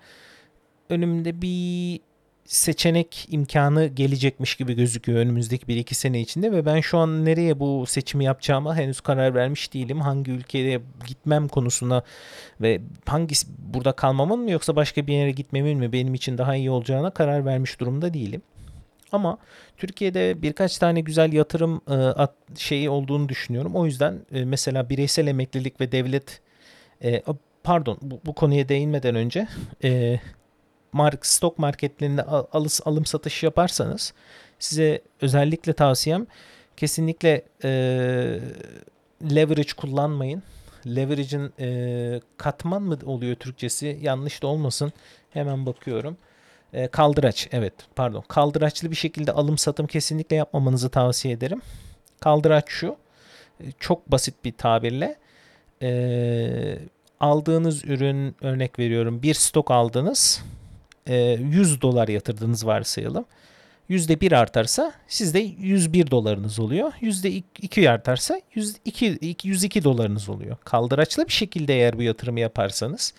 Önümde 0.91 1.43
bir 1.43 2.01
seçenek 2.45 3.27
imkanı 3.31 3.87
gelecekmiş 3.87 4.55
gibi 4.55 4.75
gözüküyor 4.75 5.19
önümüzdeki 5.19 5.69
bir 5.69 5.77
iki 5.77 5.95
sene 5.95 6.21
içinde 6.21 6.53
ve 6.53 6.67
ben 6.67 6.81
şu 6.81 6.99
an 6.99 7.25
nereye 7.25 7.61
bu 7.61 7.87
seçimi 7.87 8.25
yapacağıma 8.25 8.77
henüz 8.77 9.01
karar 9.01 9.35
vermiş 9.35 9.75
değilim. 9.75 10.01
Hangi 10.01 10.31
ülkeye 10.31 10.81
gitmem 11.07 11.49
konusuna 11.49 12.03
ve 12.61 12.81
hangisi 13.07 13.47
burada 13.59 13.93
kalmamın 13.93 14.41
mı 14.41 14.51
yoksa 14.51 14.77
başka 14.77 15.07
bir 15.07 15.13
yere 15.13 15.31
gitmemin 15.31 15.79
mi 15.79 15.93
benim 15.93 16.15
için 16.15 16.39
daha 16.39 16.57
iyi 16.57 16.71
olacağına 16.71 17.11
karar 17.11 17.45
vermiş 17.45 17.81
durumda 17.81 18.15
değilim. 18.15 18.43
Ama 19.13 19.39
Türkiye'de 19.77 20.43
birkaç 20.43 20.79
tane 20.79 21.01
güzel 21.01 21.33
yatırım 21.33 21.81
e, 21.91 22.27
şeyi 22.57 22.91
olduğunu 22.91 23.29
düşünüyorum. 23.29 23.77
O 23.77 23.87
yüzden 23.87 24.21
e, 24.33 24.45
mesela 24.45 24.89
bireysel 24.89 25.27
emeklilik 25.27 25.81
ve 25.81 25.93
devlet 25.93 26.41
e, 27.05 27.23
pardon 27.65 27.99
bu, 28.03 28.21
bu 28.27 28.35
konuya 28.35 28.69
değinmeden 28.69 29.15
önce 29.15 29.49
mark 30.93 31.27
stok 31.27 31.59
marketlerinde 31.59 32.23
alış, 32.23 32.81
alım 32.85 33.07
satış 33.07 33.43
yaparsanız 33.43 34.15
size 34.59 35.03
özellikle 35.21 35.73
tavsiyem 35.73 36.27
kesinlikle 36.77 37.43
e, 37.65 37.71
leverage 39.23 39.73
kullanmayın. 39.77 40.43
Leverage'in 40.87 41.53
e, 41.61 42.21
katman 42.37 42.83
mı 42.83 42.99
oluyor 43.05 43.37
Türkçesi? 43.37 43.99
Yanlış 44.03 44.43
da 44.43 44.47
olmasın. 44.47 44.93
Hemen 45.31 45.67
bakıyorum. 45.67 46.17
E, 46.73 46.89
kaldıraç 46.89 47.49
evet 47.53 47.73
pardon. 47.97 48.25
Kaldıraçlı 48.29 48.91
bir 48.91 48.97
şekilde 48.97 49.33
alım 49.33 49.59
satım 49.59 49.87
kesinlikle 49.87 50.37
yapmamanızı 50.37 50.89
tavsiye 50.89 51.35
ederim. 51.35 51.63
Kaldıraç 52.21 52.65
şu. 52.69 52.97
E, 53.61 53.65
çok 53.79 54.13
basit 54.13 54.35
bir 54.45 54.53
tabirle. 54.53 55.17
E, 55.83 56.79
aldığınız 57.21 57.85
ürün 57.85 58.37
örnek 58.41 58.79
veriyorum 58.79 59.23
bir 59.23 59.35
stok 59.35 59.71
aldınız. 59.71 60.43
E, 61.07 61.17
100 61.17 61.83
dolar 61.83 62.09
yatırdınız 62.09 62.67
varsayalım. 62.67 63.25
%1 63.89 64.37
artarsa 64.37 64.93
sizde 65.09 65.39
101 65.39 66.11
dolarınız 66.11 66.59
oluyor. 66.59 66.93
%2 67.01 67.91
artarsa 67.91 68.41
102, 68.55 69.37
102 69.45 69.85
dolarınız 69.85 70.29
oluyor. 70.29 70.57
Kaldıraçlı 70.65 71.27
bir 71.27 71.33
şekilde 71.33 71.75
eğer 71.75 71.99
bu 71.99 72.03
yatırımı 72.03 72.41
yaparsanız 72.41 73.15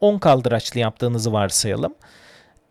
10 0.00 0.18
kaldıraçlı 0.18 0.80
yaptığınızı 0.80 1.32
varsayalım. 1.32 1.94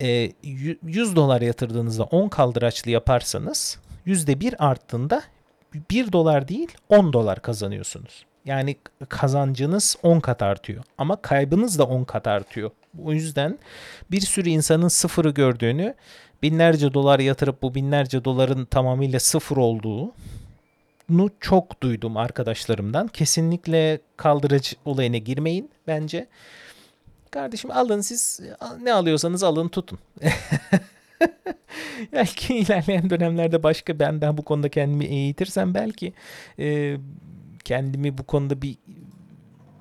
100 0.04 1.16
dolar 1.16 1.42
yatırdığınızda 1.42 2.04
10 2.04 2.30
kaldıraçlı 2.30 2.92
yaparsanız 2.92 3.80
%1 4.08 4.58
arttığında 4.58 5.24
1 5.90 6.12
dolar 6.12 6.48
değil 6.48 6.68
10 6.90 7.14
dolar 7.14 7.42
kazanıyorsunuz. 7.42 8.26
Yani 8.46 8.76
kazancınız 9.10 9.96
10 10.04 10.20
kat 10.20 10.42
artıyor 10.42 10.84
ama 10.98 11.16
kaybınız 11.16 11.80
da 11.80 11.84
10 11.84 12.04
kat 12.04 12.28
artıyor. 12.28 12.72
O 13.04 13.14
yüzden 13.14 13.60
bir 14.12 14.22
sürü 14.22 14.50
insanın 14.50 14.88
sıfırı 14.88 15.30
gördüğünü 15.30 15.94
binlerce 16.44 16.94
dolar 16.94 17.20
yatırıp 17.20 17.62
bu 17.62 17.76
binlerce 17.76 18.26
doların 18.26 18.66
tamamıyla 18.66 19.20
sıfır 19.20 19.58
olduğu 19.58 20.12
nu 21.10 21.30
çok 21.40 21.84
duydum 21.84 22.18
arkadaşlarımdan. 22.18 23.08
Kesinlikle 23.08 24.00
kaldırıcı 24.18 24.76
olayına 24.86 25.18
girmeyin 25.18 25.70
bence. 25.88 26.28
Kardeşim 27.32 27.72
alın 27.72 28.02
siz 28.02 28.40
ne 28.82 28.94
alıyorsanız 28.94 29.44
alın 29.44 29.68
tutun. 29.68 30.00
belki 32.14 32.58
ilerleyen 32.58 33.10
dönemlerde 33.10 33.64
başka 33.64 34.00
ben 34.00 34.22
daha 34.22 34.38
bu 34.38 34.42
konuda 34.42 34.70
kendimi 34.70 35.06
eğitirsem 35.06 35.74
belki 35.74 36.14
e, 36.60 36.98
kendimi 37.64 38.18
bu 38.18 38.24
konuda 38.24 38.62
bir 38.62 38.78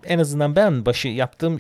en 0.05 0.19
azından 0.19 0.57
ben 0.57 0.87
başı 0.87 1.09
yaptığım 1.09 1.59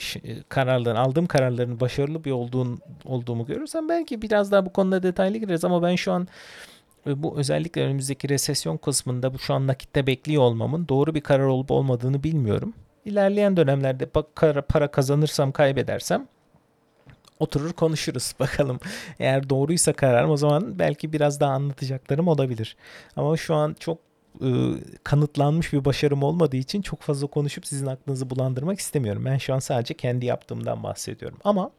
kararların, 0.48 0.96
aldığım 0.96 1.26
kararların 1.26 1.80
başarılı 1.80 2.24
bir 2.24 2.30
olduğun, 2.30 2.78
olduğumu 3.04 3.46
görürsem 3.46 3.88
belki 3.88 4.22
biraz 4.22 4.52
daha 4.52 4.66
bu 4.66 4.72
konuda 4.72 5.02
detaylı 5.02 5.38
gireriz 5.38 5.64
ama 5.64 5.82
ben 5.82 5.96
şu 5.96 6.12
an 6.12 6.28
e, 7.06 7.22
bu 7.22 7.38
özellikle 7.38 7.82
önümüzdeki 7.82 8.28
resesyon 8.28 8.76
kısmında 8.76 9.34
bu 9.34 9.38
şu 9.38 9.54
an 9.54 9.66
nakitte 9.66 10.06
bekliyor 10.06 10.42
olmamın 10.42 10.88
doğru 10.88 11.14
bir 11.14 11.20
karar 11.20 11.46
olup 11.46 11.70
olmadığını 11.70 12.22
bilmiyorum. 12.22 12.74
İlerleyen 13.10 13.56
dönemlerde 13.56 14.06
para 14.68 14.90
kazanırsam 14.90 15.52
kaybedersem 15.52 16.28
oturur 17.40 17.72
konuşuruz 17.72 18.34
bakalım. 18.40 18.80
Eğer 19.18 19.50
doğruysa 19.50 19.92
kararım 19.92 20.30
o 20.30 20.36
zaman 20.36 20.78
belki 20.78 21.12
biraz 21.12 21.40
daha 21.40 21.52
anlatacaklarım 21.52 22.28
olabilir. 22.28 22.76
Ama 23.16 23.36
şu 23.36 23.54
an 23.54 23.76
çok 23.80 23.98
e, 24.42 24.48
kanıtlanmış 25.04 25.72
bir 25.72 25.84
başarım 25.84 26.22
olmadığı 26.22 26.56
için 26.56 26.82
çok 26.82 27.00
fazla 27.00 27.26
konuşup 27.26 27.66
sizin 27.66 27.86
aklınızı 27.86 28.30
bulandırmak 28.30 28.78
istemiyorum. 28.78 29.24
Ben 29.24 29.38
şu 29.38 29.54
an 29.54 29.58
sadece 29.58 29.94
kendi 29.94 30.26
yaptığımdan 30.26 30.82
bahsediyorum. 30.82 31.38
Ama 31.44 31.70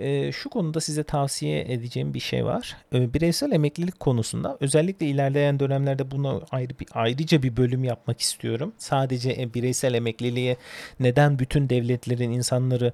e, 0.00 0.32
şu 0.32 0.50
konuda 0.50 0.80
size 0.80 1.04
tavsiye 1.04 1.60
edeceğim 1.72 2.14
bir 2.14 2.20
şey 2.20 2.44
var. 2.44 2.76
E, 2.94 3.14
bireysel 3.14 3.52
emeklilik 3.52 4.00
konusunda 4.00 4.56
özellikle 4.60 5.06
ilerleyen 5.06 5.60
dönemlerde 5.60 6.10
buna 6.10 6.40
ayrı 6.50 6.78
bir 6.78 6.88
ayrıca 6.92 7.42
bir 7.42 7.56
bölüm 7.56 7.84
yapmak 7.84 8.20
istiyorum. 8.20 8.72
Sadece 8.78 9.30
e, 9.32 9.54
bireysel 9.54 9.94
emekliliğe 9.94 10.56
neden 11.00 11.38
bütün 11.38 11.68
devletlerin 11.68 12.30
insanları 12.30 12.92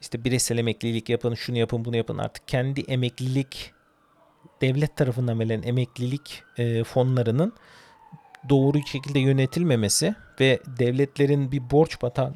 işte 0.00 0.24
bireysel 0.24 0.58
emeklilik 0.58 1.08
yapın, 1.08 1.34
şunu 1.34 1.58
yapın, 1.58 1.84
bunu 1.84 1.96
yapın 1.96 2.18
artık 2.18 2.48
kendi 2.48 2.80
emeklilik 2.80 3.72
devlet 4.60 4.96
tarafından 4.96 5.40
verilen 5.40 5.62
emeklilik 5.62 6.42
e, 6.58 6.84
fonlarının 6.84 7.52
doğru 8.48 8.86
şekilde 8.86 9.18
yönetilmemesi 9.18 10.14
ve 10.40 10.60
devletlerin 10.78 11.52
bir 11.52 11.70
borç 11.70 12.02
batan 12.02 12.34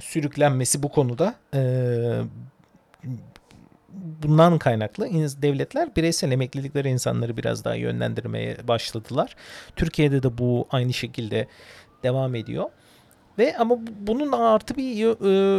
sürüklenmesi 0.00 0.82
bu 0.82 0.88
konuda 0.88 1.34
e, 1.54 1.60
bundan 4.22 4.58
kaynaklı 4.58 5.06
devletler 5.42 5.96
bireysel 5.96 6.32
emeklilikleri 6.32 6.88
insanları 6.88 7.36
biraz 7.36 7.64
daha 7.64 7.74
yönlendirmeye 7.74 8.56
başladılar. 8.68 9.36
Türkiye'de 9.76 10.22
de 10.22 10.38
bu 10.38 10.66
aynı 10.70 10.92
şekilde 10.92 11.46
devam 12.02 12.34
ediyor. 12.34 12.70
Ve 13.38 13.56
ama 13.56 13.78
bunun 14.00 14.32
artı 14.32 14.76
bir 14.76 15.06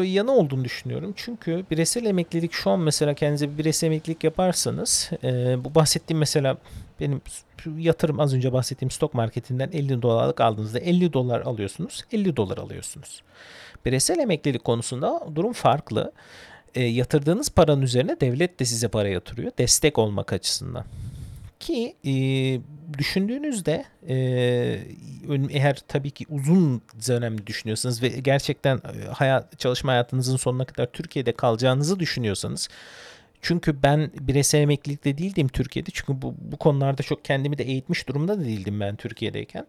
e, 0.01 0.07
yanı 0.07 0.31
olduğunu 0.31 0.63
düşünüyorum. 0.63 1.13
Çünkü 1.15 1.65
bireysel 1.71 2.05
emeklilik 2.05 2.53
şu 2.53 2.69
an 2.69 2.79
mesela 2.79 3.13
kendinize 3.13 3.51
bir 3.51 3.57
bireysel 3.57 3.87
emeklilik 3.87 4.23
yaparsanız 4.23 5.09
e, 5.23 5.57
bu 5.63 5.75
bahsettiğim 5.75 6.19
mesela 6.19 6.57
benim 6.99 7.21
yatırım 7.77 8.19
az 8.19 8.33
önce 8.33 8.53
bahsettiğim 8.53 8.91
stok 8.91 9.13
marketinden 9.13 9.69
50 9.73 10.01
dolarlık 10.01 10.41
aldığınızda 10.41 10.79
50 10.79 11.13
dolar 11.13 11.41
alıyorsunuz 11.41 12.03
50 12.11 12.35
dolar 12.35 12.57
alıyorsunuz. 12.57 13.23
Bireysel 13.85 14.19
emeklilik 14.19 14.63
konusunda 14.63 15.27
durum 15.35 15.53
farklı. 15.53 16.11
E, 16.75 16.83
yatırdığınız 16.83 17.49
paranın 17.49 17.81
üzerine 17.81 18.19
devlet 18.19 18.59
de 18.59 18.65
size 18.65 18.87
para 18.87 19.07
yatırıyor 19.07 19.51
destek 19.57 19.97
olmak 19.97 20.33
açısından. 20.33 20.85
Ki 21.59 21.95
e, 22.05 22.13
düşündüğünüzde 22.97 23.85
e, 24.07 24.15
eğer 25.49 25.77
tabii 25.87 26.11
ki 26.11 26.25
uzun 26.29 26.81
dönemli 27.07 27.47
düşünüyorsanız 27.47 28.03
ve 28.03 28.07
gerçekten 28.07 28.77
e, 28.77 29.07
hayat, 29.07 29.59
çalışma 29.59 29.91
hayatınızın 29.91 30.37
sonuna 30.37 30.65
kadar 30.65 30.85
Türkiye'de 30.85 31.31
kalacağınızı 31.31 31.99
düşünüyorsanız 31.99 32.69
çünkü 33.41 33.83
ben 33.83 34.11
bireysel 34.19 34.59
emeklilikte 34.59 35.17
değildim 35.17 35.47
Türkiye'de. 35.47 35.89
Çünkü 35.93 36.21
bu, 36.21 36.35
bu 36.39 36.57
konularda 36.57 37.03
çok 37.03 37.25
kendimi 37.25 37.57
de 37.57 37.63
eğitmiş 37.63 38.07
durumda 38.07 38.39
da 38.39 38.45
değildim 38.45 38.79
ben 38.79 38.95
Türkiye'deyken. 38.95 39.67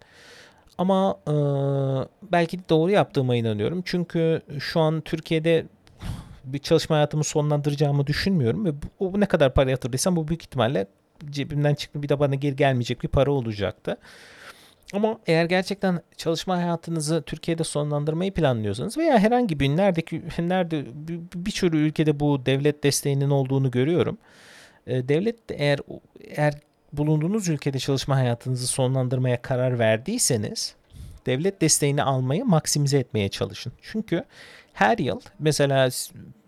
Ama 0.78 1.18
e, 1.26 1.34
belki 2.32 2.59
de 2.59 2.62
doğru 2.68 2.90
yaptığıma 2.90 3.36
inanıyorum. 3.36 3.82
Çünkü 3.84 4.42
şu 4.61 4.80
an 4.80 5.00
Türkiye'de 5.00 5.66
bir 6.45 6.59
çalışma 6.59 6.97
hayatımı 6.97 7.24
sonlandıracağımı 7.24 8.07
düşünmüyorum. 8.07 8.64
Ve 8.64 8.72
bu, 9.01 9.12
bu 9.12 9.20
ne 9.20 9.26
kadar 9.26 9.55
para 9.55 9.70
yatırdıysam 9.70 10.16
bu 10.16 10.28
büyük 10.28 10.42
ihtimalle 10.42 10.86
cebimden 11.30 11.74
çıktı 11.74 12.03
bir 12.03 12.09
de 12.09 12.18
bana 12.18 12.34
geri 12.34 12.57
gelmeyecek 12.57 13.03
bir 13.03 13.09
para 13.09 13.30
olacaktı. 13.30 13.97
Ama 14.92 15.18
eğer 15.26 15.45
gerçekten 15.45 16.01
çalışma 16.16 16.57
hayatınızı 16.57 17.22
Türkiye'de 17.22 17.64
sonlandırmayı 17.64 18.32
planlıyorsanız 18.32 18.99
veya 18.99 19.18
herhangi 19.18 19.61
bir 19.61 19.68
neredeki 19.68 20.22
nerede 20.38 20.84
birçok 21.34 21.74
ülkede 21.74 22.20
bu 22.20 22.47
devlet 22.47 22.84
desteğinin 22.84 23.30
olduğunu 23.30 23.70
görüyorum. 23.70 24.18
Devlet 24.86 25.36
eğer 25.51 25.80
eğer 26.20 26.55
bulunduğunuz 26.92 27.49
ülkede 27.49 27.78
çalışma 27.78 28.16
hayatınızı 28.16 28.66
sonlandırmaya 28.66 29.42
karar 29.42 29.78
verdiyseniz 29.78 30.74
devlet 31.26 31.61
desteğini 31.61 32.03
almayı 32.03 32.45
maksimize 32.45 32.99
etmeye 32.99 33.28
çalışın. 33.28 33.72
Çünkü 33.82 34.24
her 34.75 34.99
yıl 34.99 35.20
mesela 35.39 35.89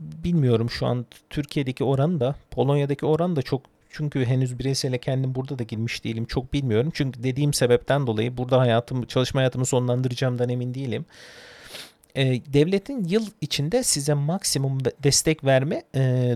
bilmiyorum 0.01 0.71
şu 0.71 0.87
an 0.87 1.07
Türkiye'deki 1.31 1.85
oranı 1.85 2.21
da 2.21 2.35
Polonya'daki 2.51 3.07
oran 3.07 3.37
da 3.37 3.43
çok 3.43 3.63
çünkü 3.91 4.25
henüz 4.25 4.59
bireysele 4.59 4.99
kendim 4.99 5.35
burada 5.35 5.59
da 5.59 5.63
girmiş 5.63 6.05
değilim. 6.05 6.25
Çok 6.25 6.53
bilmiyorum. 6.53 6.91
Çünkü 6.95 7.23
dediğim 7.23 7.53
sebepten 7.55 8.07
dolayı 8.07 8.37
burada 8.37 8.59
hayatım, 8.59 9.07
çalışma 9.07 9.41
hayatımı 9.41 9.67
sonlandıracağımdan 9.67 10.49
emin 10.49 10.75
değilim. 10.75 11.05
Ee, 12.17 12.41
devletin 12.53 13.05
yıl 13.05 13.27
içinde 13.41 13.83
size 13.83 14.15
maksimum 14.15 14.79
destek 15.03 15.45
verme 15.45 15.83
e, 15.95 16.35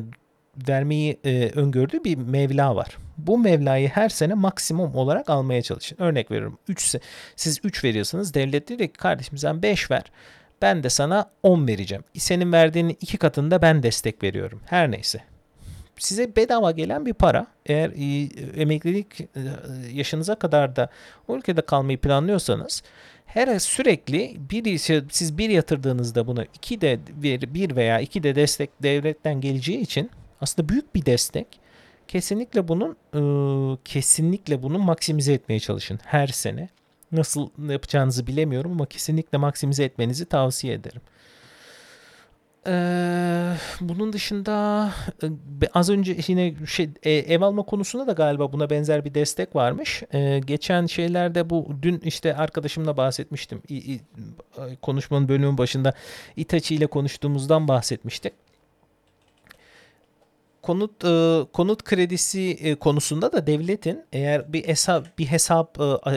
vermeyi 0.69 1.19
e, 1.25 1.51
öngördüğü 1.55 2.05
bir 2.05 2.17
mevla 2.17 2.77
var. 2.77 2.97
Bu 3.19 3.39
mevlayı 3.39 3.89
her 3.89 4.09
sene 4.09 4.35
maksimum 4.35 4.95
olarak 4.95 5.31
almaya 5.31 5.63
çalışın. 5.63 5.97
Örnek 6.01 6.31
veriyorum. 6.31 6.59
3 6.69 6.97
siz 7.37 7.61
3 7.65 7.85
veriyorsanız 7.85 8.35
devlet 8.35 8.69
diyor 8.69 8.81
ki 8.81 8.89
kardeşim 8.89 9.39
sen 9.39 9.63
5 9.63 9.91
ver. 9.91 10.05
Ben 10.63 10.83
de 10.83 10.91
sana 10.91 11.31
10 11.43 11.69
vereceğim. 11.69 12.05
Senin 12.17 12.53
verdiğinin 12.53 12.97
iki 13.01 13.19
katında 13.19 13.63
ben 13.63 13.83
destek 13.83 14.23
veriyorum. 14.23 14.61
Her 14.67 14.91
neyse 14.91 15.21
size 16.03 16.37
bedava 16.37 16.71
gelen 16.71 17.07
bir 17.07 17.15
para. 17.15 17.47
Eğer 17.67 17.91
e, 17.91 18.29
emeklilik 18.61 19.21
e, 19.21 19.27
yaşınıza 19.93 20.35
kadar 20.35 20.77
da 20.77 20.89
o 21.29 21.37
ülkede 21.37 21.63
kalmayı 21.63 21.99
planlıyorsanız 21.99 22.83
her 23.27 23.59
sürekli 23.59 24.37
bir 24.51 24.79
siz 25.11 25.39
bir 25.39 25.51
yatırdığınızda 25.51 26.27
bunu 26.27 26.45
iki 26.55 26.81
de 26.81 26.99
bir, 27.09 27.55
bir 27.55 27.77
veya 27.77 28.01
iki 28.01 28.23
de 28.23 28.35
destek 28.35 28.83
devletten 28.83 29.41
geleceği 29.41 29.81
için 29.81 30.11
aslında 30.41 30.69
büyük 30.69 30.95
bir 30.95 31.07
destek. 31.07 31.47
Kesinlikle 32.09 32.69
bunun 32.69 32.97
e, 33.15 33.21
kesinlikle 33.85 34.63
bunu 34.63 34.79
maksimize 34.79 35.33
etmeye 35.33 35.61
çalışın 35.61 36.01
her 36.05 36.27
sene. 36.27 36.69
Nasıl 37.13 37.51
yapacağınızı 37.69 38.27
bilemiyorum 38.27 38.73
ama 38.73 38.87
kesinlikle 38.87 39.39
maksimize 39.39 39.85
etmenizi 39.85 40.25
tavsiye 40.25 40.75
ederim. 40.75 41.01
Ee, 42.67 43.53
bunun 43.81 44.13
dışında 44.13 44.89
e, 45.23 45.27
az 45.75 45.91
önce 45.91 46.17
yine 46.27 46.55
şey 46.67 46.91
e, 47.03 47.13
ev 47.13 47.41
alma 47.41 47.63
konusunda 47.63 48.07
da 48.07 48.13
galiba 48.13 48.53
buna 48.53 48.71
benzer 48.71 49.05
bir 49.05 49.15
destek 49.15 49.57
varmış. 49.57 50.03
Ee, 50.15 50.41
geçen 50.47 50.87
şeylerde 50.87 51.51
bu 51.51 51.69
dün 51.83 52.01
işte 52.01 52.37
arkadaşımla 52.37 52.97
bahsetmiştim. 52.97 53.63
İ, 53.69 54.01
konuşmanın 54.83 55.29
bölümün 55.29 55.59
başında 55.59 55.93
Itachi 56.37 56.75
ile 56.75 56.87
konuştuğumuzdan 56.87 57.69
bahsetmiştik 57.69 58.33
konut 60.63 61.05
e, 61.05 61.41
konut 61.53 61.85
kredisi 61.85 62.51
e, 62.51 62.75
konusunda 62.75 63.33
da 63.33 63.47
devletin 63.47 64.05
eğer 64.13 64.53
bir 64.53 64.69
hesap 64.69 65.19
bir 65.19 65.27
hesap 65.27 65.79
e, 66.07 66.11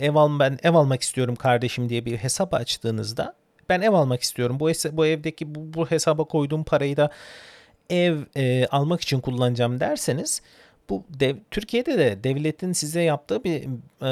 ev 0.00 0.14
al 0.14 0.38
ben 0.38 0.58
ev 0.62 0.74
almak 0.74 1.02
istiyorum 1.02 1.36
kardeşim 1.36 1.88
diye 1.88 2.04
bir 2.04 2.16
hesap 2.16 2.54
açtığınızda 2.54 3.34
ben 3.68 3.80
ev 3.80 3.92
almak 3.92 4.22
istiyorum. 4.22 4.60
Bu 4.60 4.70
bu 4.92 5.06
evdeki 5.06 5.54
bu, 5.54 5.74
bu 5.74 5.86
hesaba 5.86 6.24
koyduğum 6.24 6.64
parayı 6.64 6.96
da 6.96 7.10
ev 7.90 8.18
e, 8.36 8.66
almak 8.66 9.00
için 9.00 9.20
kullanacağım 9.20 9.80
derseniz 9.80 10.42
bu 10.90 11.04
dev, 11.20 11.36
Türkiye'de 11.50 11.98
de 11.98 12.24
devletin 12.24 12.72
size 12.72 13.02
yaptığı 13.02 13.44
bir 13.44 13.62
e, 14.02 14.10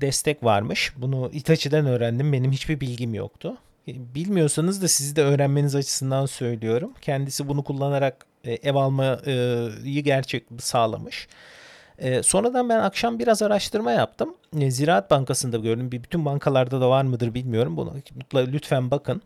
destek 0.00 0.44
varmış. 0.44 0.92
Bunu 0.96 1.30
İtaçi'den 1.32 1.86
öğrendim. 1.86 2.32
Benim 2.32 2.52
hiçbir 2.52 2.80
bilgim 2.80 3.14
yoktu. 3.14 3.56
Bilmiyorsanız 3.88 4.82
da 4.82 4.88
sizi 4.88 5.16
de 5.16 5.22
öğrenmeniz 5.22 5.74
açısından 5.74 6.26
söylüyorum. 6.26 6.92
Kendisi 7.00 7.48
bunu 7.48 7.64
kullanarak 7.64 8.26
e, 8.26 8.33
ev 8.44 8.74
almayı 8.74 10.04
gerçek 10.04 10.46
sağlamış. 10.58 11.28
E, 11.98 12.22
sonradan 12.22 12.68
ben 12.68 12.78
akşam 12.78 13.18
biraz 13.18 13.42
araştırma 13.42 13.92
yaptım. 13.92 14.34
E, 14.60 14.70
Ziraat 14.70 15.10
Bankası'nda 15.10 15.56
gördüm. 15.56 15.92
Bir 15.92 16.02
bütün 16.02 16.24
bankalarda 16.24 16.80
da 16.80 16.90
var 16.90 17.02
mıdır 17.02 17.34
bilmiyorum. 17.34 17.76
Bunu 17.76 17.94
lütfen 18.34 18.90
bakın. 18.90 19.22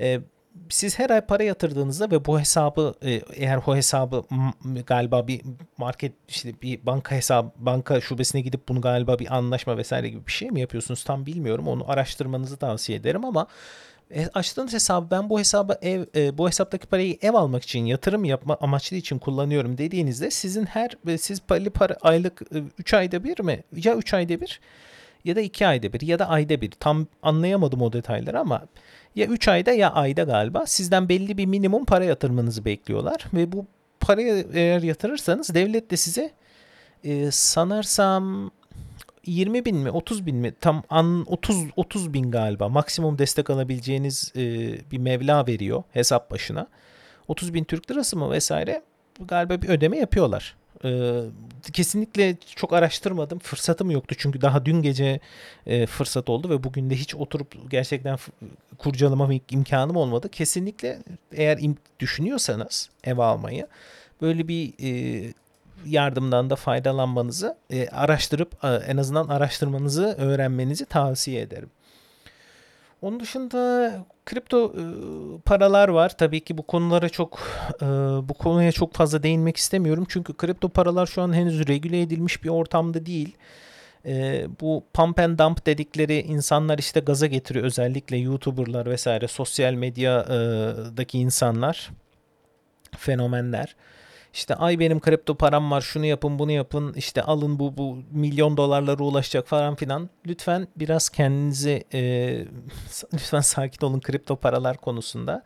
E, 0.00 0.20
siz 0.68 0.98
her 0.98 1.10
ay 1.10 1.20
para 1.20 1.42
yatırdığınızda 1.42 2.10
ve 2.10 2.24
bu 2.24 2.40
hesabı 2.40 2.94
e, 3.02 3.10
eğer 3.34 3.60
o 3.66 3.76
hesabı 3.76 4.24
galiba 4.86 5.26
bir 5.26 5.42
market 5.78 6.12
işte 6.28 6.52
bir 6.62 6.86
banka 6.86 7.14
hesabı 7.14 7.50
banka 7.56 8.00
şubesine 8.00 8.40
gidip 8.40 8.68
bunu 8.68 8.80
galiba 8.80 9.18
bir 9.18 9.36
anlaşma 9.36 9.76
vesaire 9.76 10.08
gibi 10.08 10.26
bir 10.26 10.32
şey 10.32 10.50
mi 10.50 10.60
yapıyorsunuz 10.60 11.04
tam 11.04 11.26
bilmiyorum. 11.26 11.68
Onu 11.68 11.90
araştırmanızı 11.90 12.56
tavsiye 12.56 12.98
ederim 12.98 13.24
ama 13.24 13.46
e, 14.14 14.26
açtığınız 14.34 14.72
hesabı 14.72 15.10
ben 15.10 15.30
bu 15.30 15.38
hesaba 15.38 15.78
ev 15.82 16.04
e, 16.16 16.38
bu 16.38 16.48
hesaptaki 16.48 16.86
parayı 16.86 17.18
ev 17.22 17.34
almak 17.34 17.62
için 17.62 17.86
yatırım 17.86 18.24
yapma 18.24 18.56
amaçlı 18.60 18.96
için 18.96 19.18
kullanıyorum 19.18 19.78
dediğinizde 19.78 20.30
sizin 20.30 20.66
her 20.66 20.90
e, 21.06 21.18
siz 21.18 21.40
para, 21.40 21.70
para 21.70 21.96
aylık 22.02 22.42
3 22.78 22.92
e, 22.92 22.96
ayda 22.96 23.24
bir 23.24 23.40
mi? 23.40 23.62
Ya 23.76 23.94
3 23.94 24.14
ayda 24.14 24.40
bir 24.40 24.60
ya 25.24 25.36
da 25.36 25.40
2 25.40 25.66
ayda 25.66 25.92
bir 25.92 26.00
ya 26.00 26.18
da 26.18 26.28
ayda 26.28 26.60
bir. 26.60 26.70
Tam 26.70 27.06
anlayamadım 27.22 27.82
o 27.82 27.92
detayları 27.92 28.40
ama 28.40 28.66
ya 29.14 29.26
3 29.26 29.48
ayda 29.48 29.72
ya 29.72 29.92
ayda 29.92 30.22
galiba. 30.22 30.66
Sizden 30.66 31.08
belli 31.08 31.38
bir 31.38 31.46
minimum 31.46 31.84
para 31.84 32.04
yatırmanızı 32.04 32.64
bekliyorlar 32.64 33.26
ve 33.34 33.52
bu 33.52 33.66
parayı 34.00 34.46
eğer 34.52 34.82
yatırırsanız 34.82 35.54
devlet 35.54 35.90
de 35.90 35.96
size 35.96 36.30
e, 37.04 37.30
sanırsam 37.30 38.50
20 39.26 39.64
bin 39.64 39.76
mi 39.76 39.90
30 39.90 40.26
bin 40.26 40.36
mi 40.36 40.52
tam 40.60 40.82
an 40.90 41.24
30 41.28 41.56
30 41.76 42.14
bin 42.14 42.30
galiba 42.30 42.68
maksimum 42.68 43.18
destek 43.18 43.50
alabileceğiniz 43.50 44.32
e, 44.36 44.40
bir 44.90 44.98
mevla 44.98 45.46
veriyor 45.46 45.82
hesap 45.92 46.30
başına. 46.30 46.66
30 47.28 47.54
bin 47.54 47.64
Türk 47.64 47.90
lirası 47.90 48.16
mı 48.16 48.30
vesaire 48.30 48.82
galiba 49.20 49.62
bir 49.62 49.68
ödeme 49.68 49.98
yapıyorlar. 49.98 50.56
E, 50.84 51.20
kesinlikle 51.72 52.36
çok 52.56 52.72
araştırmadım 52.72 53.38
fırsatım 53.38 53.90
yoktu 53.90 54.14
çünkü 54.18 54.40
daha 54.40 54.66
dün 54.66 54.82
gece 54.82 55.20
e, 55.66 55.86
fırsat 55.86 56.30
oldu 56.30 56.50
ve 56.50 56.64
bugün 56.64 56.90
de 56.90 56.96
hiç 56.96 57.14
oturup 57.14 57.70
gerçekten 57.70 58.18
kurcalama 58.78 59.30
imkanım 59.50 59.96
olmadı. 59.96 60.28
Kesinlikle 60.28 60.98
eğer 61.32 61.58
düşünüyorsanız 62.00 62.90
ev 63.04 63.18
almayı 63.18 63.66
böyle 64.22 64.48
bir 64.48 64.72
e, 64.82 65.32
yardımdan 65.86 66.50
da 66.50 66.56
faydalanmanızı 66.56 67.56
e, 67.70 67.88
araştırıp 67.88 68.64
e, 68.64 68.68
en 68.68 68.96
azından 68.96 69.28
araştırmanızı 69.28 70.14
öğrenmenizi 70.18 70.86
tavsiye 70.86 71.40
ederim. 71.40 71.70
Onun 73.02 73.20
dışında 73.20 73.92
kripto 74.26 74.66
e, 74.66 74.82
paralar 75.44 75.88
var. 75.88 76.16
Tabii 76.16 76.40
ki 76.40 76.58
bu 76.58 76.62
konulara 76.62 77.08
çok 77.08 77.40
e, 77.82 77.86
bu 78.28 78.34
konuya 78.34 78.72
çok 78.72 78.94
fazla 78.94 79.22
değinmek 79.22 79.56
istemiyorum. 79.56 80.06
Çünkü 80.08 80.36
kripto 80.36 80.68
paralar 80.68 81.06
şu 81.06 81.22
an 81.22 81.32
henüz 81.32 81.68
regüle 81.68 82.02
edilmiş 82.02 82.44
bir 82.44 82.48
ortamda 82.48 83.06
değil. 83.06 83.36
E, 84.06 84.46
bu 84.60 84.84
pump 84.94 85.18
and 85.18 85.38
dump 85.38 85.66
dedikleri 85.66 86.20
insanlar 86.20 86.78
işte 86.78 87.00
gaza 87.00 87.26
getiriyor. 87.26 87.64
Özellikle 87.64 88.16
YouTuber'lar 88.16 88.86
vesaire 88.86 89.28
sosyal 89.28 89.72
medyadaki 89.72 91.18
insanlar 91.18 91.90
fenomenler. 92.98 93.76
İşte 94.34 94.54
ay 94.54 94.78
benim 94.78 95.00
kripto 95.00 95.34
param 95.34 95.70
var 95.70 95.80
şunu 95.80 96.06
yapın 96.06 96.38
bunu 96.38 96.52
yapın 96.52 96.94
işte 96.94 97.22
alın 97.22 97.58
bu 97.58 97.76
bu 97.76 97.98
milyon 98.10 98.56
dolarlara 98.56 99.02
ulaşacak 99.02 99.46
falan 99.46 99.74
filan. 99.74 100.10
Lütfen 100.26 100.68
biraz 100.76 101.08
kendinizi 101.08 101.84
e, 101.94 102.00
lütfen 103.14 103.40
sakin 103.40 103.86
olun 103.86 104.00
kripto 104.00 104.36
paralar 104.36 104.76
konusunda. 104.76 105.42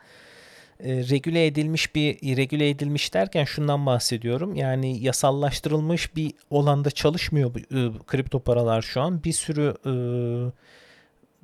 E, 0.81 0.97
regüle 0.97 1.47
edilmiş 1.47 1.95
bir 1.95 2.37
regüle 2.37 2.69
edilmiş 2.69 3.15
derken 3.15 3.45
şundan 3.45 3.87
bahsediyorum. 3.87 4.55
Yani 4.55 5.03
yasallaştırılmış 5.03 6.17
bir 6.17 6.33
olanda 6.51 6.91
çalışmıyor 6.91 7.55
bu 7.55 7.59
e, 7.59 8.05
kripto 8.07 8.41
paralar 8.41 8.83
şu 8.83 9.01
an. 9.01 9.25
Bir 9.25 9.33
sürü 9.33 9.75
e, 9.87 9.93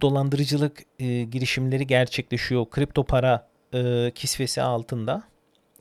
dolandırıcılık 0.01 0.83
e, 0.99 1.23
girişimleri 1.23 1.87
gerçekleşiyor 1.87 2.71
kripto 2.71 3.05
para 3.05 3.49
e, 3.75 4.11
kisvesi 4.15 4.63
altında 4.63 5.23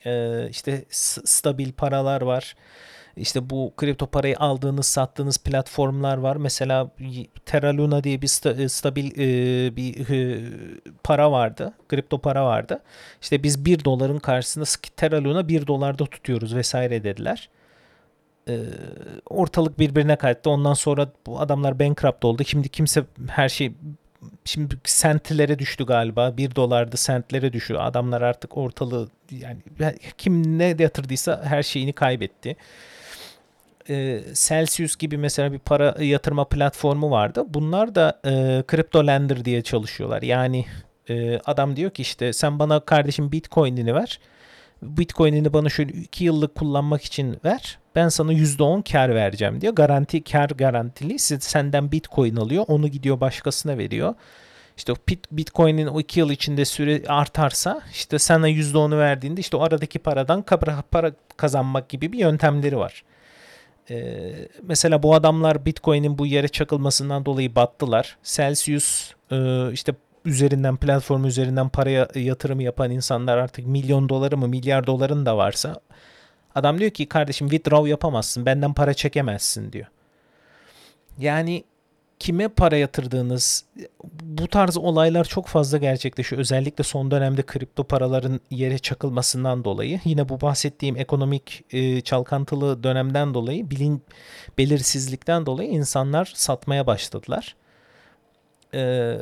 e, 0.05 0.47
işte 0.49 0.85
stabil 1.25 1.71
paralar 1.71 2.21
var. 2.21 2.55
İşte 3.19 3.49
bu 3.49 3.73
kripto 3.77 4.07
parayı 4.07 4.39
aldığınız, 4.39 4.85
sattığınız 4.85 5.37
platformlar 5.37 6.17
var. 6.17 6.35
Mesela 6.35 6.91
Terra 7.45 7.77
Luna 7.77 8.03
diye 8.03 8.21
bir 8.21 8.27
sta, 8.27 8.51
e, 8.51 8.69
stabil 8.69 9.11
e, 9.11 9.75
bir 9.75 10.09
e, 10.09 10.41
para 11.03 11.31
vardı. 11.31 11.73
Kripto 11.89 12.17
para 12.17 12.45
vardı. 12.45 12.81
İşte 13.21 13.43
biz 13.43 13.65
1 13.65 13.85
doların 13.85 14.19
karşısında 14.19 14.65
Terra 14.97 15.23
Luna 15.23 15.47
1 15.47 15.67
dolarda 15.67 16.05
tutuyoruz 16.05 16.55
vesaire 16.55 17.03
dediler. 17.03 17.49
E, 18.47 18.59
ortalık 19.29 19.79
birbirine 19.79 20.15
kaydı. 20.15 20.49
Ondan 20.49 20.73
sonra 20.73 21.11
bu 21.27 21.39
adamlar 21.39 21.79
bankrupt 21.79 22.25
oldu. 22.25 22.43
Şimdi 22.45 22.69
kimse 22.69 23.03
her 23.29 23.49
şey 23.49 23.73
şimdi 24.45 24.77
sentlere 24.83 25.59
düştü 25.59 25.85
galiba. 25.85 26.37
1 26.37 26.55
dolardı 26.55 26.97
sentlere 26.97 27.53
düşüyor. 27.53 27.81
Adamlar 27.83 28.21
artık 28.21 28.57
ortalığı 28.57 29.09
yani 29.31 29.57
kim 30.17 30.59
ne 30.59 30.75
yatırdıysa 30.79 31.41
her 31.45 31.63
şeyini 31.63 31.93
kaybetti. 31.93 32.55
Ee, 33.89 34.21
Celsius 34.33 34.95
gibi 34.95 35.17
mesela 35.17 35.51
bir 35.51 35.59
para 35.59 35.95
yatırma 35.99 36.45
platformu 36.45 37.11
vardı. 37.11 37.43
Bunlar 37.47 37.95
da 37.95 38.19
e, 38.25 38.63
Crypto 38.71 39.07
Lender 39.07 39.45
diye 39.45 39.61
çalışıyorlar. 39.61 40.21
Yani 40.21 40.65
e, 41.09 41.39
adam 41.45 41.75
diyor 41.75 41.91
ki 41.91 42.01
işte 42.01 42.33
sen 42.33 42.59
bana 42.59 42.79
kardeşim 42.79 43.31
Bitcoin'ini 43.31 43.95
ver. 43.95 44.19
Bitcoin'ini 44.81 45.53
bana 45.53 45.69
şöyle 45.69 45.93
2 45.93 46.23
yıllık 46.23 46.55
kullanmak 46.55 47.03
için 47.03 47.37
ver. 47.45 47.79
Ben 47.95 48.09
sana 48.09 48.33
%10 48.33 48.91
kar 48.91 49.15
vereceğim 49.15 49.61
diyor. 49.61 49.73
Garanti 49.73 50.23
kar 50.23 50.49
garantili. 50.49 51.19
Siz 51.19 51.43
senden 51.43 51.91
Bitcoin 51.91 52.35
alıyor. 52.35 52.65
Onu 52.67 52.87
gidiyor 52.87 53.19
başkasına 53.19 53.77
veriyor. 53.77 54.13
İşte 54.77 54.93
Bitcoin'in 55.31 55.87
o 55.87 55.99
2 55.99 56.19
yıl 56.19 56.29
içinde 56.29 56.65
süre 56.65 57.03
artarsa 57.07 57.81
işte 57.91 58.19
sana 58.19 58.49
%10'u 58.49 58.97
verdiğinde 58.97 59.41
işte 59.41 59.57
o 59.57 59.61
aradaki 59.61 59.99
paradan 59.99 60.45
para 60.91 61.11
kazanmak 61.37 61.89
gibi 61.89 62.11
bir 62.11 62.19
yöntemleri 62.19 62.77
var. 62.77 63.03
Ee, 63.89 64.33
mesela 64.63 65.03
bu 65.03 65.15
adamlar 65.15 65.65
Bitcoin'in 65.65 66.17
bu 66.17 66.25
yere 66.25 66.47
çakılmasından 66.47 67.25
dolayı 67.25 67.55
battılar. 67.55 68.17
Celsius 68.23 69.13
e, 69.31 69.69
işte 69.73 69.93
üzerinden 70.25 70.77
platform 70.77 71.25
üzerinden 71.25 71.69
paraya 71.69 72.07
yatırım 72.15 72.59
yapan 72.59 72.91
insanlar 72.91 73.37
artık 73.37 73.67
milyon 73.67 74.09
doları 74.09 74.37
mı 74.37 74.47
milyar 74.47 74.87
doların 74.87 75.25
da 75.25 75.37
varsa 75.37 75.81
adam 76.55 76.79
diyor 76.79 76.91
ki 76.91 77.05
kardeşim 77.05 77.49
withdraw 77.49 77.89
yapamazsın 77.89 78.45
benden 78.45 78.73
para 78.73 78.93
çekemezsin 78.93 79.71
diyor. 79.71 79.87
Yani 81.19 81.63
kime 82.19 82.47
para 82.47 82.77
yatırdığınız 82.77 83.65
bu 84.23 84.47
tarz 84.47 84.77
olaylar 84.77 85.25
çok 85.25 85.47
fazla 85.47 85.77
gerçekleşiyor. 85.77 86.39
Özellikle 86.39 86.83
son 86.83 87.11
dönemde 87.11 87.41
kripto 87.41 87.83
paraların 87.83 88.39
yere 88.51 88.77
çakılmasından 88.77 89.63
dolayı 89.63 89.99
yine 90.05 90.29
bu 90.29 90.41
bahsettiğim 90.41 90.97
ekonomik 90.97 91.63
e, 91.71 92.01
çalkantılı 92.01 92.83
dönemden 92.83 93.33
dolayı 93.33 93.69
bilin 93.69 94.01
belirsizlikten 94.57 95.45
dolayı 95.45 95.69
insanlar 95.69 96.31
satmaya 96.35 96.87
başladılar. 96.87 97.55
E, 98.73 99.15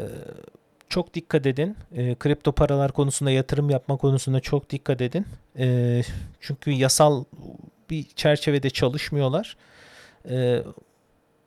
çok 0.90 1.14
dikkat 1.14 1.46
edin. 1.46 1.78
E, 1.96 2.16
kripto 2.16 2.52
paralar 2.52 2.92
konusunda 2.92 3.32
yatırım 3.32 3.70
yapma 3.70 3.98
konusunda 3.98 4.40
çok 4.40 4.70
dikkat 4.70 5.02
edin. 5.02 5.26
E, 5.60 6.02
çünkü 6.40 6.72
yasal 6.72 7.24
bir 7.90 8.04
çerçevede 8.16 8.70
çalışmıyorlar. 8.70 9.58
E, 10.30 10.64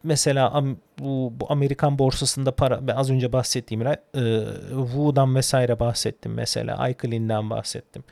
mesela 0.02 0.64
bu, 0.98 1.32
bu 1.40 1.46
Amerikan 1.52 1.98
borsasında 1.98 2.52
para 2.52 2.80
az 2.94 3.10
önce 3.10 3.32
bahsettiğim 3.32 3.86
e, 3.86 3.96
Wu'dan 4.68 5.34
vesaire 5.34 5.80
bahsettim 5.80 6.34
mesela 6.34 6.88
iClean'den 6.88 7.50
bahsettim. 7.50 8.04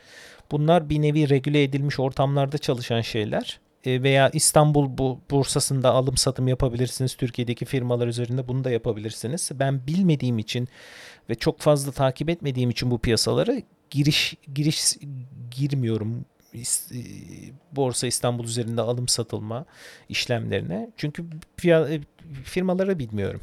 Bunlar 0.51 0.89
bir 0.89 1.01
nevi 1.01 1.29
regüle 1.29 1.63
edilmiş 1.63 1.99
ortamlarda 1.99 2.57
çalışan 2.57 3.01
şeyler 3.01 3.59
veya 3.85 4.29
İstanbul 4.29 4.97
bu 4.97 5.19
borsasında 5.31 5.91
alım 5.91 6.17
satım 6.17 6.47
yapabilirsiniz. 6.47 7.15
Türkiye'deki 7.15 7.65
firmalar 7.65 8.07
üzerinde 8.07 8.47
bunu 8.47 8.63
da 8.63 8.71
yapabilirsiniz. 8.71 9.49
Ben 9.53 9.87
bilmediğim 9.87 10.39
için 10.39 10.67
ve 11.29 11.35
çok 11.35 11.59
fazla 11.59 11.91
takip 11.91 12.29
etmediğim 12.29 12.69
için 12.69 12.91
bu 12.91 12.99
piyasaları 12.99 13.61
giriş 13.89 14.35
giriş 14.53 14.97
girmiyorum 15.51 16.25
e, 16.53 16.61
Borsa 17.71 18.07
İstanbul 18.07 18.43
üzerinde 18.43 18.81
alım 18.81 19.07
satılma 19.07 19.65
işlemlerine. 20.09 20.89
Çünkü 20.97 21.25
e, 21.65 22.01
firmaları 22.43 22.99
bilmiyorum. 22.99 23.41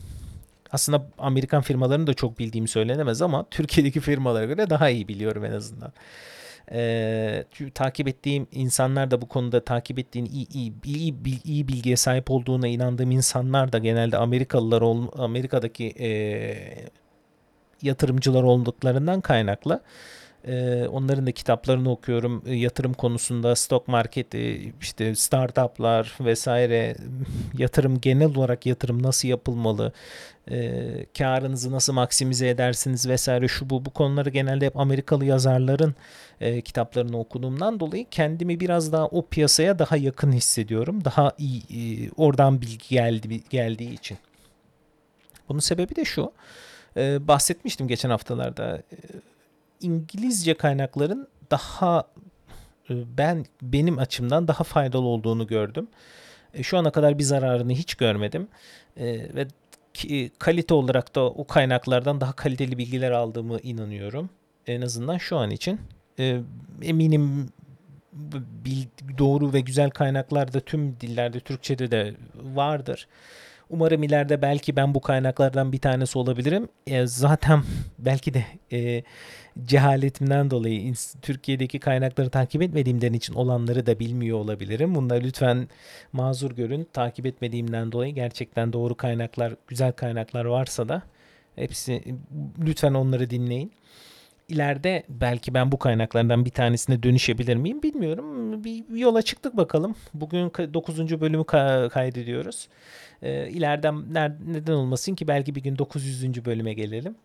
Aslında 0.73 1.07
Amerikan 1.19 1.63
firmalarını 1.63 2.07
da 2.07 2.15
çok 2.15 2.39
bildiğimi 2.39 2.69
söylenemez 2.69 3.23
ama 3.23 3.47
Türkiye'deki 3.51 4.01
firmalara 4.01 4.45
göre 4.45 4.71
daha 4.71 4.91
iyi 4.91 5.09
biliyorum 5.09 5.45
en 5.45 5.53
azından. 5.53 5.93
Ee, 6.73 7.45
takip 7.75 8.09
ettiğim 8.09 8.47
insanlar 8.53 9.11
da 9.11 9.23
bu 9.23 9.29
konuda 9.29 9.65
takip 9.65 9.99
ettiğin 9.99 10.27
iyi, 10.27 10.49
iyi, 10.49 10.75
iyi, 10.85 11.15
iyi 11.45 11.69
bilgiye 11.69 11.97
sahip 11.97 12.31
olduğuna 12.31 12.69
inandığım 12.69 13.11
insanlar 13.11 13.73
da 13.73 13.79
genelde 13.79 14.17
Amerikalılar 14.17 14.83
Amerika'daki 15.19 15.95
e, 16.01 16.09
yatırımcılar 17.83 18.43
olduklarından 18.43 19.21
kaynaklı 19.21 19.81
ee, 20.47 20.87
onların 20.89 21.27
da 21.27 21.33
kitaplarını 21.33 21.91
okuyorum. 21.91 22.43
Ee, 22.47 22.55
yatırım 22.55 22.93
konusunda 22.95 23.57
stock 23.57 23.89
marketi, 23.89 24.73
işte 24.81 25.15
startuplar 25.15 26.15
vesaire 26.21 26.97
yatırım 27.59 28.01
genel 28.01 28.37
olarak 28.37 28.67
yatırım 28.67 29.03
nasıl 29.03 29.29
yapılmalı? 29.29 29.93
E, 30.51 30.81
karınızı 31.19 31.73
nasıl 31.73 31.93
maksimize 31.93 32.49
edersiniz 32.49 33.09
vesaire 33.09 33.49
şu 33.49 33.71
bu 33.71 33.85
bu 33.85 33.91
konuları 33.91 34.31
genelde 34.31 34.67
hep 34.67 34.77
Amerikalı 34.77 35.25
yazarların 35.25 35.95
e, 36.41 36.61
kitaplarını 36.61 37.19
okuduğumdan 37.19 37.81
dolayı 37.81 38.07
kendimi 38.11 38.61
biraz 38.61 38.93
daha 38.93 39.07
o 39.07 39.27
piyasaya 39.27 39.79
daha 39.79 39.97
yakın 39.97 40.33
hissediyorum. 40.33 41.05
Daha 41.05 41.33
iyi 41.39 41.61
e, 41.61 42.11
oradan 42.17 42.61
bilgi 42.63 42.89
geldi 42.89 43.41
geldiği 43.51 43.95
için. 43.95 44.19
Bunun 45.49 45.61
sebebi 45.61 45.97
de 45.97 46.05
şu. 46.05 46.33
E, 46.97 47.29
bahsetmiştim 47.29 47.89
geçen 47.89 48.11
haftalarda. 48.11 48.77
E, 48.77 48.97
İngilizce 49.81 50.55
kaynakların 50.55 51.29
daha 51.51 52.09
e, 52.91 52.95
ben 53.19 53.45
benim 53.63 53.99
açımdan 53.99 54.49
daha 54.49 54.65
faydalı 54.65 55.07
olduğunu 55.07 55.47
gördüm. 55.47 55.89
E, 56.55 56.63
şu 56.63 56.79
ana 56.79 56.93
kadar 56.93 57.19
bir 57.19 57.25
zararını 57.25 57.73
hiç 57.73 57.95
görmedim. 57.95 58.49
E, 58.97 59.07
ve 59.35 59.47
kalite 60.39 60.75
olarak 60.75 61.15
da 61.15 61.25
o 61.31 61.47
kaynaklardan 61.47 62.21
daha 62.21 62.33
kaliteli 62.33 62.79
bilgiler 62.79 63.11
aldığımı 63.11 63.61
inanıyorum. 63.61 64.31
En 64.67 64.81
azından 64.81 65.19
şu 65.19 65.37
an 65.37 65.51
için. 65.51 65.81
Eminim 66.83 67.49
doğru 69.19 69.53
ve 69.53 69.61
güzel 69.61 69.91
kaynaklar 69.91 70.53
da 70.53 70.61
tüm 70.61 71.01
dillerde 71.01 71.41
Türkçe'de 71.41 71.91
de 71.91 72.15
vardır. 72.35 73.09
Umarım 73.71 74.03
ileride 74.03 74.43
belki 74.43 74.77
ben 74.77 74.95
bu 74.95 75.01
kaynaklardan 75.01 75.73
bir 75.73 75.79
tanesi 75.79 76.19
olabilirim. 76.19 76.69
E, 76.87 77.07
zaten 77.07 77.63
belki 77.99 78.35
de 78.35 78.45
e, 78.73 79.03
cehaletimden 79.65 80.51
dolayı 80.51 80.95
Türkiye'deki 81.23 81.79
kaynakları 81.81 82.31
takip 82.31 82.63
etmediğimden 82.63 83.13
için 83.13 83.35
olanları 83.35 83.87
da 83.87 83.99
bilmiyor 83.99 84.39
olabilirim. 84.39 84.95
Bunları 84.95 85.25
lütfen 85.25 85.69
mazur 86.13 86.51
görün. 86.51 86.89
Takip 86.93 87.27
etmediğimden 87.27 87.93
dolayı 87.93 88.15
gerçekten 88.15 88.73
doğru 88.73 88.95
kaynaklar, 88.95 89.55
güzel 89.69 89.93
kaynaklar 89.93 90.45
varsa 90.45 90.89
da 90.89 91.03
hepsi 91.57 92.03
lütfen 92.59 92.95
onları 92.95 93.31
dinleyin. 93.31 93.73
İleride 94.49 95.03
belki 95.09 95.55
ben 95.55 95.73
bu 95.73 95.79
kaynaklardan 95.79 96.45
bir 96.45 96.51
tanesine 96.51 97.03
dönüşebilir 97.03 97.57
miyim 97.57 97.83
bilmiyorum. 97.83 98.65
Bir 98.65 98.85
yola 98.89 99.23
çıktık 99.23 99.57
bakalım. 99.57 99.95
Bugün 100.15 100.53
9. 100.75 101.21
bölümü 101.21 101.45
kaydediyoruz. 101.91 102.69
E, 103.23 103.49
ileriden 103.49 104.15
neden 104.47 104.73
olmasın 104.73 105.15
ki 105.15 105.29
belki 105.29 105.55
bir 105.55 105.63
gün 105.63 105.79
900. 105.79 106.45
bölüme 106.45 106.75
gelelim. 106.75 107.17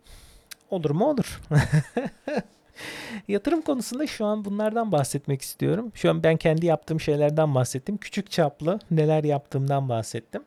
Olur 0.70 0.90
mu 0.90 1.08
olur. 1.08 1.40
Yatırım 3.28 3.62
konusunda 3.62 4.06
şu 4.06 4.24
an 4.24 4.44
bunlardan 4.44 4.92
bahsetmek 4.92 5.42
istiyorum. 5.42 5.92
Şu 5.94 6.10
an 6.10 6.22
ben 6.22 6.36
kendi 6.36 6.66
yaptığım 6.66 7.00
şeylerden 7.00 7.54
bahsettim. 7.54 7.96
Küçük 7.96 8.30
çaplı 8.30 8.78
neler 8.90 9.24
yaptığımdan 9.24 9.88
bahsettim. 9.88 10.42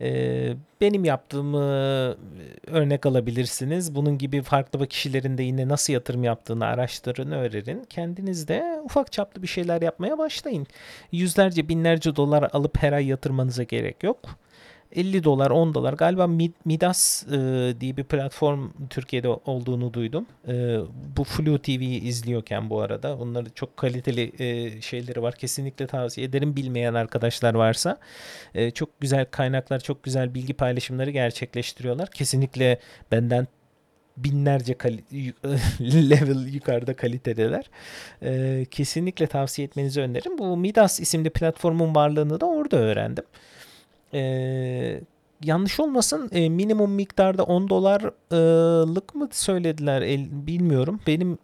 Ee, 0.00 0.54
benim 0.80 1.04
yaptığımı 1.04 1.58
örnek 2.66 3.06
alabilirsiniz. 3.06 3.94
Bunun 3.94 4.18
gibi 4.18 4.42
farklı 4.42 4.86
kişilerin 4.86 5.38
de 5.38 5.42
yine 5.42 5.68
nasıl 5.68 5.92
yatırım 5.92 6.24
yaptığını 6.24 6.64
araştırın, 6.66 7.32
öğrenin. 7.32 7.84
Kendiniz 7.84 8.48
de 8.48 8.80
ufak 8.84 9.12
çaplı 9.12 9.42
bir 9.42 9.46
şeyler 9.46 9.82
yapmaya 9.82 10.18
başlayın. 10.18 10.66
Yüzlerce, 11.12 11.68
binlerce 11.68 12.16
dolar 12.16 12.50
alıp 12.52 12.82
her 12.82 12.92
ay 12.92 13.06
yatırmanıza 13.06 13.62
gerek 13.62 14.02
yok. 14.02 14.18
50 14.92 15.24
dolar 15.24 15.50
10 15.50 15.74
dolar 15.74 15.92
galiba 15.92 16.26
Midas 16.64 17.26
e, 17.26 17.74
diye 17.80 17.96
bir 17.96 18.04
platform 18.04 18.70
Türkiye'de 18.90 19.28
olduğunu 19.28 19.92
duydum. 19.92 20.26
E, 20.48 20.78
bu 21.16 21.24
Flu 21.24 21.58
TV 21.58 21.80
izliyorken 21.80 22.70
bu 22.70 22.80
arada 22.80 23.16
onların 23.16 23.50
çok 23.54 23.76
kaliteli 23.76 24.32
e, 24.38 24.80
şeyleri 24.80 25.22
var. 25.22 25.34
Kesinlikle 25.34 25.86
tavsiye 25.86 26.26
ederim 26.26 26.56
bilmeyen 26.56 26.94
arkadaşlar 26.94 27.54
varsa. 27.54 27.98
E, 28.54 28.70
çok 28.70 29.00
güzel 29.00 29.24
kaynaklar, 29.30 29.80
çok 29.80 30.02
güzel 30.02 30.34
bilgi 30.34 30.54
paylaşımları 30.54 31.10
gerçekleştiriyorlar. 31.10 32.10
Kesinlikle 32.10 32.78
benden 33.12 33.46
binlerce 34.16 34.74
level 35.80 36.54
yukarıda 36.54 36.96
kalitedeler. 36.96 37.70
E, 38.22 38.64
kesinlikle 38.70 39.26
tavsiye 39.26 39.66
etmenizi 39.66 40.00
öneririm. 40.00 40.38
Bu 40.38 40.56
Midas 40.56 41.00
isimli 41.00 41.30
platformun 41.30 41.94
varlığını 41.94 42.40
da 42.40 42.46
orada 42.46 42.76
öğrendim. 42.76 43.24
Ee, 44.14 45.00
yanlış 45.44 45.80
olmasın 45.80 46.30
e, 46.32 46.48
minimum 46.48 46.90
miktarda 46.90 47.42
10 47.44 47.70
dolarlık 47.70 49.14
mı 49.14 49.28
söylediler 49.32 50.02
el, 50.02 50.28
bilmiyorum. 50.30 51.00
Benim 51.06 51.38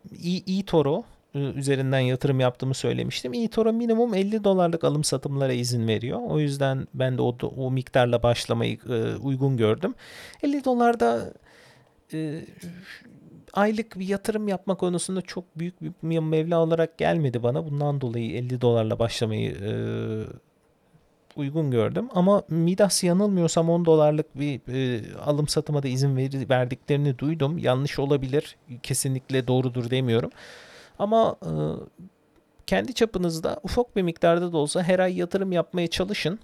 eToro 0.46 1.04
e, 1.34 1.38
üzerinden 1.38 2.00
yatırım 2.00 2.40
yaptığımı 2.40 2.74
söylemiştim. 2.74 3.34
eToro 3.34 3.72
minimum 3.72 4.14
50 4.14 4.44
dolarlık 4.44 4.84
alım 4.84 5.04
satımlara 5.04 5.52
izin 5.52 5.88
veriyor. 5.88 6.20
O 6.28 6.38
yüzden 6.38 6.86
ben 6.94 7.18
de 7.18 7.22
o, 7.22 7.36
o 7.56 7.70
miktarla 7.70 8.22
başlamayı 8.22 8.78
e, 8.88 9.16
uygun 9.16 9.56
gördüm. 9.56 9.94
50 10.42 10.64
dolarda 10.64 11.32
e, 12.12 12.40
aylık 13.52 13.98
bir 13.98 14.08
yatırım 14.08 14.48
yapma 14.48 14.74
konusunda 14.74 15.22
çok 15.22 15.58
büyük 15.58 15.82
bir 15.82 16.18
mevla 16.18 16.60
olarak 16.60 16.98
gelmedi 16.98 17.42
bana. 17.42 17.66
Bundan 17.70 18.00
dolayı 18.00 18.32
50 18.32 18.60
dolarla 18.60 18.98
başlamayı 18.98 19.50
e, 19.50 19.72
uygun 21.36 21.70
gördüm. 21.70 22.08
Ama 22.14 22.42
Midas 22.48 23.04
yanılmıyorsam 23.04 23.70
10 23.70 23.84
dolarlık 23.84 24.38
bir 24.38 24.60
e, 24.68 25.02
alım 25.16 25.48
satıma 25.48 25.82
da 25.82 25.88
izin 25.88 26.16
ver, 26.16 26.48
verdiklerini 26.50 27.18
duydum. 27.18 27.58
Yanlış 27.58 27.98
olabilir. 27.98 28.56
Kesinlikle 28.82 29.48
doğrudur 29.48 29.90
demiyorum. 29.90 30.30
Ama 30.98 31.36
e, 31.42 31.52
kendi 32.66 32.94
çapınızda 32.94 33.60
ufak 33.62 33.96
bir 33.96 34.02
miktarda 34.02 34.52
da 34.52 34.56
olsa 34.56 34.82
her 34.82 34.98
ay 34.98 35.18
yatırım 35.18 35.52
yapmaya 35.52 35.86
çalışın. 35.86 36.38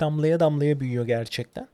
Damlaya 0.00 0.40
damlaya 0.40 0.80
büyüyor 0.80 1.06
gerçekten. 1.06 1.68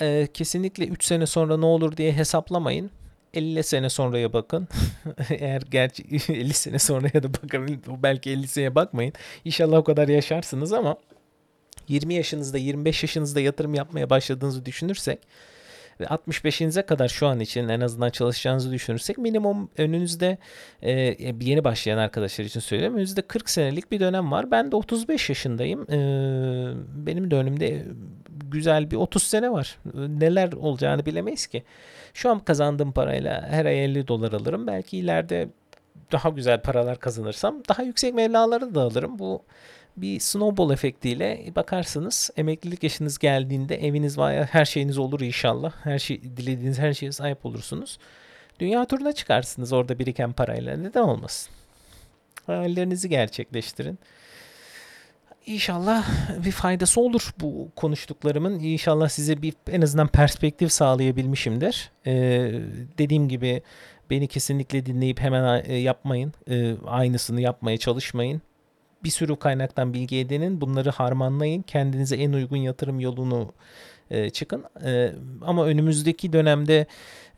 E, 0.00 0.28
kesinlikle 0.34 0.86
3 0.86 1.04
sene 1.04 1.26
sonra 1.26 1.56
ne 1.56 1.66
olur 1.66 1.96
diye 1.96 2.12
hesaplamayın. 2.12 2.90
50 3.36 3.62
sene 3.62 3.90
sonraya 3.90 4.32
bakın. 4.32 4.68
Eğer 5.30 5.62
gerçi 5.70 6.02
50 6.28 6.52
sene 6.52 6.78
sonraya 6.78 7.22
da 7.22 7.34
bakın 7.34 7.82
belki 8.02 8.30
50 8.30 8.48
seneye 8.48 8.74
bakmayın. 8.74 9.12
İnşallah 9.44 9.76
o 9.78 9.84
kadar 9.84 10.08
yaşarsınız 10.08 10.72
ama 10.72 10.96
20 11.88 12.14
yaşınızda 12.14 12.58
25 12.58 13.02
yaşınızda 13.02 13.40
yatırım 13.40 13.74
yapmaya 13.74 14.10
başladığınızı 14.10 14.66
düşünürsek 14.66 15.18
ve 16.00 16.04
65'inize 16.04 16.86
kadar 16.86 17.08
şu 17.08 17.26
an 17.26 17.40
için 17.40 17.68
en 17.68 17.80
azından 17.80 18.10
çalışacağınızı 18.10 18.72
düşünürsek 18.72 19.18
minimum 19.18 19.70
önünüzde 19.78 20.38
e, 20.82 20.92
yeni 21.40 21.64
başlayan 21.64 21.98
arkadaşlar 21.98 22.44
için 22.44 22.60
söylüyorum. 22.60 22.96
Önünüzde 22.96 23.22
40 23.22 23.50
senelik 23.50 23.90
bir 23.90 24.00
dönem 24.00 24.32
var. 24.32 24.50
Ben 24.50 24.72
de 24.72 24.76
35 24.76 25.28
yaşındayım. 25.28 25.82
E, 25.90 25.98
benim 27.06 27.30
de 27.30 27.36
önümde 27.36 27.84
güzel 28.50 28.90
bir 28.90 28.96
30 28.96 29.22
sene 29.22 29.52
var. 29.52 29.78
Neler 29.94 30.52
olacağını 30.52 31.06
bilemeyiz 31.06 31.46
ki. 31.46 31.62
Şu 32.14 32.30
an 32.30 32.38
kazandığım 32.38 32.92
parayla 32.92 33.48
her 33.48 33.66
ay 33.66 33.84
50 33.84 34.08
dolar 34.08 34.32
alırım. 34.32 34.66
Belki 34.66 34.98
ileride 34.98 35.48
daha 36.12 36.28
güzel 36.28 36.60
paralar 36.60 36.98
kazanırsam 36.98 37.62
daha 37.68 37.82
yüksek 37.82 38.14
mevlaları 38.14 38.74
da 38.74 38.82
alırım. 38.82 39.18
Bu 39.18 39.42
bir 39.96 40.20
snowball 40.20 40.70
efektiyle 40.70 41.52
bakarsınız 41.56 42.30
emeklilik 42.36 42.82
yaşınız 42.82 43.18
geldiğinde 43.18 43.86
eviniz 43.86 44.18
var 44.18 44.44
her 44.44 44.64
şeyiniz 44.64 44.98
olur 44.98 45.20
inşallah. 45.20 45.72
Her 45.82 45.98
şey 45.98 46.22
dilediğiniz 46.22 46.78
her 46.78 46.92
şeye 46.92 47.12
sahip 47.12 47.46
olursunuz. 47.46 47.98
Dünya 48.60 48.84
turuna 48.84 49.12
çıkarsınız 49.12 49.72
orada 49.72 49.98
biriken 49.98 50.32
parayla. 50.32 50.76
Neden 50.76 51.02
olmasın? 51.02 51.52
Hayallerinizi 52.46 53.08
gerçekleştirin. 53.08 53.98
İnşallah 55.46 56.06
bir 56.44 56.52
faydası 56.52 57.00
olur 57.00 57.34
bu 57.40 57.68
konuştuklarımın. 57.76 58.58
İnşallah 58.58 59.08
size 59.08 59.42
bir 59.42 59.54
en 59.70 59.82
azından 59.82 60.08
perspektif 60.08 60.72
sağlayabilmişimdir. 60.72 61.90
Ee, 62.06 62.12
dediğim 62.98 63.28
gibi 63.28 63.62
beni 64.10 64.28
kesinlikle 64.28 64.86
dinleyip 64.86 65.20
hemen 65.20 65.64
e, 65.66 65.74
yapmayın. 65.74 66.32
Ee, 66.50 66.74
aynısını 66.86 67.40
yapmaya 67.40 67.78
çalışmayın. 67.78 68.42
Bir 69.06 69.10
sürü 69.10 69.36
kaynaktan 69.36 69.94
bilgi 69.94 70.16
edinin. 70.16 70.60
Bunları 70.60 70.90
harmanlayın. 70.90 71.62
Kendinize 71.62 72.16
en 72.16 72.32
uygun 72.32 72.56
yatırım 72.56 73.00
yolunu 73.00 73.52
e, 74.10 74.30
çıkın. 74.30 74.64
E, 74.84 75.12
ama 75.42 75.66
önümüzdeki 75.66 76.32
dönemde 76.32 76.86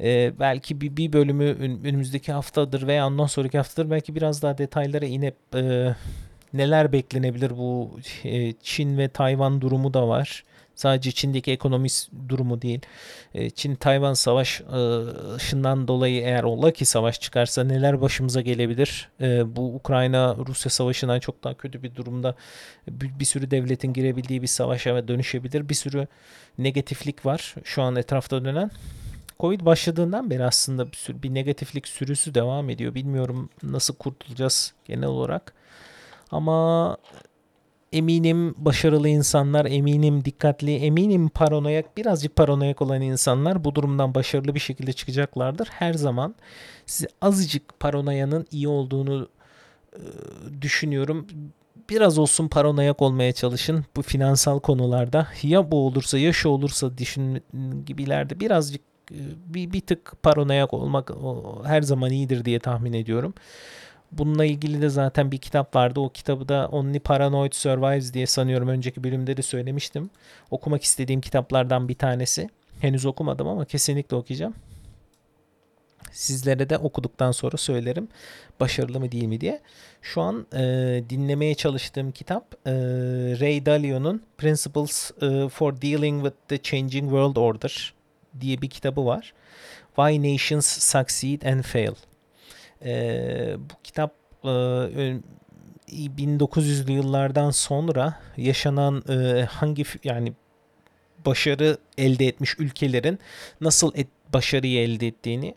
e, 0.01 0.33
belki 0.41 0.81
bir, 0.81 0.97
bir 0.97 1.13
bölümü 1.13 1.45
önümüzdeki 1.89 2.33
haftadır 2.33 2.87
veya 2.87 3.07
ondan 3.07 3.27
sonraki 3.27 3.59
haftadır 3.59 3.91
belki 3.91 4.15
biraz 4.15 4.43
daha 4.43 4.59
detaylara 4.59 5.07
inip 5.07 5.35
e, 5.55 5.95
neler 6.53 6.93
beklenebilir 6.93 7.51
bu 7.51 7.91
e, 8.25 8.53
Çin 8.53 8.99
ve 8.99 9.09
Tayvan 9.09 9.61
durumu 9.61 9.95
da 9.95 10.09
var. 10.09 10.45
Sadece 10.79 11.13
Çin'deki 11.13 11.53
ekonomi 11.53 11.89
durumu 12.29 12.63
değil. 12.63 12.81
E, 13.35 13.51
Çin-Tayvan 13.51 14.15
savaşından 14.15 15.89
dolayı 15.89 16.21
eğer 16.23 16.43
ola 16.43 16.73
ki 16.73 16.85
savaş 16.85 17.21
çıkarsa 17.21 17.65
neler 17.65 18.01
başımıza 18.01 18.41
gelebilir? 18.41 19.09
E, 19.21 19.57
bu 19.57 19.75
Ukrayna-Rusya 19.75 20.71
savaşından 20.71 21.21
çok 21.21 21.45
daha 21.45 21.55
kötü 21.55 21.83
bir 21.83 21.95
durumda 21.95 22.35
bir, 22.89 23.25
sürü 23.25 23.51
devletin 23.51 23.93
girebildiği 23.93 24.43
bir 24.43 24.47
savaşa 24.47 25.09
dönüşebilir. 25.09 25.69
Bir 25.69 25.75
sürü 25.75 26.07
negatiflik 26.59 27.27
var 27.27 27.55
şu 27.65 27.83
an 27.83 27.97
etrafta 27.97 28.45
dönen. 28.45 28.71
Covid 29.41 29.61
başladığından 29.61 30.31
beri 30.31 30.45
aslında 30.45 30.93
bir, 30.93 30.97
sürü, 30.97 31.23
bir 31.23 31.35
negatiflik 31.35 31.89
sürüsü 31.89 32.35
devam 32.35 32.71
ediyor. 32.71 32.95
Bilmiyorum 32.95 33.51
nasıl 33.63 33.95
kurtulacağız 33.95 34.75
genel 34.85 35.09
olarak. 35.09 35.53
Ama 36.31 36.97
eminim 37.93 38.55
başarılı 38.59 39.09
insanlar, 39.09 39.65
eminim 39.65 40.25
dikkatli, 40.25 40.77
eminim 40.77 41.29
paranoyak, 41.29 41.97
birazcık 41.97 42.37
paranoyak 42.37 42.83
olan 42.83 43.03
insanlar 43.03 43.65
bu 43.65 43.75
durumdan 43.75 44.15
başarılı 44.15 44.55
bir 44.55 44.61
şekilde 44.61 44.93
çıkacaklardır. 44.93 45.69
Her 45.69 45.95
zaman 45.95 46.35
size 46.87 47.09
azıcık 47.21 47.81
paranoyanın 47.81 48.47
iyi 48.51 48.69
olduğunu 48.69 49.29
e, 49.93 50.03
düşünüyorum. 50.63 51.27
Biraz 51.91 52.19
olsun 52.19 52.49
paranoyak 52.49 53.03
olmaya 53.03 53.33
çalışın 53.33 53.85
bu 53.97 54.03
finansal 54.03 54.61
konularda. 54.61 55.29
Ya 55.43 55.71
bu 55.71 55.87
olursa 55.87 56.19
ya 56.19 56.33
şu 56.33 56.49
olursa 56.49 56.99
düşün 56.99 57.43
gibilerde 57.87 58.41
birazcık 58.41 58.83
e, 59.13 59.21
bir, 59.47 59.73
bir 59.73 59.81
tık 59.81 60.23
paranoyak 60.23 60.75
olmak 60.75 61.11
her 61.65 61.83
zaman 61.83 62.11
iyidir 62.11 62.45
diye 62.45 62.59
tahmin 62.59 62.93
ediyorum. 62.93 63.35
Bununla 64.13 64.45
ilgili 64.45 64.83
de 64.83 64.89
zaten 64.89 65.33
bir 65.33 65.39
kitap 65.39 65.77
vardı. 65.77 66.01
O 66.01 66.09
kitabı 66.09 66.49
da 66.49 66.69
Only 66.69 66.99
Paranoid 66.99 67.53
Survives 67.53 68.15
diye 68.15 68.27
sanıyorum 68.27 68.69
önceki 68.69 69.05
bölümde 69.05 69.37
de 69.37 69.43
söylemiştim. 69.43 70.11
Okumak 70.51 70.83
istediğim 70.83 71.21
kitaplardan 71.21 71.89
bir 71.89 71.95
tanesi. 71.95 72.49
Henüz 72.81 73.07
okumadım 73.07 73.49
ama 73.49 73.65
kesinlikle 73.65 74.17
okuyacağım. 74.17 74.55
Sizlere 76.13 76.71
de 76.71 76.79
okuduktan 76.79 77.33
sonra 77.33 77.57
söylerim 77.57 78.09
başarılı 78.61 79.01
mı 79.01 79.13
değil 79.13 79.25
mi 79.25 79.41
diye. 79.41 79.61
Şu 80.03 80.21
an 80.21 80.47
e, 80.53 80.61
dinlemeye 81.11 81.55
çalıştığım 81.55 82.13
kitap 82.13 82.55
e, 82.67 82.73
Ray 83.41 83.67
Dalio'nun 83.67 84.23
Principles 84.39 85.11
e, 85.23 85.49
for 85.49 85.83
Dealing 85.83 86.25
with 86.25 86.49
the 86.49 86.63
Changing 86.63 87.05
World 87.05 87.37
Order 87.37 87.95
diye 88.41 88.63
bir 88.63 88.71
kitabı 88.71 89.07
var. 89.07 89.35
Why 89.97 90.33
Nations 90.35 90.67
Succeed 90.67 91.43
and 91.43 91.63
Fail. 91.63 91.95
E, 92.85 93.57
bu 93.59 93.75
kitap 93.85 94.15
e, 94.45 94.49
1900'lü 95.89 96.93
yıllardan 96.93 97.51
sonra 97.51 98.21
yaşanan 98.37 99.03
e, 99.09 99.45
hangi 99.45 99.85
yani 100.05 100.33
başarı 101.27 101.79
elde 101.99 102.27
etmiş 102.27 102.55
ülkelerin 102.59 103.19
nasıl 103.61 103.93
et, 103.95 104.09
başarıyı 104.33 104.81
elde 104.81 105.07
ettiğini 105.07 105.55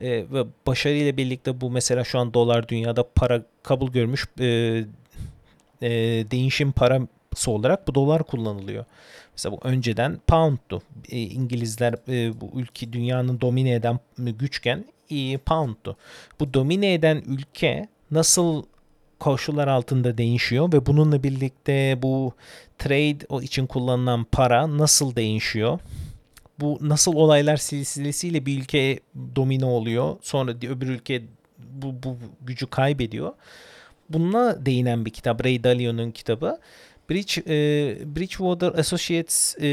e, 0.00 0.10
ve 0.10 0.44
başarıyla 0.66 1.16
birlikte 1.16 1.60
bu 1.60 1.70
mesela 1.70 2.04
şu 2.04 2.18
an 2.18 2.34
dolar 2.34 2.68
dünyada 2.68 3.08
para 3.14 3.42
kabul 3.62 3.92
görmüş 3.92 4.26
e, 4.40 4.44
e, 5.82 5.90
değişim 6.30 6.72
parası 6.72 7.50
olarak 7.50 7.88
bu 7.88 7.94
dolar 7.94 8.22
kullanılıyor. 8.22 8.84
Mesela 9.32 9.56
bu 9.56 9.60
önceden 9.62 10.20
pound'tu. 10.26 10.82
E, 11.10 11.18
İngilizler 11.18 11.94
e, 12.08 12.40
bu 12.40 12.60
ülke 12.60 12.92
dünyanın 12.92 13.40
domine 13.40 13.72
eden 13.72 13.98
güçken 14.18 14.84
pound'tu. 15.38 15.96
Bu 16.40 16.54
domine 16.54 16.94
eden 16.94 17.22
ülke 17.26 17.88
nasıl 18.10 18.62
koşullar 19.20 19.68
altında 19.68 20.18
değişiyor 20.18 20.72
ve 20.72 20.86
bununla 20.86 21.22
birlikte 21.22 21.98
bu 22.02 22.32
trade 22.78 23.18
o 23.28 23.42
için 23.42 23.66
kullanılan 23.66 24.24
para 24.24 24.78
nasıl 24.78 25.16
değişiyor? 25.16 25.78
Bu 26.60 26.78
nasıl 26.80 27.14
olaylar 27.14 27.56
silsilesiyle 27.56 28.46
bir 28.46 28.60
ülke 28.60 29.00
domine 29.36 29.64
oluyor. 29.64 30.16
Sonra 30.22 30.50
öbür 30.50 30.88
ülke 30.88 31.22
bu, 31.58 32.02
bu 32.02 32.16
gücü 32.40 32.66
kaybediyor. 32.66 33.32
Bununla 34.08 34.66
değinen 34.66 35.04
bir 35.04 35.10
kitap. 35.10 35.44
Ray 35.44 35.64
Dalio'nun 35.64 36.10
kitabı. 36.10 36.58
Bridge, 37.10 37.42
e, 37.46 38.16
Bridgewater 38.16 38.78
Associates 38.78 39.56
e, 39.60 39.66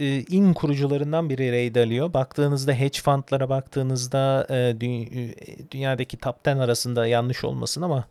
e, 0.00 0.20
in 0.20 0.52
kurucularından 0.54 1.30
biri 1.30 1.52
Ray 1.52 1.74
Dalio. 1.74 2.12
Baktığınızda 2.12 2.72
hedge 2.72 3.00
fundlara 3.00 3.48
baktığınızda 3.48 4.46
e, 4.50 4.80
dü, 4.80 4.86
e, 4.86 5.34
dünyadaki 5.70 6.16
top 6.16 6.36
10 6.48 6.58
arasında 6.58 7.06
yanlış 7.06 7.44
olmasın 7.44 7.82
ama 7.82 8.04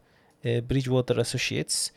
e, 0.46 0.70
Bridgewater 0.70 1.18
Associates 1.18 1.92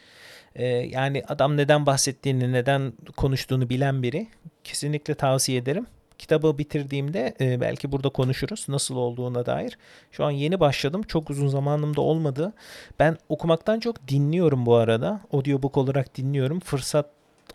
e, 0.54 0.66
yani 0.66 1.22
adam 1.28 1.56
neden 1.56 1.86
bahsettiğini, 1.86 2.52
neden 2.52 2.92
konuştuğunu 3.16 3.68
bilen 3.68 4.02
biri. 4.02 4.26
Kesinlikle 4.64 5.14
tavsiye 5.14 5.58
ederim 5.58 5.86
kitabı 6.22 6.58
bitirdiğimde 6.58 7.34
e, 7.40 7.60
belki 7.60 7.92
burada 7.92 8.08
konuşuruz 8.08 8.66
nasıl 8.68 8.96
olduğuna 8.96 9.46
dair. 9.46 9.78
Şu 10.12 10.24
an 10.24 10.30
yeni 10.30 10.60
başladım. 10.60 11.02
Çok 11.02 11.30
uzun 11.30 11.48
zamanımda 11.48 12.00
olmadı. 12.00 12.52
Ben 12.98 13.16
okumaktan 13.28 13.80
çok 13.80 14.08
dinliyorum 14.08 14.66
bu 14.66 14.74
arada. 14.74 15.20
Audiobook 15.32 15.76
olarak 15.76 16.16
dinliyorum. 16.16 16.60
Fırsat 16.60 17.06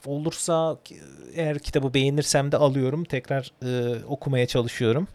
olursa 0.05 0.78
eğer 1.36 1.59
kitabı 1.59 1.93
beğenirsem 1.93 2.51
de 2.51 2.57
alıyorum. 2.57 3.03
Tekrar 3.03 3.51
e, 3.63 4.03
okumaya 4.05 4.47
çalışıyorum. 4.47 5.07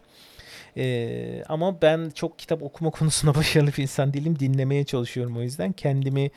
Ee, 0.77 1.43
ama 1.49 1.81
ben 1.81 2.09
çok 2.09 2.39
kitap 2.39 2.63
okuma 2.63 2.91
konusunda 2.99 3.35
başarılı 3.35 3.71
bir 3.71 3.81
insan 3.81 4.13
değilim. 4.13 4.39
Dinlemeye 4.39 4.83
çalışıyorum 4.83 5.37
o 5.37 5.41
yüzden. 5.41 5.71
Kendimi 5.71 6.31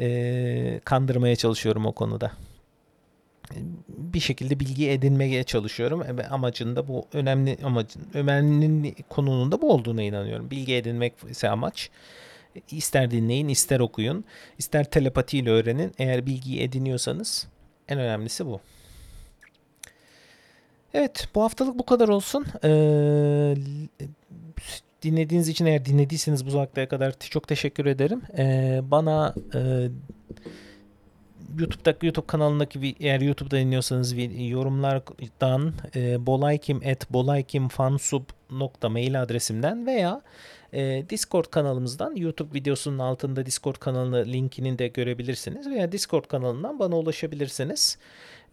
e, 0.00 0.80
kandırmaya 0.84 1.36
çalışıyorum 1.36 1.86
o 1.86 1.92
konuda 1.92 2.32
bir 3.88 4.20
şekilde 4.20 4.60
bilgi 4.60 4.90
edinmeye 4.90 5.44
çalışıyorum. 5.44 6.18
Ve 6.18 6.28
amacında 6.28 6.88
bu 6.88 7.06
önemli 7.12 7.58
amacın 7.64 8.02
önemli 8.14 8.94
konunun 9.08 9.52
da 9.52 9.62
bu 9.62 9.72
olduğuna 9.72 10.02
inanıyorum. 10.02 10.50
Bilgi 10.50 10.74
edinmek 10.74 11.14
ise 11.30 11.48
amaç. 11.48 11.90
İster 12.70 13.10
dinleyin, 13.10 13.48
ister 13.48 13.80
okuyun, 13.80 14.24
ister 14.58 14.84
telepatiyle 14.84 15.50
öğrenin. 15.50 15.92
Eğer 15.98 16.26
bilgiyi 16.26 16.60
ediniyorsanız 16.60 17.48
en 17.88 17.98
önemlisi 17.98 18.46
bu. 18.46 18.60
Evet, 20.94 21.28
bu 21.34 21.42
haftalık 21.42 21.78
bu 21.78 21.86
kadar 21.86 22.08
olsun. 22.08 22.46
Ee, 22.64 23.54
dinlediğiniz 25.02 25.48
için 25.48 25.66
eğer 25.66 25.84
dinlediyseniz 25.84 26.46
bu 26.46 26.54
vakteye 26.54 26.88
kadar 26.88 27.14
çok 27.18 27.48
teşekkür 27.48 27.86
ederim. 27.86 28.22
Ee, 28.38 28.80
bana 28.82 29.34
e, 29.54 29.88
YouTube'daki 31.58 32.06
YouTube 32.06 32.26
kanalındaki 32.26 32.94
eğer 33.00 33.20
YouTube'da 33.20 33.56
dinliyorsanız 33.56 34.14
yorumlardan 34.50 35.74
e, 35.96 36.26
bolaykim@bolaykimfansub.mail 36.26 39.22
adresimden 39.22 39.86
veya 39.86 40.22
e, 40.72 41.04
Discord 41.10 41.44
kanalımızdan 41.44 42.16
YouTube 42.16 42.58
videosunun 42.58 42.98
altında 42.98 43.46
Discord 43.46 43.76
kanalı 43.76 44.24
linkini 44.26 44.78
de 44.78 44.88
görebilirsiniz 44.88 45.70
veya 45.70 45.92
Discord 45.92 46.24
kanalından 46.24 46.78
bana 46.78 46.98
ulaşabilirsiniz. 46.98 47.98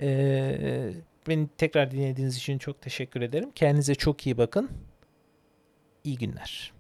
E, 0.02 0.94
beni 1.28 1.48
tekrar 1.58 1.92
dinlediğiniz 1.92 2.38
için 2.38 2.58
çok 2.58 2.82
teşekkür 2.82 3.22
ederim. 3.22 3.52
Kendinize 3.56 3.96
çok 3.96 4.26
iyi 4.26 4.38
bakın. 4.38 4.70
İyi 6.04 6.18
günler. 6.18 6.75